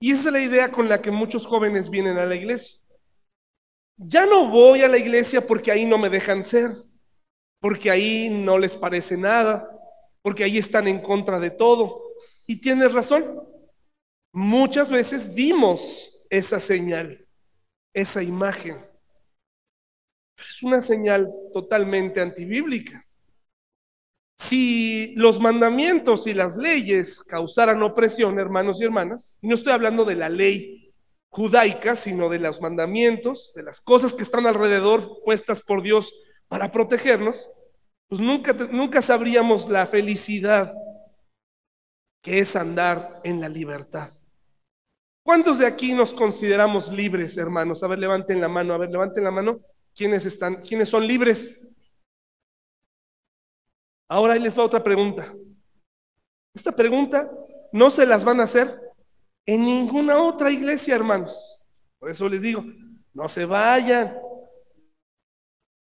Y 0.00 0.12
esa 0.12 0.28
es 0.28 0.32
la 0.32 0.40
idea 0.40 0.72
con 0.72 0.88
la 0.88 1.00
que 1.00 1.10
muchos 1.10 1.46
jóvenes 1.46 1.90
vienen 1.90 2.18
a 2.18 2.26
la 2.26 2.34
iglesia. 2.34 2.85
Ya 3.96 4.26
no 4.26 4.48
voy 4.48 4.82
a 4.82 4.88
la 4.88 4.98
iglesia 4.98 5.40
porque 5.40 5.70
ahí 5.70 5.86
no 5.86 5.98
me 5.98 6.10
dejan 6.10 6.44
ser 6.44 6.70
porque 7.60 7.90
ahí 7.90 8.28
no 8.30 8.58
les 8.58 8.76
parece 8.76 9.16
nada, 9.16 9.68
porque 10.22 10.44
ahí 10.44 10.58
están 10.58 10.88
en 10.88 11.00
contra 11.00 11.40
de 11.40 11.50
todo. 11.50 12.00
Y 12.46 12.60
tienes 12.60 12.92
razón, 12.92 13.42
muchas 14.32 14.90
veces 14.90 15.34
dimos 15.34 16.24
esa 16.30 16.60
señal, 16.60 17.26
esa 17.92 18.22
imagen. 18.22 18.84
es 20.38 20.62
una 20.62 20.80
señal 20.80 21.28
totalmente 21.52 22.20
antibíblica. 22.20 23.02
Si 24.36 25.14
los 25.16 25.40
mandamientos 25.40 26.26
y 26.26 26.34
las 26.34 26.56
leyes 26.56 27.24
causaran 27.24 27.82
opresión, 27.82 28.38
hermanos 28.38 28.80
y 28.80 28.84
hermanas, 28.84 29.38
no 29.40 29.54
estoy 29.54 29.72
hablando 29.72 30.04
de 30.04 30.14
la 30.14 30.28
ley 30.28 30.85
judaica, 31.36 31.96
sino 31.96 32.30
de 32.30 32.38
los 32.38 32.62
mandamientos, 32.62 33.52
de 33.54 33.62
las 33.62 33.82
cosas 33.82 34.14
que 34.14 34.22
están 34.22 34.46
alrededor 34.46 35.22
puestas 35.22 35.60
por 35.60 35.82
Dios 35.82 36.10
para 36.48 36.72
protegernos, 36.72 37.50
pues 38.08 38.22
nunca, 38.22 38.54
nunca 38.70 39.02
sabríamos 39.02 39.68
la 39.68 39.86
felicidad 39.86 40.72
que 42.22 42.38
es 42.38 42.56
andar 42.56 43.20
en 43.22 43.42
la 43.42 43.50
libertad. 43.50 44.08
¿Cuántos 45.22 45.58
de 45.58 45.66
aquí 45.66 45.92
nos 45.92 46.14
consideramos 46.14 46.90
libres, 46.90 47.36
hermanos? 47.36 47.82
A 47.82 47.88
ver, 47.88 47.98
levanten 47.98 48.40
la 48.40 48.48
mano, 48.48 48.72
a 48.72 48.78
ver, 48.78 48.90
levanten 48.90 49.22
la 49.22 49.30
mano. 49.30 49.60
¿Quiénes 49.94 50.24
están? 50.24 50.62
¿Quiénes 50.62 50.88
son 50.88 51.06
libres? 51.06 51.68
Ahora 54.08 54.36
les 54.36 54.58
va 54.58 54.64
otra 54.64 54.82
pregunta. 54.82 55.34
Esta 56.54 56.72
pregunta 56.72 57.30
no 57.72 57.90
se 57.90 58.06
las 58.06 58.24
van 58.24 58.40
a 58.40 58.44
hacer 58.44 58.85
en 59.46 59.64
ninguna 59.64 60.20
otra 60.20 60.50
iglesia, 60.50 60.94
hermanos. 60.94 61.60
Por 61.98 62.10
eso 62.10 62.28
les 62.28 62.42
digo, 62.42 62.64
no 63.14 63.28
se 63.28 63.44
vayan. 63.46 64.18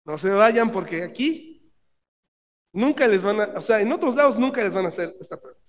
No 0.04 0.16
se 0.16 0.30
vayan 0.30 0.72
porque 0.72 1.02
aquí 1.02 1.48
Nunca 2.72 3.08
les 3.08 3.22
van 3.22 3.40
a, 3.40 3.44
o 3.58 3.62
sea, 3.62 3.80
en 3.80 3.90
otros 3.92 4.14
lados 4.14 4.38
nunca 4.38 4.62
les 4.62 4.72
van 4.72 4.84
a 4.84 4.88
hacer 4.88 5.14
esta 5.18 5.36
pregunta. 5.40 5.66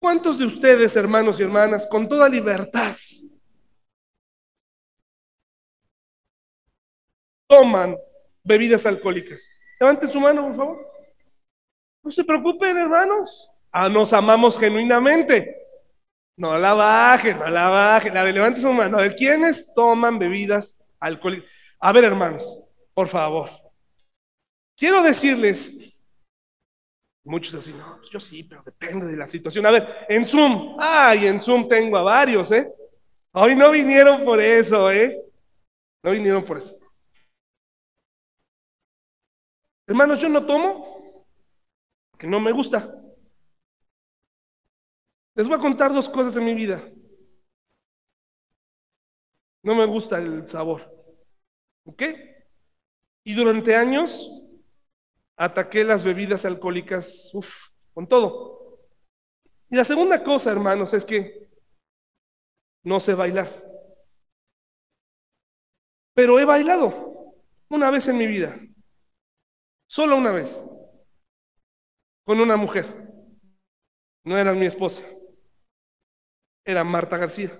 ¿Cuántos 0.00 0.38
de 0.38 0.44
ustedes, 0.46 0.94
hermanos 0.96 1.40
y 1.40 1.42
hermanas, 1.42 1.86
con 1.86 2.08
toda 2.08 2.28
libertad, 2.28 2.94
toman 7.48 7.96
bebidas 8.44 8.86
alcohólicas? 8.86 9.42
Levanten 9.80 10.10
su 10.10 10.20
mano, 10.20 10.46
por 10.46 10.56
favor. 10.56 10.92
No 12.04 12.10
se 12.10 12.24
preocupen, 12.24 12.76
hermanos. 12.76 13.57
Ah, 13.70 13.88
nos 13.88 14.12
amamos 14.12 14.58
genuinamente. 14.58 15.56
No 16.36 16.56
la 16.56 16.72
bajen, 16.72 17.38
no 17.38 17.48
la 17.48 17.68
bajen. 17.68 18.16
A 18.16 18.22
ver, 18.22 18.34
levanten 18.34 18.62
su 18.62 18.72
mano. 18.72 18.98
Ver, 18.98 19.14
¿quiénes 19.16 19.72
toman 19.74 20.18
bebidas 20.18 20.78
alcohólicas? 21.00 21.50
A 21.80 21.92
ver, 21.92 22.04
hermanos, 22.04 22.60
por 22.94 23.08
favor. 23.08 23.50
Quiero 24.76 25.02
decirles, 25.02 25.92
muchos 27.24 27.54
así, 27.54 27.72
no, 27.72 27.96
pues 27.98 28.10
yo 28.10 28.20
sí, 28.20 28.44
pero 28.44 28.62
depende 28.62 29.06
de 29.06 29.16
la 29.16 29.26
situación. 29.26 29.66
A 29.66 29.72
ver, 29.72 30.06
en 30.08 30.24
Zoom, 30.24 30.76
ay, 30.78 31.26
en 31.26 31.40
Zoom 31.40 31.68
tengo 31.68 31.96
a 31.96 32.02
varios, 32.02 32.52
¿eh? 32.52 32.72
Hoy 33.32 33.54
no 33.54 33.70
vinieron 33.70 34.24
por 34.24 34.40
eso, 34.40 34.90
¿eh? 34.90 35.20
No 36.02 36.12
vinieron 36.12 36.44
por 36.44 36.58
eso. 36.58 36.78
Hermanos, 39.86 40.20
yo 40.20 40.28
no 40.28 40.44
tomo, 40.46 41.26
que 42.18 42.26
no 42.26 42.38
me 42.40 42.52
gusta. 42.52 42.94
Les 45.38 45.46
voy 45.46 45.56
a 45.56 45.60
contar 45.60 45.92
dos 45.92 46.08
cosas 46.08 46.34
de 46.34 46.40
mi 46.40 46.52
vida. 46.52 46.82
No 49.62 49.76
me 49.76 49.86
gusta 49.86 50.18
el 50.18 50.48
sabor. 50.48 50.92
¿Ok? 51.84 52.02
Y 53.22 53.34
durante 53.34 53.76
años 53.76 54.28
ataqué 55.36 55.84
las 55.84 56.02
bebidas 56.02 56.44
alcohólicas, 56.44 57.30
uff, 57.34 57.68
con 57.94 58.08
todo. 58.08 58.80
Y 59.70 59.76
la 59.76 59.84
segunda 59.84 60.24
cosa, 60.24 60.50
hermanos, 60.50 60.92
es 60.92 61.04
que 61.04 61.48
no 62.82 62.98
sé 62.98 63.14
bailar. 63.14 63.46
Pero 66.14 66.40
he 66.40 66.44
bailado 66.44 67.36
una 67.68 67.92
vez 67.92 68.08
en 68.08 68.18
mi 68.18 68.26
vida, 68.26 68.58
solo 69.86 70.16
una 70.16 70.32
vez, 70.32 70.60
con 72.24 72.40
una 72.40 72.56
mujer. 72.56 73.08
No 74.24 74.36
era 74.36 74.52
mi 74.52 74.66
esposa, 74.66 75.04
era 76.64 76.84
Marta 76.84 77.16
García. 77.16 77.50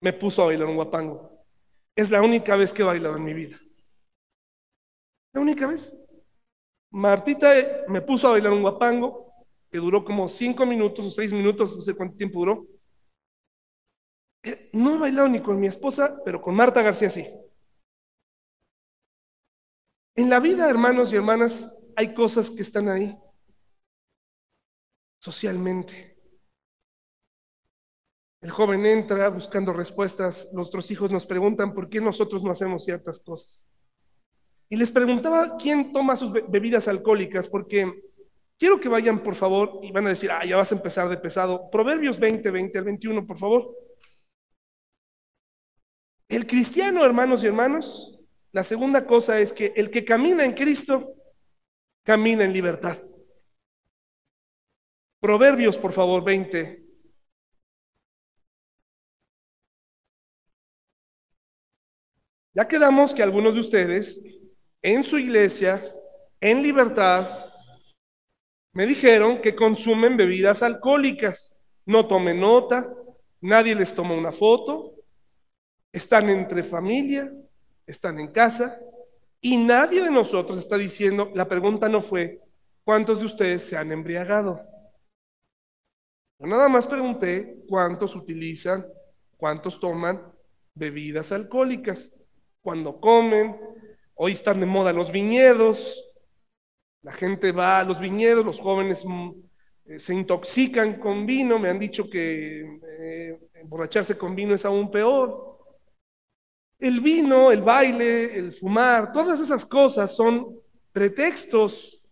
Me 0.00 0.12
puso 0.12 0.42
a 0.42 0.46
bailar 0.46 0.68
un 0.68 0.76
guapango. 0.76 1.44
Es 1.94 2.10
la 2.10 2.22
única 2.22 2.56
vez 2.56 2.72
que 2.72 2.82
he 2.82 2.84
bailado 2.84 3.16
en 3.16 3.24
mi 3.24 3.34
vida. 3.34 3.58
La 5.32 5.40
única 5.40 5.66
vez. 5.66 5.96
Martita 6.90 7.58
eh, 7.58 7.84
me 7.88 8.00
puso 8.00 8.28
a 8.28 8.32
bailar 8.32 8.52
un 8.52 8.62
guapango 8.62 9.32
que 9.70 9.78
duró 9.78 10.04
como 10.04 10.28
cinco 10.28 10.66
minutos 10.66 11.06
o 11.06 11.10
seis 11.10 11.32
minutos, 11.32 11.76
no 11.76 11.82
sé 11.82 11.94
cuánto 11.94 12.16
tiempo 12.16 12.40
duró. 12.40 12.66
Eh, 14.42 14.70
no 14.72 14.94
he 14.94 14.98
bailado 14.98 15.28
ni 15.28 15.40
con 15.40 15.60
mi 15.60 15.66
esposa, 15.66 16.20
pero 16.24 16.40
con 16.40 16.54
Marta 16.54 16.82
García 16.82 17.10
sí. 17.10 17.26
En 20.16 20.28
la 20.28 20.40
vida, 20.40 20.68
hermanos 20.68 21.12
y 21.12 21.16
hermanas, 21.16 21.78
hay 21.96 22.14
cosas 22.14 22.50
que 22.50 22.62
están 22.62 22.88
ahí 22.88 23.16
socialmente. 25.20 26.09
El 28.40 28.50
joven 28.50 28.86
entra 28.86 29.28
buscando 29.28 29.72
respuestas, 29.72 30.48
nuestros 30.52 30.90
hijos 30.90 31.10
nos 31.10 31.26
preguntan 31.26 31.74
por 31.74 31.88
qué 31.88 32.00
nosotros 32.00 32.42
no 32.42 32.50
hacemos 32.50 32.84
ciertas 32.84 33.18
cosas. 33.18 33.68
Y 34.68 34.76
les 34.76 34.90
preguntaba 34.90 35.56
quién 35.56 35.92
toma 35.92 36.16
sus 36.16 36.32
bebidas 36.32 36.88
alcohólicas, 36.88 37.48
porque 37.48 38.10
Quiero 38.60 38.78
que 38.78 38.90
vayan, 38.90 39.22
por 39.22 39.34
favor, 39.36 39.80
y 39.82 39.90
van 39.90 40.06
a 40.06 40.10
decir, 40.10 40.30
ah, 40.30 40.44
ya 40.44 40.58
vas 40.58 40.70
a 40.70 40.74
empezar 40.74 41.08
de 41.08 41.16
pesado. 41.16 41.70
Proverbios 41.70 42.18
20, 42.20 42.50
20 42.50 42.78
al 42.78 42.84
21, 42.84 43.26
por 43.26 43.38
favor. 43.38 43.74
El 46.28 46.46
cristiano, 46.46 47.02
hermanos 47.02 47.42
y 47.42 47.46
hermanos, 47.46 48.20
la 48.52 48.62
segunda 48.62 49.06
cosa 49.06 49.40
es 49.40 49.54
que 49.54 49.72
el 49.76 49.90
que 49.90 50.04
camina 50.04 50.44
en 50.44 50.52
Cristo, 50.52 51.14
camina 52.04 52.44
en 52.44 52.52
libertad. 52.52 52.98
Proverbios, 55.20 55.78
por 55.78 55.94
favor, 55.94 56.22
20. 56.22 56.84
Ya 62.60 62.68
quedamos 62.68 63.14
que 63.14 63.22
algunos 63.22 63.54
de 63.54 63.60
ustedes 63.60 64.22
en 64.82 65.02
su 65.02 65.16
iglesia, 65.16 65.80
en 66.42 66.62
libertad, 66.62 67.26
me 68.74 68.84
dijeron 68.84 69.40
que 69.40 69.56
consumen 69.56 70.14
bebidas 70.14 70.62
alcohólicas. 70.62 71.56
No 71.86 72.06
tomen 72.06 72.38
nota, 72.38 72.86
nadie 73.40 73.74
les 73.74 73.94
toma 73.94 74.12
una 74.12 74.30
foto, 74.30 74.92
están 75.90 76.28
entre 76.28 76.62
familia, 76.62 77.32
están 77.86 78.20
en 78.20 78.30
casa 78.30 78.78
y 79.40 79.56
nadie 79.56 80.02
de 80.02 80.10
nosotros 80.10 80.58
está 80.58 80.76
diciendo, 80.76 81.32
la 81.34 81.48
pregunta 81.48 81.88
no 81.88 82.02
fue, 82.02 82.42
¿cuántos 82.84 83.20
de 83.20 83.24
ustedes 83.24 83.62
se 83.62 83.78
han 83.78 83.90
embriagado? 83.90 84.60
Yo 86.38 86.46
nada 86.46 86.68
más 86.68 86.86
pregunté 86.86 87.64
cuántos 87.66 88.14
utilizan, 88.14 88.86
cuántos 89.38 89.80
toman 89.80 90.30
bebidas 90.74 91.32
alcohólicas, 91.32 92.12
cuando 92.62 93.00
comen, 93.00 93.56
hoy 94.14 94.32
están 94.32 94.60
de 94.60 94.66
moda 94.66 94.92
los 94.92 95.10
viñedos, 95.10 96.04
la 97.02 97.12
gente 97.12 97.52
va 97.52 97.80
a 97.80 97.84
los 97.84 97.98
viñedos, 97.98 98.44
los 98.44 98.60
jóvenes 98.60 99.04
mm, 99.04 99.30
eh, 99.86 99.98
se 99.98 100.14
intoxican 100.14 101.00
con 101.00 101.24
vino, 101.24 101.58
me 101.58 101.70
han 101.70 101.78
dicho 101.78 102.08
que 102.10 102.78
eh, 102.86 103.40
emborracharse 103.54 104.18
con 104.18 104.34
vino 104.34 104.54
es 104.54 104.64
aún 104.64 104.90
peor. 104.90 105.58
El 106.78 107.00
vino, 107.00 107.50
el 107.50 107.62
baile, 107.62 108.38
el 108.38 108.52
fumar, 108.52 109.12
todas 109.12 109.40
esas 109.40 109.64
cosas 109.64 110.14
son 110.14 110.56
pretextos. 110.92 112.02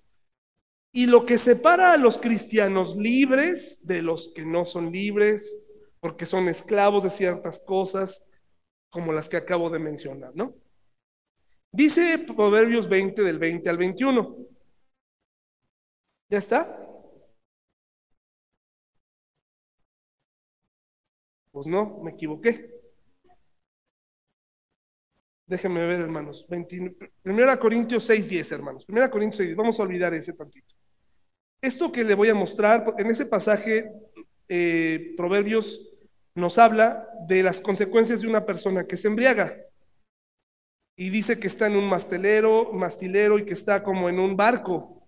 Y 0.93 1.07
lo 1.07 1.27
que 1.27 1.39
separa 1.39 1.93
a 1.93 1.99
los 1.99 2.19
cristianos 2.19 2.97
libres 2.97 3.87
de 3.87 4.03
los 4.03 4.33
que 4.35 4.45
no 4.45 4.65
son 4.65 4.91
libres, 4.91 5.59
porque 6.01 6.27
son 6.27 6.49
esclavos 6.49 7.03
de 7.03 7.11
ciertas 7.11 7.59
cosas, 7.59 8.25
como 8.91 9.13
las 9.13 9.29
que 9.29 9.37
acabo 9.37 9.71
de 9.71 9.79
mencionar, 9.79 10.35
¿no? 10.35 10.55
Dice 11.71 12.19
Proverbios 12.19 12.89
20 12.89 13.23
del 13.23 13.39
20 13.39 13.69
al 13.69 13.77
21. 13.79 14.37
¿Ya 16.31 16.39
está? 16.39 16.75
Pues 21.51 21.67
no, 21.67 22.01
me 22.03 22.13
equivoqué. 22.13 22.71
Déjenme 25.47 25.87
ver, 25.87 26.01
hermanos. 26.03 26.47
Primera 27.23 27.59
Corintios 27.59 28.05
6, 28.05 28.29
10, 28.29 28.53
hermanos. 28.53 28.85
Primera 28.85 29.11
Corintios 29.11 29.39
6, 29.39 29.57
vamos 29.57 29.81
a 29.81 29.83
olvidar 29.83 30.13
ese 30.15 30.35
tantito. 30.35 30.75
Esto 31.61 31.91
que 31.91 32.05
le 32.05 32.15
voy 32.15 32.29
a 32.29 32.35
mostrar, 32.35 32.95
en 32.99 33.07
ese 33.09 33.27
pasaje, 33.27 33.91
eh, 34.49 35.15
Proverbios 35.17 35.98
nos 36.39 36.59
habla 36.59 37.09
de 37.27 37.43
las 37.43 37.61
consecuencias 37.61 38.21
de 38.21 38.29
una 38.29 38.47
persona 38.47 38.87
que 38.87 38.97
se 38.97 39.09
embriaga. 39.09 39.57
Y 40.97 41.11
dice 41.11 41.39
que 41.39 41.47
está 41.47 41.67
en 41.67 41.77
un 41.77 41.89
mastelero, 41.89 42.73
mastilero 42.73 43.39
y 43.39 43.45
que 43.45 43.55
está 43.55 43.83
como 43.83 44.09
en 44.09 44.19
un 44.19 44.37
barco 44.37 44.99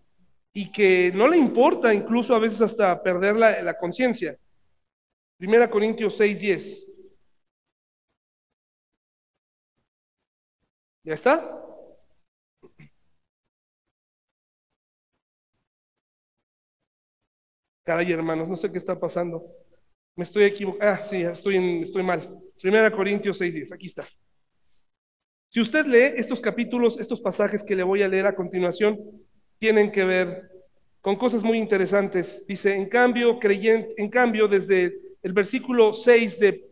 y 0.52 0.70
que 0.70 1.12
no 1.14 1.28
le 1.28 1.36
importa 1.36 1.94
incluso 1.94 2.34
a 2.34 2.38
veces 2.38 2.60
hasta 2.60 3.02
perder 3.02 3.36
la, 3.36 3.76
conciencia. 3.78 4.36
Primera 5.36 5.70
Corintios 5.70 6.16
6, 6.16 6.40
10. 6.40 6.86
¿Ya 11.04 11.14
está? 11.14 11.56
Caray, 17.84 18.12
hermanos, 18.12 18.48
no 18.48 18.56
sé 18.56 18.70
qué 18.70 18.78
está 18.78 18.98
pasando. 18.98 19.44
Me 20.16 20.24
estoy 20.24 20.44
equivocando. 20.44 20.92
Ah, 20.92 21.04
sí, 21.04 21.22
estoy, 21.22 21.82
estoy 21.82 22.02
mal. 22.02 22.20
Primera 22.60 22.90
Corintios 22.90 23.38
6, 23.38 23.54
10. 23.54 23.72
Aquí 23.72 23.86
está. 23.86 24.04
Si 25.48 25.60
usted 25.60 25.86
lee 25.86 26.14
estos 26.16 26.40
capítulos, 26.40 26.98
estos 27.00 27.20
pasajes 27.20 27.64
que 27.64 27.74
le 27.74 27.82
voy 27.82 28.02
a 28.02 28.08
leer 28.08 28.26
a 28.26 28.36
continuación, 28.36 28.98
tienen 29.58 29.90
que 29.90 30.04
ver 30.04 30.50
con 31.00 31.16
cosas 31.16 31.42
muy 31.42 31.58
interesantes. 31.58 32.46
Dice, 32.46 32.76
en 32.76 32.86
cambio, 32.86 33.38
creyente, 33.38 33.94
en 33.96 34.08
cambio, 34.08 34.46
desde 34.46 34.94
el 35.22 35.32
versículo 35.32 35.92
6 35.92 36.38
de 36.38 36.64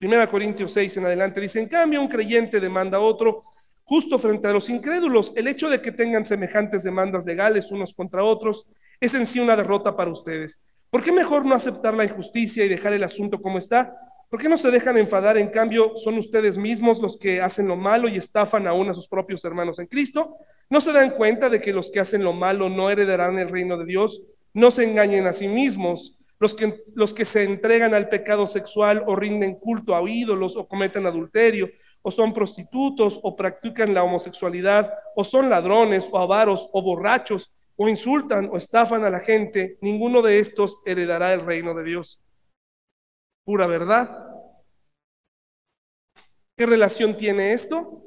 1 0.00 0.28
Corintios 0.28 0.72
6 0.72 0.98
en 0.98 1.06
adelante, 1.06 1.40
dice, 1.40 1.60
en 1.60 1.68
cambio, 1.68 2.00
un 2.00 2.08
creyente 2.08 2.60
demanda 2.60 2.98
a 2.98 3.00
otro 3.00 3.44
justo 3.84 4.18
frente 4.18 4.48
a 4.48 4.52
los 4.52 4.68
incrédulos. 4.68 5.32
El 5.36 5.46
hecho 5.46 5.70
de 5.70 5.80
que 5.80 5.92
tengan 5.92 6.24
semejantes 6.24 6.82
demandas 6.82 7.24
legales 7.24 7.70
unos 7.70 7.94
contra 7.94 8.24
otros 8.24 8.66
es 9.00 9.14
en 9.14 9.26
sí 9.26 9.40
una 9.40 9.56
derrota 9.56 9.96
para 9.96 10.10
ustedes. 10.10 10.60
¿Por 10.90 11.02
qué 11.02 11.12
mejor 11.12 11.44
no 11.44 11.54
aceptar 11.54 11.94
la 11.94 12.04
injusticia 12.04 12.64
y 12.64 12.68
dejar 12.68 12.92
el 12.92 13.04
asunto 13.04 13.40
como 13.40 13.58
está? 13.58 13.96
¿Por 14.28 14.40
qué 14.40 14.48
no 14.48 14.56
se 14.56 14.70
dejan 14.70 14.96
enfadar? 14.98 15.38
En 15.38 15.48
cambio, 15.48 15.96
son 15.96 16.18
ustedes 16.18 16.56
mismos 16.56 17.00
los 17.00 17.16
que 17.16 17.40
hacen 17.40 17.68
lo 17.68 17.76
malo 17.76 18.08
y 18.08 18.16
estafan 18.16 18.66
aún 18.66 18.88
a 18.90 18.94
sus 18.94 19.08
propios 19.08 19.44
hermanos 19.44 19.78
en 19.78 19.86
Cristo. 19.86 20.36
¿No 20.68 20.80
se 20.80 20.92
dan 20.92 21.10
cuenta 21.10 21.48
de 21.48 21.60
que 21.60 21.72
los 21.72 21.90
que 21.90 22.00
hacen 22.00 22.24
lo 22.24 22.32
malo 22.32 22.68
no 22.68 22.90
heredarán 22.90 23.38
el 23.38 23.48
reino 23.48 23.76
de 23.78 23.84
Dios? 23.84 24.22
No 24.52 24.70
se 24.70 24.84
engañen 24.84 25.26
a 25.26 25.32
sí 25.32 25.46
mismos. 25.46 26.18
Los 26.38 26.54
que, 26.54 26.82
los 26.94 27.14
que 27.14 27.24
se 27.24 27.44
entregan 27.44 27.94
al 27.94 28.08
pecado 28.08 28.46
sexual 28.46 29.04
o 29.06 29.16
rinden 29.16 29.54
culto 29.54 29.94
a 29.94 30.02
ídolos 30.08 30.56
o 30.56 30.68
cometen 30.68 31.06
adulterio 31.06 31.70
o 32.02 32.10
son 32.10 32.34
prostitutos 32.34 33.18
o 33.22 33.34
practican 33.34 33.94
la 33.94 34.04
homosexualidad 34.04 34.92
o 35.14 35.24
son 35.24 35.48
ladrones 35.48 36.06
o 36.10 36.18
avaros 36.18 36.68
o 36.72 36.82
borrachos 36.82 37.52
o 37.76 37.88
insultan 37.88 38.48
o 38.50 38.56
estafan 38.56 39.04
a 39.04 39.10
la 39.10 39.20
gente, 39.20 39.78
ninguno 39.80 40.22
de 40.22 40.38
estos 40.38 40.80
heredará 40.84 41.34
el 41.34 41.40
reino 41.40 41.74
de 41.74 41.84
Dios. 41.84 42.20
Pura 43.44 43.66
verdad. 43.66 44.26
¿Qué 46.56 46.64
relación 46.64 47.16
tiene 47.16 47.52
esto 47.52 48.02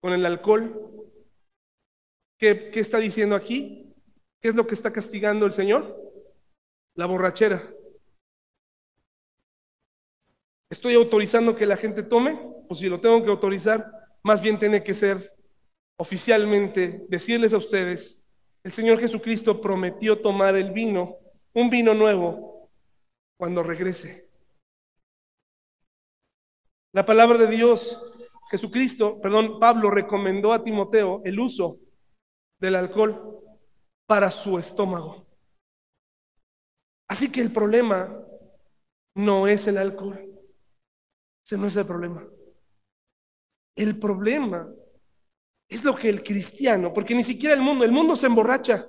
con 0.00 0.12
el 0.12 0.26
alcohol? 0.26 0.88
¿Qué, 2.38 2.70
está 2.74 2.98
diciendo 2.98 3.34
aquí? 3.34 3.92
¿Qué 4.40 4.48
es 4.48 4.54
lo 4.54 4.66
que 4.66 4.74
está 4.74 4.92
castigando 4.92 5.46
el 5.46 5.52
Señor? 5.52 5.96
La 6.94 7.06
borrachera. 7.06 7.74
¿Estoy 10.70 10.94
autorizando 10.94 11.56
que 11.56 11.66
la 11.66 11.78
gente 11.78 12.02
tome? 12.02 12.38
Pues 12.68 12.80
si 12.80 12.88
lo 12.88 13.00
tengo 13.00 13.24
que 13.24 13.30
autorizar, 13.30 13.90
más 14.22 14.42
bien 14.42 14.58
tiene 14.58 14.84
que 14.84 14.92
ser 14.92 15.34
oficialmente 15.96 17.06
decirles 17.08 17.52
a 17.54 17.56
ustedes, 17.56 18.17
el 18.68 18.72
Señor 18.72 18.98
Jesucristo 18.98 19.62
prometió 19.62 20.20
tomar 20.20 20.54
el 20.54 20.72
vino, 20.72 21.16
un 21.54 21.70
vino 21.70 21.94
nuevo, 21.94 22.68
cuando 23.38 23.62
regrese. 23.62 24.28
La 26.92 27.06
palabra 27.06 27.38
de 27.38 27.46
Dios, 27.46 27.98
Jesucristo, 28.50 29.22
perdón, 29.22 29.58
Pablo 29.58 29.90
recomendó 29.90 30.52
a 30.52 30.62
Timoteo 30.62 31.22
el 31.24 31.40
uso 31.40 31.78
del 32.60 32.74
alcohol 32.74 33.40
para 34.06 34.30
su 34.30 34.58
estómago. 34.58 35.26
Así 37.08 37.32
que 37.32 37.40
el 37.40 37.50
problema 37.50 38.22
no 39.14 39.46
es 39.46 39.66
el 39.66 39.78
alcohol. 39.78 40.30
Ese 41.42 41.56
no 41.56 41.68
es 41.68 41.76
el 41.76 41.86
problema. 41.86 42.22
El 43.74 43.98
problema 43.98 44.70
es 45.68 45.84
lo 45.84 45.94
que 45.94 46.08
el 46.08 46.22
cristiano, 46.22 46.92
porque 46.94 47.14
ni 47.14 47.24
siquiera 47.24 47.54
el 47.54 47.60
mundo, 47.60 47.84
el 47.84 47.92
mundo 47.92 48.16
se 48.16 48.26
emborracha. 48.26 48.86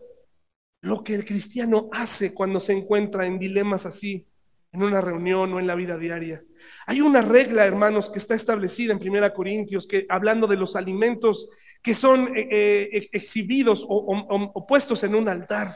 Lo 0.82 1.04
que 1.04 1.14
el 1.14 1.26
cristiano 1.26 1.90
hace 1.92 2.34
cuando 2.34 2.62
se 2.62 2.72
encuentra 2.72 3.26
en 3.26 3.38
dilemas 3.38 3.86
así, 3.86 4.26
en 4.72 4.84
una 4.84 5.02
reunión 5.02 5.54
o 5.54 5.60
en 5.60 5.68
la 5.68 5.76
vida 5.76 5.98
diaria. 5.98 6.44
Hay 6.86 7.02
una 7.02 7.22
regla, 7.22 7.66
hermanos, 7.66 8.10
que 8.10 8.20
está 8.20 8.36
establecida 8.36 8.94
en 8.94 9.00
Primera 9.00 9.34
Corintios, 9.34 9.88
que 9.88 10.06
hablando 10.10 10.48
de 10.48 10.58
los 10.58 10.76
alimentos 10.76 11.50
que 11.82 11.94
son 11.94 12.36
eh, 12.36 12.48
eh, 12.52 13.10
exhibidos 13.12 13.86
o, 13.88 14.66
puestos 14.68 15.04
en 15.04 15.16
un 15.16 15.28
altar. 15.28 15.76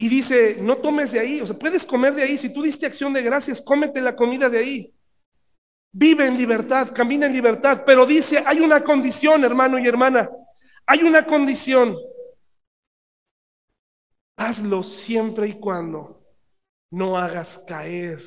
Y 0.00 0.08
dice, 0.08 0.58
no 0.60 0.78
tomes 0.78 1.12
de 1.12 1.20
ahí, 1.20 1.40
o 1.40 1.46
sea, 1.46 1.58
puedes 1.58 1.84
comer 1.84 2.14
de 2.14 2.22
ahí. 2.22 2.38
Si 2.38 2.52
tú 2.52 2.62
diste 2.62 2.86
acción 2.86 3.12
de 3.12 3.22
gracias, 3.22 3.60
cómete 3.60 4.00
la 4.00 4.14
comida 4.14 4.48
de 4.48 4.58
ahí. 4.58 4.94
Vive 5.92 6.26
en 6.26 6.36
libertad, 6.36 6.92
camina 6.94 7.26
en 7.26 7.32
libertad. 7.32 7.82
Pero 7.84 8.06
dice, 8.06 8.42
hay 8.46 8.60
una 8.60 8.82
condición, 8.84 9.44
hermano 9.44 9.78
y 9.78 9.86
hermana. 9.86 10.30
Hay 10.86 11.02
una 11.02 11.26
condición. 11.26 11.96
Hazlo 14.36 14.82
siempre 14.82 15.48
y 15.48 15.58
cuando 15.58 16.24
no 16.90 17.18
hagas 17.18 17.58
caer, 17.66 18.20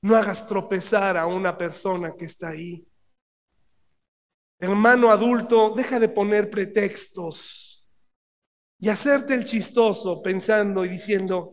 no 0.00 0.16
hagas 0.16 0.46
tropezar 0.46 1.16
a 1.16 1.26
una 1.26 1.56
persona 1.58 2.14
que 2.16 2.26
está 2.26 2.50
ahí. 2.50 2.86
Hermano 4.58 5.10
adulto, 5.10 5.74
deja 5.76 5.98
de 5.98 6.08
poner 6.08 6.50
pretextos. 6.50 7.62
y 8.78 8.88
hacerte 8.90 9.34
el 9.34 9.44
chistoso 9.46 10.22
pensando 10.22 10.84
y 10.84 10.90
diciendo, 10.90 11.52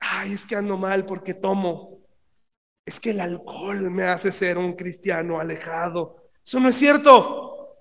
ay, 0.00 0.32
es 0.32 0.46
que 0.46 0.56
ando 0.56 0.78
mal 0.78 1.04
porque 1.04 1.34
tomo. 1.34 1.97
Es 2.88 3.00
que 3.00 3.10
el 3.10 3.20
alcohol 3.20 3.90
me 3.90 4.04
hace 4.04 4.32
ser 4.32 4.56
un 4.56 4.72
cristiano 4.72 5.38
alejado. 5.38 6.30
Eso 6.42 6.58
no 6.58 6.70
es 6.70 6.74
cierto. 6.74 7.76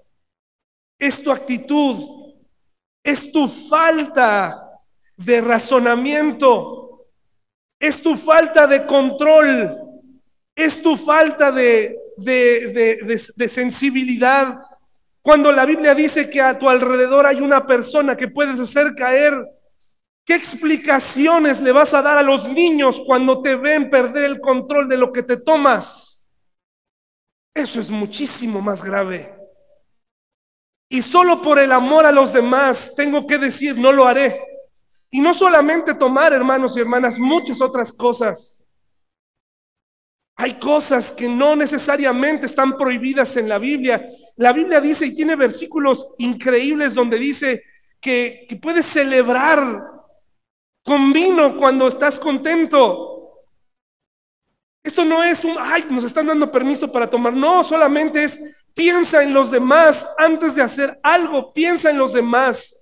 Es 0.99 1.23
tu 1.23 1.31
actitud, 1.31 2.35
es 3.01 3.31
tu 3.31 3.47
falta 3.47 4.69
de 5.15 5.39
razonamiento, 5.39 7.07
es 7.79 8.01
tu 8.01 8.17
falta 8.17 8.67
de 8.67 8.85
control, 8.85 9.77
es 10.53 10.81
tu 10.81 10.97
falta 10.97 11.53
de, 11.53 11.97
de, 12.17 13.47
sensibilidad. 13.47 14.59
Cuando 15.21 15.53
la 15.53 15.63
Biblia 15.63 15.95
dice 15.95 16.29
que 16.29 16.41
a 16.41 16.59
tu 16.59 16.69
alrededor 16.69 17.25
hay 17.25 17.39
una 17.39 17.65
persona 17.65 18.17
que 18.17 18.27
puedes 18.27 18.59
hacer 18.59 18.93
caer, 18.93 19.33
¿qué 20.27 20.35
explicaciones 20.35 21.61
le 21.61 21.71
vas 21.71 21.93
a 21.93 22.01
dar 22.01 22.17
a 22.17 22.23
los 22.23 22.49
niños 22.49 23.01
cuando 23.05 23.41
te 23.41 23.55
ven 23.55 23.89
perder 23.89 24.25
el 24.25 24.41
control 24.41 24.89
de 24.89 24.97
lo 24.97 25.13
que 25.13 25.23
te 25.23 25.37
tomas? 25.37 26.27
Eso 27.55 27.79
es 27.79 27.89
muchísimo 27.89 28.61
más 28.61 28.83
grave. 28.83 29.33
Y 30.89 31.01
solo 31.01 31.41
por 31.41 31.59
el 31.59 31.71
amor 31.71 32.05
a 32.05 32.11
los 32.11 32.33
demás 32.33 32.93
tengo 32.95 33.25
que 33.25 33.37
decir, 33.37 33.77
no 33.77 33.93
lo 33.93 34.05
haré. 34.05 34.41
Y 35.09 35.21
no 35.21 35.33
solamente 35.33 35.95
tomar, 35.95 36.33
hermanos 36.33 36.75
y 36.75 36.81
hermanas, 36.81 37.17
muchas 37.17 37.61
otras 37.61 37.93
cosas. 37.93 38.65
Hay 40.35 40.59
cosas 40.59 41.13
que 41.13 41.29
no 41.29 41.55
necesariamente 41.55 42.45
están 42.45 42.77
prohibidas 42.77 43.37
en 43.37 43.47
la 43.49 43.57
Biblia. 43.59 44.07
La 44.35 44.51
Biblia 44.51 44.81
dice 44.81 45.07
y 45.07 45.15
tiene 45.15 45.35
versículos 45.37 46.13
increíbles 46.19 46.93
donde 46.93 47.17
dice 47.17 47.63
que, 47.99 48.45
puedes 48.61 48.85
celebrar 48.85 49.96
con 50.87 51.11
vino 51.11 51.57
cuando 51.57 51.89
estás 51.89 52.17
contento. 52.17 53.43
Esto 54.81 55.03
no 55.03 55.21
es 55.21 55.43
un, 55.43 55.57
ay, 55.59 55.85
nos 55.89 56.05
están 56.05 56.27
dando 56.27 56.49
permiso 56.49 56.89
para 56.89 57.09
tomar. 57.09 57.33
No, 57.33 57.61
solamente 57.61 58.23
es 58.23 58.39
piensa 58.73 59.21
en 59.21 59.33
los 59.33 59.51
demás 59.51 60.07
antes 60.17 60.55
de 60.55 60.61
hacer 60.61 60.97
algo, 61.03 61.51
piensa 61.51 61.89
en 61.89 61.97
los 61.97 62.13
demás. 62.13 62.73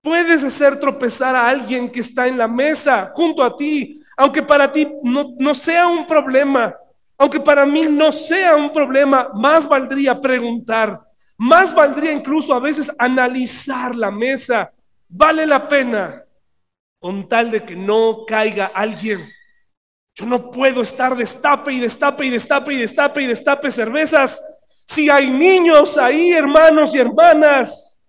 Puedes 0.00 0.42
hacer 0.42 0.80
tropezar 0.80 1.36
a 1.36 1.48
alguien 1.48 1.90
que 1.90 2.00
está 2.00 2.26
en 2.26 2.38
la 2.38 2.48
mesa 2.48 3.12
junto 3.14 3.42
a 3.42 3.54
ti, 3.54 4.00
aunque 4.16 4.42
para 4.42 4.72
ti 4.72 4.88
no, 5.02 5.34
no 5.38 5.54
sea 5.54 5.86
un 5.86 6.06
problema. 6.06 6.74
Aunque 7.18 7.40
para 7.40 7.66
mí 7.66 7.82
no 7.90 8.10
sea 8.10 8.56
un 8.56 8.72
problema, 8.72 9.28
más 9.34 9.68
valdría 9.68 10.18
preguntar, 10.18 10.98
más 11.36 11.74
valdría 11.74 12.12
incluso 12.12 12.54
a 12.54 12.58
veces 12.58 12.90
analizar 12.98 13.94
la 13.94 14.10
mesa. 14.10 14.72
Vale 15.06 15.44
la 15.46 15.68
pena 15.68 16.24
con 17.00 17.28
tal 17.28 17.50
de 17.50 17.64
que 17.64 17.74
no 17.74 18.24
caiga 18.26 18.66
alguien. 18.66 19.28
Yo 20.14 20.26
no 20.26 20.50
puedo 20.50 20.82
estar 20.82 21.16
destape 21.16 21.72
y 21.72 21.80
destape 21.80 22.26
y 22.26 22.30
destape 22.30 22.74
y 22.74 22.76
destape 22.76 23.22
y 23.22 23.26
destape 23.26 23.70
cervezas. 23.70 24.40
Si 24.86 25.08
hay 25.08 25.32
niños 25.32 25.96
ahí, 25.96 26.32
hermanos 26.32 26.94
y 26.94 26.98
hermanas, 26.98 28.00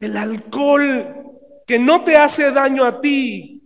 el 0.00 0.16
alcohol 0.16 1.14
que 1.66 1.78
no 1.78 2.02
te 2.02 2.16
hace 2.16 2.50
daño 2.50 2.84
a 2.84 3.00
ti, 3.00 3.62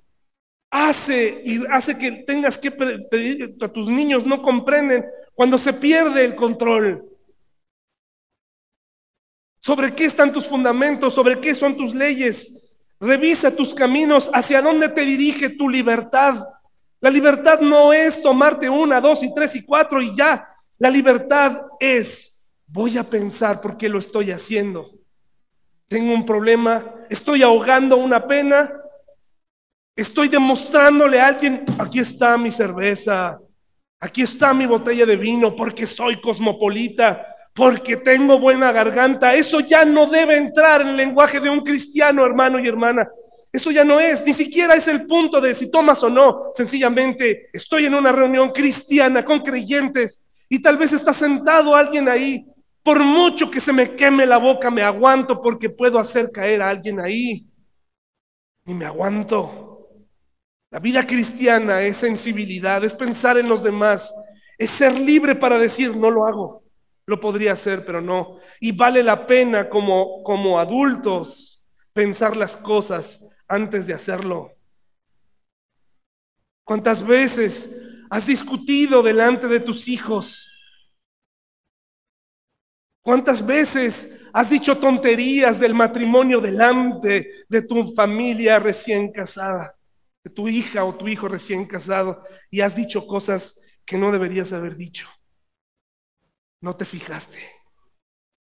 hace 0.70 1.42
y 1.44 1.64
hace 1.70 1.96
que 1.96 2.10
tengas 2.26 2.58
que 2.58 2.70
pedir 2.70 3.56
a 3.60 3.68
tus 3.68 3.88
niños 3.88 4.26
no 4.26 4.42
comprenden 4.42 5.04
cuando 5.34 5.58
se 5.58 5.72
pierde 5.72 6.24
el 6.24 6.34
control. 6.34 7.08
¿Sobre 9.60 9.94
qué 9.94 10.06
están 10.06 10.32
tus 10.32 10.46
fundamentos? 10.46 11.14
¿Sobre 11.14 11.40
qué 11.40 11.54
son 11.54 11.76
tus 11.76 11.94
leyes? 11.94 12.61
Revisa 13.02 13.54
tus 13.54 13.74
caminos, 13.74 14.30
hacia 14.32 14.62
dónde 14.62 14.88
te 14.88 15.02
dirige 15.02 15.50
tu 15.50 15.68
libertad. 15.68 16.42
La 17.00 17.10
libertad 17.10 17.60
no 17.60 17.92
es 17.92 18.22
tomarte 18.22 18.70
una, 18.70 19.00
dos 19.00 19.22
y 19.22 19.34
tres 19.34 19.54
y 19.56 19.64
cuatro 19.64 20.00
y 20.00 20.16
ya. 20.16 20.48
La 20.78 20.88
libertad 20.88 21.62
es, 21.78 22.46
voy 22.66 22.96
a 22.96 23.04
pensar 23.04 23.60
por 23.60 23.76
qué 23.76 23.88
lo 23.88 23.98
estoy 23.98 24.30
haciendo. 24.30 24.90
Tengo 25.88 26.14
un 26.14 26.24
problema, 26.24 26.94
estoy 27.10 27.42
ahogando 27.42 27.96
una 27.96 28.26
pena, 28.26 28.72
Estoy 29.94 30.28
demostrándole 30.28 31.20
a 31.20 31.26
alguien, 31.26 31.66
aquí 31.78 31.98
está 31.98 32.38
mi 32.38 32.50
cerveza, 32.50 33.38
aquí 34.00 34.22
está 34.22 34.54
mi 34.54 34.64
botella 34.64 35.04
de 35.04 35.16
vino, 35.16 35.54
porque 35.54 35.86
soy 35.86 36.18
cosmopolita, 36.18 37.31
porque 37.54 37.96
tengo 37.96 38.38
buena 38.38 38.72
garganta. 38.72 39.34
Eso 39.34 39.60
ya 39.60 39.84
no 39.84 40.06
debe 40.06 40.36
entrar 40.36 40.80
en 40.80 40.88
el 40.88 40.96
lenguaje 40.96 41.40
de 41.40 41.50
un 41.50 41.60
cristiano, 41.60 42.24
hermano 42.24 42.58
y 42.58 42.68
hermana. 42.68 43.08
Eso 43.52 43.70
ya 43.70 43.84
no 43.84 44.00
es, 44.00 44.24
ni 44.24 44.32
siquiera 44.32 44.74
es 44.74 44.88
el 44.88 45.06
punto 45.06 45.40
de 45.40 45.54
si 45.54 45.70
tomas 45.70 46.02
o 46.02 46.08
no. 46.08 46.50
Sencillamente 46.54 47.50
estoy 47.52 47.84
en 47.84 47.94
una 47.94 48.10
reunión 48.10 48.50
cristiana 48.50 49.22
con 49.24 49.40
creyentes 49.40 50.24
y 50.48 50.60
tal 50.62 50.78
vez 50.78 50.92
está 50.94 51.12
sentado 51.12 51.76
alguien 51.76 52.08
ahí. 52.08 52.46
Por 52.82 53.00
mucho 53.00 53.50
que 53.50 53.60
se 53.60 53.72
me 53.72 53.94
queme 53.94 54.24
la 54.26 54.38
boca, 54.38 54.70
me 54.70 54.82
aguanto 54.82 55.40
porque 55.40 55.68
puedo 55.68 55.98
hacer 55.98 56.32
caer 56.32 56.62
a 56.62 56.70
alguien 56.70 56.98
ahí. 56.98 57.46
Y 58.64 58.72
me 58.72 58.86
aguanto. 58.86 59.62
La 60.70 60.78
vida 60.78 61.06
cristiana 61.06 61.82
es 61.82 61.98
sensibilidad, 61.98 62.82
es 62.82 62.94
pensar 62.94 63.36
en 63.36 63.46
los 63.46 63.62
demás, 63.62 64.14
es 64.56 64.70
ser 64.70 64.98
libre 64.98 65.34
para 65.34 65.58
decir, 65.58 65.94
no 65.94 66.10
lo 66.10 66.26
hago. 66.26 66.61
Lo 67.12 67.20
podría 67.20 67.52
hacer, 67.52 67.84
pero 67.84 68.00
no. 68.00 68.38
Y 68.58 68.72
vale 68.72 69.02
la 69.02 69.26
pena 69.26 69.68
como, 69.68 70.22
como 70.22 70.58
adultos 70.58 71.62
pensar 71.92 72.38
las 72.38 72.56
cosas 72.56 73.28
antes 73.46 73.86
de 73.86 73.92
hacerlo. 73.92 74.56
¿Cuántas 76.64 77.06
veces 77.06 77.68
has 78.08 78.26
discutido 78.26 79.02
delante 79.02 79.46
de 79.46 79.60
tus 79.60 79.88
hijos? 79.88 80.48
¿Cuántas 83.02 83.44
veces 83.44 84.22
has 84.32 84.48
dicho 84.48 84.78
tonterías 84.78 85.60
del 85.60 85.74
matrimonio 85.74 86.40
delante 86.40 87.44
de 87.46 87.60
tu 87.60 87.92
familia 87.94 88.58
recién 88.58 89.12
casada? 89.12 89.76
de 90.24 90.30
tu 90.30 90.48
hija 90.48 90.84
o 90.84 90.94
tu 90.94 91.08
hijo 91.08 91.28
recién 91.28 91.66
casado 91.66 92.24
y 92.50 92.60
has 92.60 92.76
dicho 92.76 93.06
cosas 93.06 93.60
que 93.84 93.98
no 93.98 94.12
deberías 94.12 94.52
haber 94.52 94.76
dicho. 94.76 95.08
No 96.62 96.74
te 96.74 96.84
fijaste. 96.84 97.38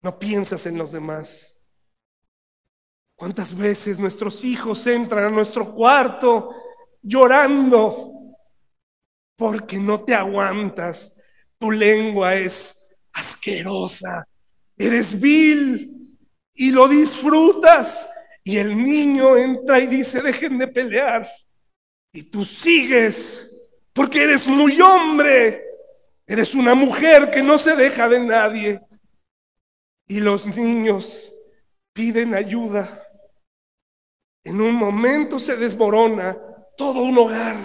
No 0.02 0.18
piensas 0.18 0.64
en 0.66 0.78
los 0.78 0.92
demás. 0.92 1.58
¿Cuántas 3.16 3.56
veces 3.56 3.98
nuestros 3.98 4.44
hijos 4.44 4.86
entran 4.86 5.24
a 5.24 5.30
nuestro 5.30 5.74
cuarto 5.74 6.54
llorando 7.02 8.12
porque 9.36 9.78
no 9.78 10.02
te 10.02 10.14
aguantas? 10.14 11.20
Tu 11.58 11.70
lengua 11.70 12.34
es 12.36 12.96
asquerosa, 13.12 14.26
eres 14.76 15.18
vil 15.18 16.16
y 16.54 16.70
lo 16.70 16.86
disfrutas. 16.86 18.08
Y 18.44 18.58
el 18.58 18.80
niño 18.80 19.36
entra 19.36 19.80
y 19.80 19.88
dice, 19.88 20.22
dejen 20.22 20.58
de 20.58 20.68
pelear. 20.68 21.28
Y 22.12 22.22
tú 22.24 22.44
sigues 22.44 23.50
porque 23.92 24.22
eres 24.22 24.46
muy 24.46 24.80
hombre. 24.80 25.65
Eres 26.26 26.54
una 26.54 26.74
mujer 26.74 27.30
que 27.30 27.42
no 27.42 27.56
se 27.58 27.76
deja 27.76 28.08
de 28.08 28.20
nadie. 28.20 28.80
Y 30.08 30.20
los 30.20 30.46
niños 30.46 31.32
piden 31.92 32.34
ayuda. 32.34 33.02
En 34.44 34.60
un 34.60 34.74
momento 34.74 35.38
se 35.38 35.56
desmorona 35.56 36.36
todo 36.76 37.02
un 37.02 37.16
hogar. 37.18 37.56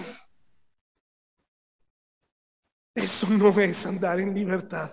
Eso 2.95 3.28
no 3.30 3.57
es 3.59 3.86
andar 3.86 4.20
en 4.20 4.34
libertad. 4.34 4.91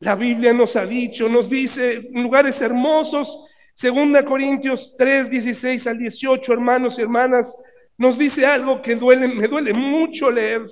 La 0.00 0.14
Biblia 0.14 0.52
nos 0.52 0.76
ha 0.76 0.86
dicho, 0.86 1.28
nos 1.28 1.50
dice 1.50 2.08
lugares 2.12 2.60
hermosos, 2.60 3.44
Segunda 3.74 4.24
Corintios 4.24 4.96
3, 4.96 5.30
16 5.30 5.86
al 5.86 5.98
18, 5.98 6.52
hermanos 6.52 6.98
y 6.98 7.02
hermanas, 7.02 7.56
nos 7.96 8.18
dice 8.18 8.46
algo 8.46 8.80
que 8.80 8.94
duele, 8.94 9.28
me 9.28 9.46
duele 9.46 9.72
mucho 9.72 10.30
leer. 10.30 10.62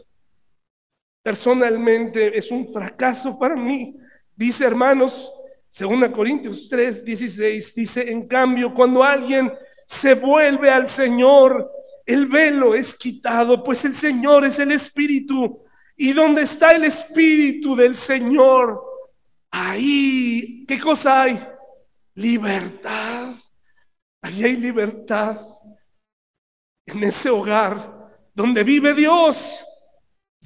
Personalmente 1.26 2.38
es 2.38 2.52
un 2.52 2.72
fracaso 2.72 3.36
para 3.36 3.56
mí. 3.56 3.96
Dice, 4.36 4.64
hermanos, 4.64 5.28
2 5.76 6.10
Corintios 6.10 6.68
3, 6.68 7.04
16, 7.04 7.74
dice, 7.74 8.12
en 8.12 8.28
cambio, 8.28 8.72
cuando 8.72 9.02
alguien 9.02 9.52
se 9.84 10.14
vuelve 10.14 10.70
al 10.70 10.86
Señor, 10.86 11.68
el 12.04 12.26
velo 12.26 12.76
es 12.76 12.94
quitado, 12.94 13.64
pues 13.64 13.84
el 13.84 13.96
Señor 13.96 14.44
es 14.44 14.60
el 14.60 14.70
Espíritu. 14.70 15.64
Y 15.96 16.12
donde 16.12 16.42
está 16.42 16.70
el 16.70 16.84
Espíritu 16.84 17.74
del 17.74 17.96
Señor, 17.96 18.80
ahí, 19.50 20.64
¿qué 20.68 20.78
cosa 20.78 21.22
hay? 21.22 21.44
Libertad. 22.14 23.34
Ahí 24.22 24.44
hay 24.44 24.56
libertad 24.58 25.40
en 26.86 27.02
ese 27.02 27.30
hogar 27.30 28.12
donde 28.32 28.62
vive 28.62 28.94
Dios, 28.94 29.64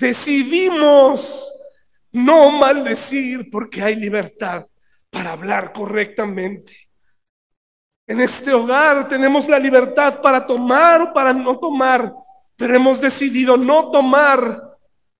decidimos 0.01 1.53
no 2.11 2.51
maldecir 2.51 3.51
porque 3.51 3.83
hay 3.83 3.97
libertad 3.97 4.67
para 5.11 5.33
hablar 5.33 5.73
correctamente. 5.73 6.89
En 8.07 8.21
este 8.21 8.53
hogar 8.53 9.07
tenemos 9.07 9.49
la 9.49 9.59
libertad 9.59 10.21
para 10.21 10.45
tomar 10.45 11.03
o 11.03 11.13
para 11.13 11.33
no 11.33 11.59
tomar, 11.59 12.13
pero 12.57 12.75
hemos 12.75 13.01
decidido 13.01 13.57
no 13.57 13.91
tomar 13.91 14.61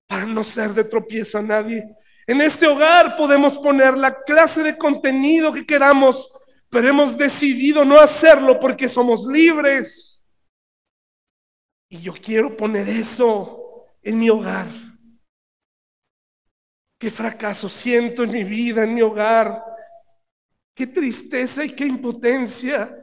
para 0.07 0.25
no 0.25 0.43
ser 0.43 0.73
de 0.73 0.83
tropiezo 0.83 1.37
a 1.37 1.41
nadie. 1.41 1.85
En 2.27 2.41
este 2.41 2.67
hogar 2.67 3.15
podemos 3.15 3.57
poner 3.57 3.97
la 3.97 4.21
clase 4.23 4.63
de 4.63 4.77
contenido 4.77 5.53
que 5.53 5.65
queramos, 5.65 6.33
pero 6.69 6.89
hemos 6.89 7.17
decidido 7.17 7.85
no 7.85 7.99
hacerlo 7.99 8.59
porque 8.59 8.89
somos 8.89 9.25
libres. 9.25 10.25
Y 11.87 12.01
yo 12.01 12.13
quiero 12.13 12.55
poner 12.57 12.89
eso 12.89 13.60
en 14.01 14.19
mi 14.19 14.29
hogar. 14.29 14.67
Qué 16.99 17.09
fracaso 17.09 17.67
siento 17.67 18.23
en 18.23 18.31
mi 18.31 18.43
vida, 18.43 18.83
en 18.83 18.93
mi 18.93 19.01
hogar. 19.01 19.63
Qué 20.75 20.87
tristeza 20.87 21.65
y 21.65 21.71
qué 21.71 21.85
impotencia 21.85 22.95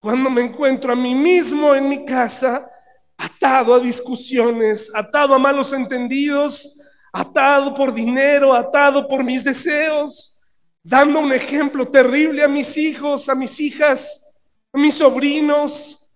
cuando 0.00 0.30
me 0.30 0.42
encuentro 0.42 0.92
a 0.92 0.96
mí 0.96 1.14
mismo 1.14 1.74
en 1.74 1.88
mi 1.88 2.04
casa 2.04 2.70
atado 3.16 3.74
a 3.74 3.80
discusiones, 3.80 4.90
atado 4.94 5.34
a 5.34 5.38
malos 5.38 5.72
entendidos, 5.72 6.76
atado 7.12 7.74
por 7.74 7.92
dinero, 7.92 8.54
atado 8.54 9.08
por 9.08 9.24
mis 9.24 9.42
deseos, 9.42 10.36
dando 10.82 11.18
un 11.18 11.32
ejemplo 11.32 11.88
terrible 11.88 12.44
a 12.44 12.48
mis 12.48 12.76
hijos, 12.76 13.28
a 13.28 13.34
mis 13.34 13.58
hijas, 13.58 14.24
a 14.72 14.78
mis 14.78 14.94
sobrinos, 14.94 16.07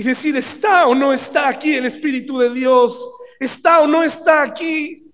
y 0.00 0.02
decir, 0.02 0.34
¿está 0.34 0.86
o 0.86 0.94
no 0.94 1.12
está 1.12 1.46
aquí 1.46 1.74
el 1.74 1.84
Espíritu 1.84 2.38
de 2.38 2.54
Dios? 2.54 3.06
¿Está 3.38 3.80
o 3.82 3.86
no 3.86 4.02
está 4.02 4.42
aquí? 4.42 5.12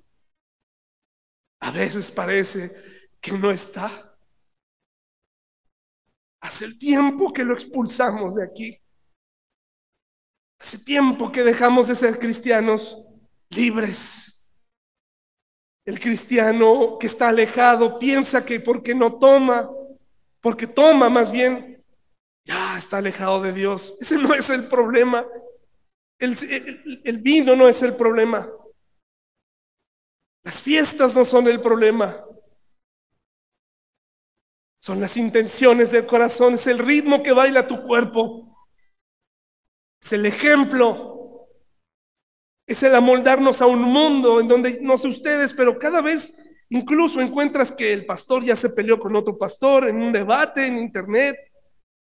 A 1.58 1.72
veces 1.72 2.08
parece 2.12 2.70
que 3.20 3.32
no 3.32 3.50
está. 3.50 4.16
Hace 6.40 6.72
tiempo 6.74 7.32
que 7.32 7.42
lo 7.42 7.54
expulsamos 7.54 8.36
de 8.36 8.44
aquí. 8.44 8.80
Hace 10.60 10.78
tiempo 10.78 11.32
que 11.32 11.42
dejamos 11.42 11.88
de 11.88 11.96
ser 11.96 12.20
cristianos 12.20 12.96
libres. 13.50 14.46
El 15.84 15.98
cristiano 15.98 16.96
que 17.00 17.08
está 17.08 17.30
alejado 17.30 17.98
piensa 17.98 18.44
que 18.44 18.60
porque 18.60 18.94
no 18.94 19.18
toma, 19.18 19.68
porque 20.40 20.68
toma 20.68 21.10
más 21.10 21.32
bien, 21.32 21.75
ya 22.46 22.78
está 22.78 22.98
alejado 22.98 23.42
de 23.42 23.52
Dios. 23.52 23.94
Ese 24.00 24.16
no 24.16 24.32
es 24.32 24.48
el 24.50 24.68
problema. 24.68 25.26
El, 26.18 27.18
vino 27.18 27.56
no 27.56 27.68
es 27.68 27.82
el 27.82 27.94
problema. 27.94 28.48
Las 30.44 30.62
fiestas 30.62 31.14
no 31.14 31.24
son 31.24 31.48
el 31.48 31.60
problema. 31.60 32.24
Son 34.78 35.00
las 35.00 35.16
intenciones 35.16 35.90
del 35.90 36.06
corazón, 36.06 36.54
es 36.54 36.68
el 36.68 36.78
ritmo 36.78 37.22
que 37.22 37.32
baila 37.32 37.66
tu 37.66 37.82
cuerpo. 37.82 38.68
Es 40.00 40.12
el 40.12 40.24
ejemplo. 40.24 41.48
Es 42.64 42.82
el 42.84 42.94
amoldarnos 42.94 43.60
a 43.60 43.66
un 43.66 43.82
mundo 43.82 44.40
en 44.40 44.46
donde, 44.46 44.80
no 44.80 44.96
sé 44.96 45.08
ustedes, 45.08 45.52
pero 45.52 45.78
cada 45.78 46.00
vez 46.00 46.38
incluso 46.68 47.20
encuentras 47.20 47.72
que 47.72 47.92
el 47.92 48.06
pastor 48.06 48.44
ya 48.44 48.54
se 48.54 48.70
peleó 48.70 49.00
con 49.00 49.16
otro 49.16 49.36
pastor 49.36 49.88
en 49.88 49.96
un 49.96 50.12
debate 50.12 50.66
en 50.66 50.78
internet. 50.78 51.36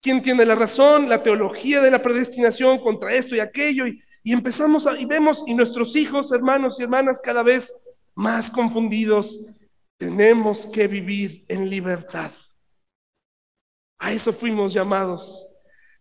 ¿Quién 0.02 0.22
tiene 0.22 0.46
la 0.46 0.54
razón? 0.54 1.08
La 1.08 1.22
teología 1.22 1.80
de 1.80 1.90
la 1.90 2.02
predestinación 2.02 2.78
contra 2.78 3.12
esto 3.14 3.36
y 3.36 3.40
aquello. 3.40 3.86
Y, 3.86 4.32
empezamos 4.32 4.86
a, 4.86 4.98
y 4.98 5.04
vemos, 5.04 5.44
y 5.46 5.54
nuestros 5.54 5.94
hijos, 5.96 6.32
hermanos 6.32 6.78
y 6.78 6.84
hermanas, 6.84 7.20
cada 7.22 7.42
vez 7.42 7.72
más 8.14 8.50
confundidos. 8.50 9.40
Tenemos 9.98 10.66
que 10.66 10.88
vivir 10.88 11.44
en 11.48 11.68
libertad. 11.68 12.30
A 13.98 14.12
eso 14.12 14.32
fuimos 14.32 14.72
llamados. 14.72 15.46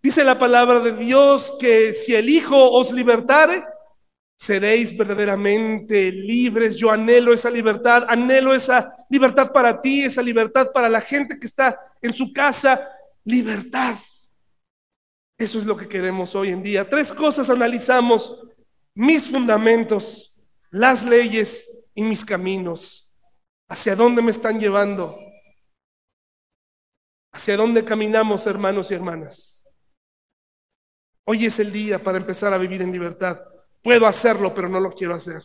Dice 0.02 0.24
la 0.24 0.40
palabra 0.40 0.80
de 0.80 0.96
Dios 0.96 1.58
que 1.60 1.94
si 1.94 2.16
el 2.16 2.30
Hijo 2.30 2.72
os 2.72 2.94
libertare, 2.94 3.66
seréis 4.38 4.96
verdaderamente 4.98 6.10
libres. 6.10 6.78
Yo 6.78 6.90
anhelo 6.90 7.34
esa 7.34 7.50
libertad, 7.50 8.06
anhelo 8.08 8.54
esa 8.56 8.96
libertad 9.10 9.52
para 9.52 9.82
ti, 9.82 10.06
esa 10.06 10.22
libertad 10.22 10.72
para 10.74 10.88
la 10.88 11.02
gente 11.02 11.38
que 11.38 11.46
está 11.46 11.78
en 12.02 12.14
su 12.14 12.32
casa. 12.32 12.90
Libertad. 13.24 13.96
Eso 15.38 15.60
es 15.60 15.66
lo 15.66 15.78
que 15.78 15.88
queremos 15.88 16.36
hoy 16.36 16.52
en 16.52 16.62
día. 16.62 16.90
Tres 16.90 17.14
cosas 17.14 17.50
analizamos. 17.50 18.38
Mis 18.94 19.30
fundamentos, 19.30 20.36
las 20.70 21.06
leyes 21.06 21.88
y 21.96 22.04
mis 22.04 22.26
caminos. 22.26 23.10
¿Hacia 23.70 23.96
dónde 23.96 24.22
me 24.22 24.32
están 24.32 24.60
llevando? 24.60 25.18
¿Hacia 27.32 27.56
dónde 27.56 27.86
caminamos, 27.86 28.48
hermanos 28.48 28.92
y 28.92 28.96
hermanas? 28.96 29.64
Hoy 31.26 31.46
es 31.46 31.60
el 31.60 31.72
día 31.72 32.04
para 32.04 32.18
empezar 32.18 32.54
a 32.54 32.58
vivir 32.58 32.82
en 32.82 32.92
libertad. 32.92 33.40
Puedo 33.82 34.08
hacerlo, 34.08 34.54
pero 34.54 34.68
no 34.68 34.80
lo 34.80 34.92
quiero 34.92 35.14
hacer. 35.14 35.42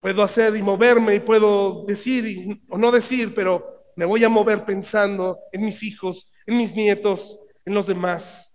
Puedo 0.00 0.22
hacer 0.22 0.54
y 0.54 0.62
moverme 0.62 1.14
y 1.14 1.20
puedo 1.20 1.84
decir 1.86 2.60
o 2.68 2.76
no 2.76 2.90
decir, 2.90 3.34
pero 3.34 3.81
me 3.96 4.04
voy 4.04 4.24
a 4.24 4.28
mover 4.28 4.64
pensando 4.64 5.38
en 5.52 5.64
mis 5.64 5.82
hijos, 5.82 6.32
en 6.46 6.56
mis 6.56 6.74
nietos, 6.74 7.38
en 7.64 7.74
los 7.74 7.86
demás. 7.86 8.52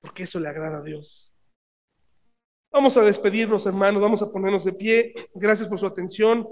Porque 0.00 0.24
eso 0.24 0.40
le 0.40 0.48
agrada 0.48 0.78
a 0.78 0.82
Dios. 0.82 1.34
Vamos 2.72 2.96
a 2.96 3.02
despedirnos, 3.02 3.66
hermanos, 3.66 4.00
vamos 4.00 4.22
a 4.22 4.32
ponernos 4.32 4.64
de 4.64 4.72
pie. 4.72 5.14
Gracias 5.34 5.68
por 5.68 5.78
su 5.78 5.86
atención. 5.86 6.48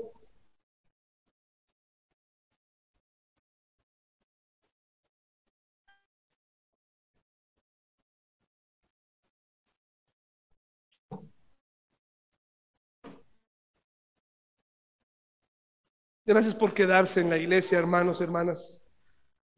Gracias 16.30 16.54
por 16.54 16.72
quedarse 16.72 17.20
en 17.20 17.28
la 17.28 17.38
iglesia, 17.38 17.76
hermanos, 17.76 18.20
hermanas. 18.20 18.86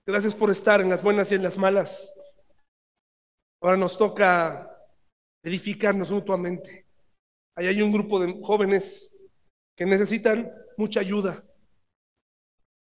Gracias 0.06 0.34
por 0.34 0.50
estar 0.50 0.80
en 0.80 0.88
las 0.88 1.02
buenas 1.02 1.30
y 1.30 1.34
en 1.34 1.42
las 1.42 1.58
malas. 1.58 2.10
Ahora 3.60 3.76
nos 3.76 3.98
toca 3.98 4.74
edificarnos 5.44 6.10
mutuamente. 6.10 6.86
Ahí 7.54 7.66
hay 7.66 7.82
un 7.82 7.92
grupo 7.92 8.18
de 8.18 8.40
jóvenes 8.42 9.14
que 9.76 9.84
necesitan 9.84 10.50
mucha 10.78 11.00
ayuda. 11.00 11.44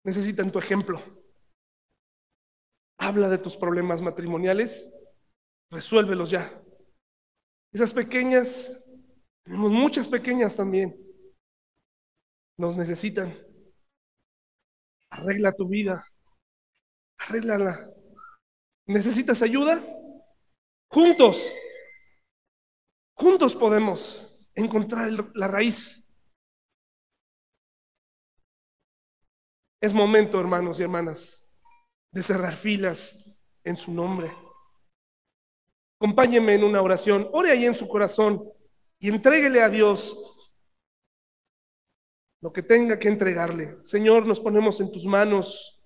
Necesitan 0.03 0.51
tu 0.51 0.59
ejemplo. 0.59 1.01
Habla 2.99 3.29
de 3.29 3.37
tus 3.37 3.55
problemas 3.55 4.01
matrimoniales, 4.01 4.91
resuélvelos 5.71 6.29
ya. 6.29 6.61
Esas 7.71 7.93
pequeñas, 7.93 8.85
tenemos 9.45 9.71
muchas 9.71 10.09
pequeñas 10.09 10.57
también, 10.57 10.93
nos 12.57 12.75
necesitan. 12.75 13.46
Arregla 15.17 15.51
tu 15.51 15.67
vida. 15.67 16.05
Arréglala. 17.17 17.75
¿Necesitas 18.85 19.41
ayuda? 19.41 19.83
Juntos. 20.89 21.43
Juntos 23.15 23.55
podemos 23.55 24.39
encontrar 24.53 25.09
la 25.33 25.47
raíz. 25.47 26.03
Es 29.81 29.93
momento, 29.93 30.39
hermanos 30.39 30.79
y 30.79 30.83
hermanas, 30.83 31.49
de 32.11 32.21
cerrar 32.21 32.53
filas 32.53 33.17
en 33.63 33.75
su 33.75 33.91
nombre. 33.91 34.31
Acompáñenme 35.99 36.53
en 36.53 36.63
una 36.63 36.81
oración. 36.81 37.27
Ore 37.33 37.51
ahí 37.51 37.65
en 37.65 37.75
su 37.75 37.87
corazón 37.87 38.47
y 38.99 39.09
entréguele 39.09 39.63
a 39.63 39.69
Dios 39.69 40.15
lo 42.41 42.51
que 42.51 42.63
tenga 42.63 42.99
que 42.99 43.07
entregarle. 43.07 43.77
Señor, 43.83 44.25
nos 44.25 44.39
ponemos 44.39 44.79
en 44.79 44.91
tus 44.91 45.05
manos 45.05 45.76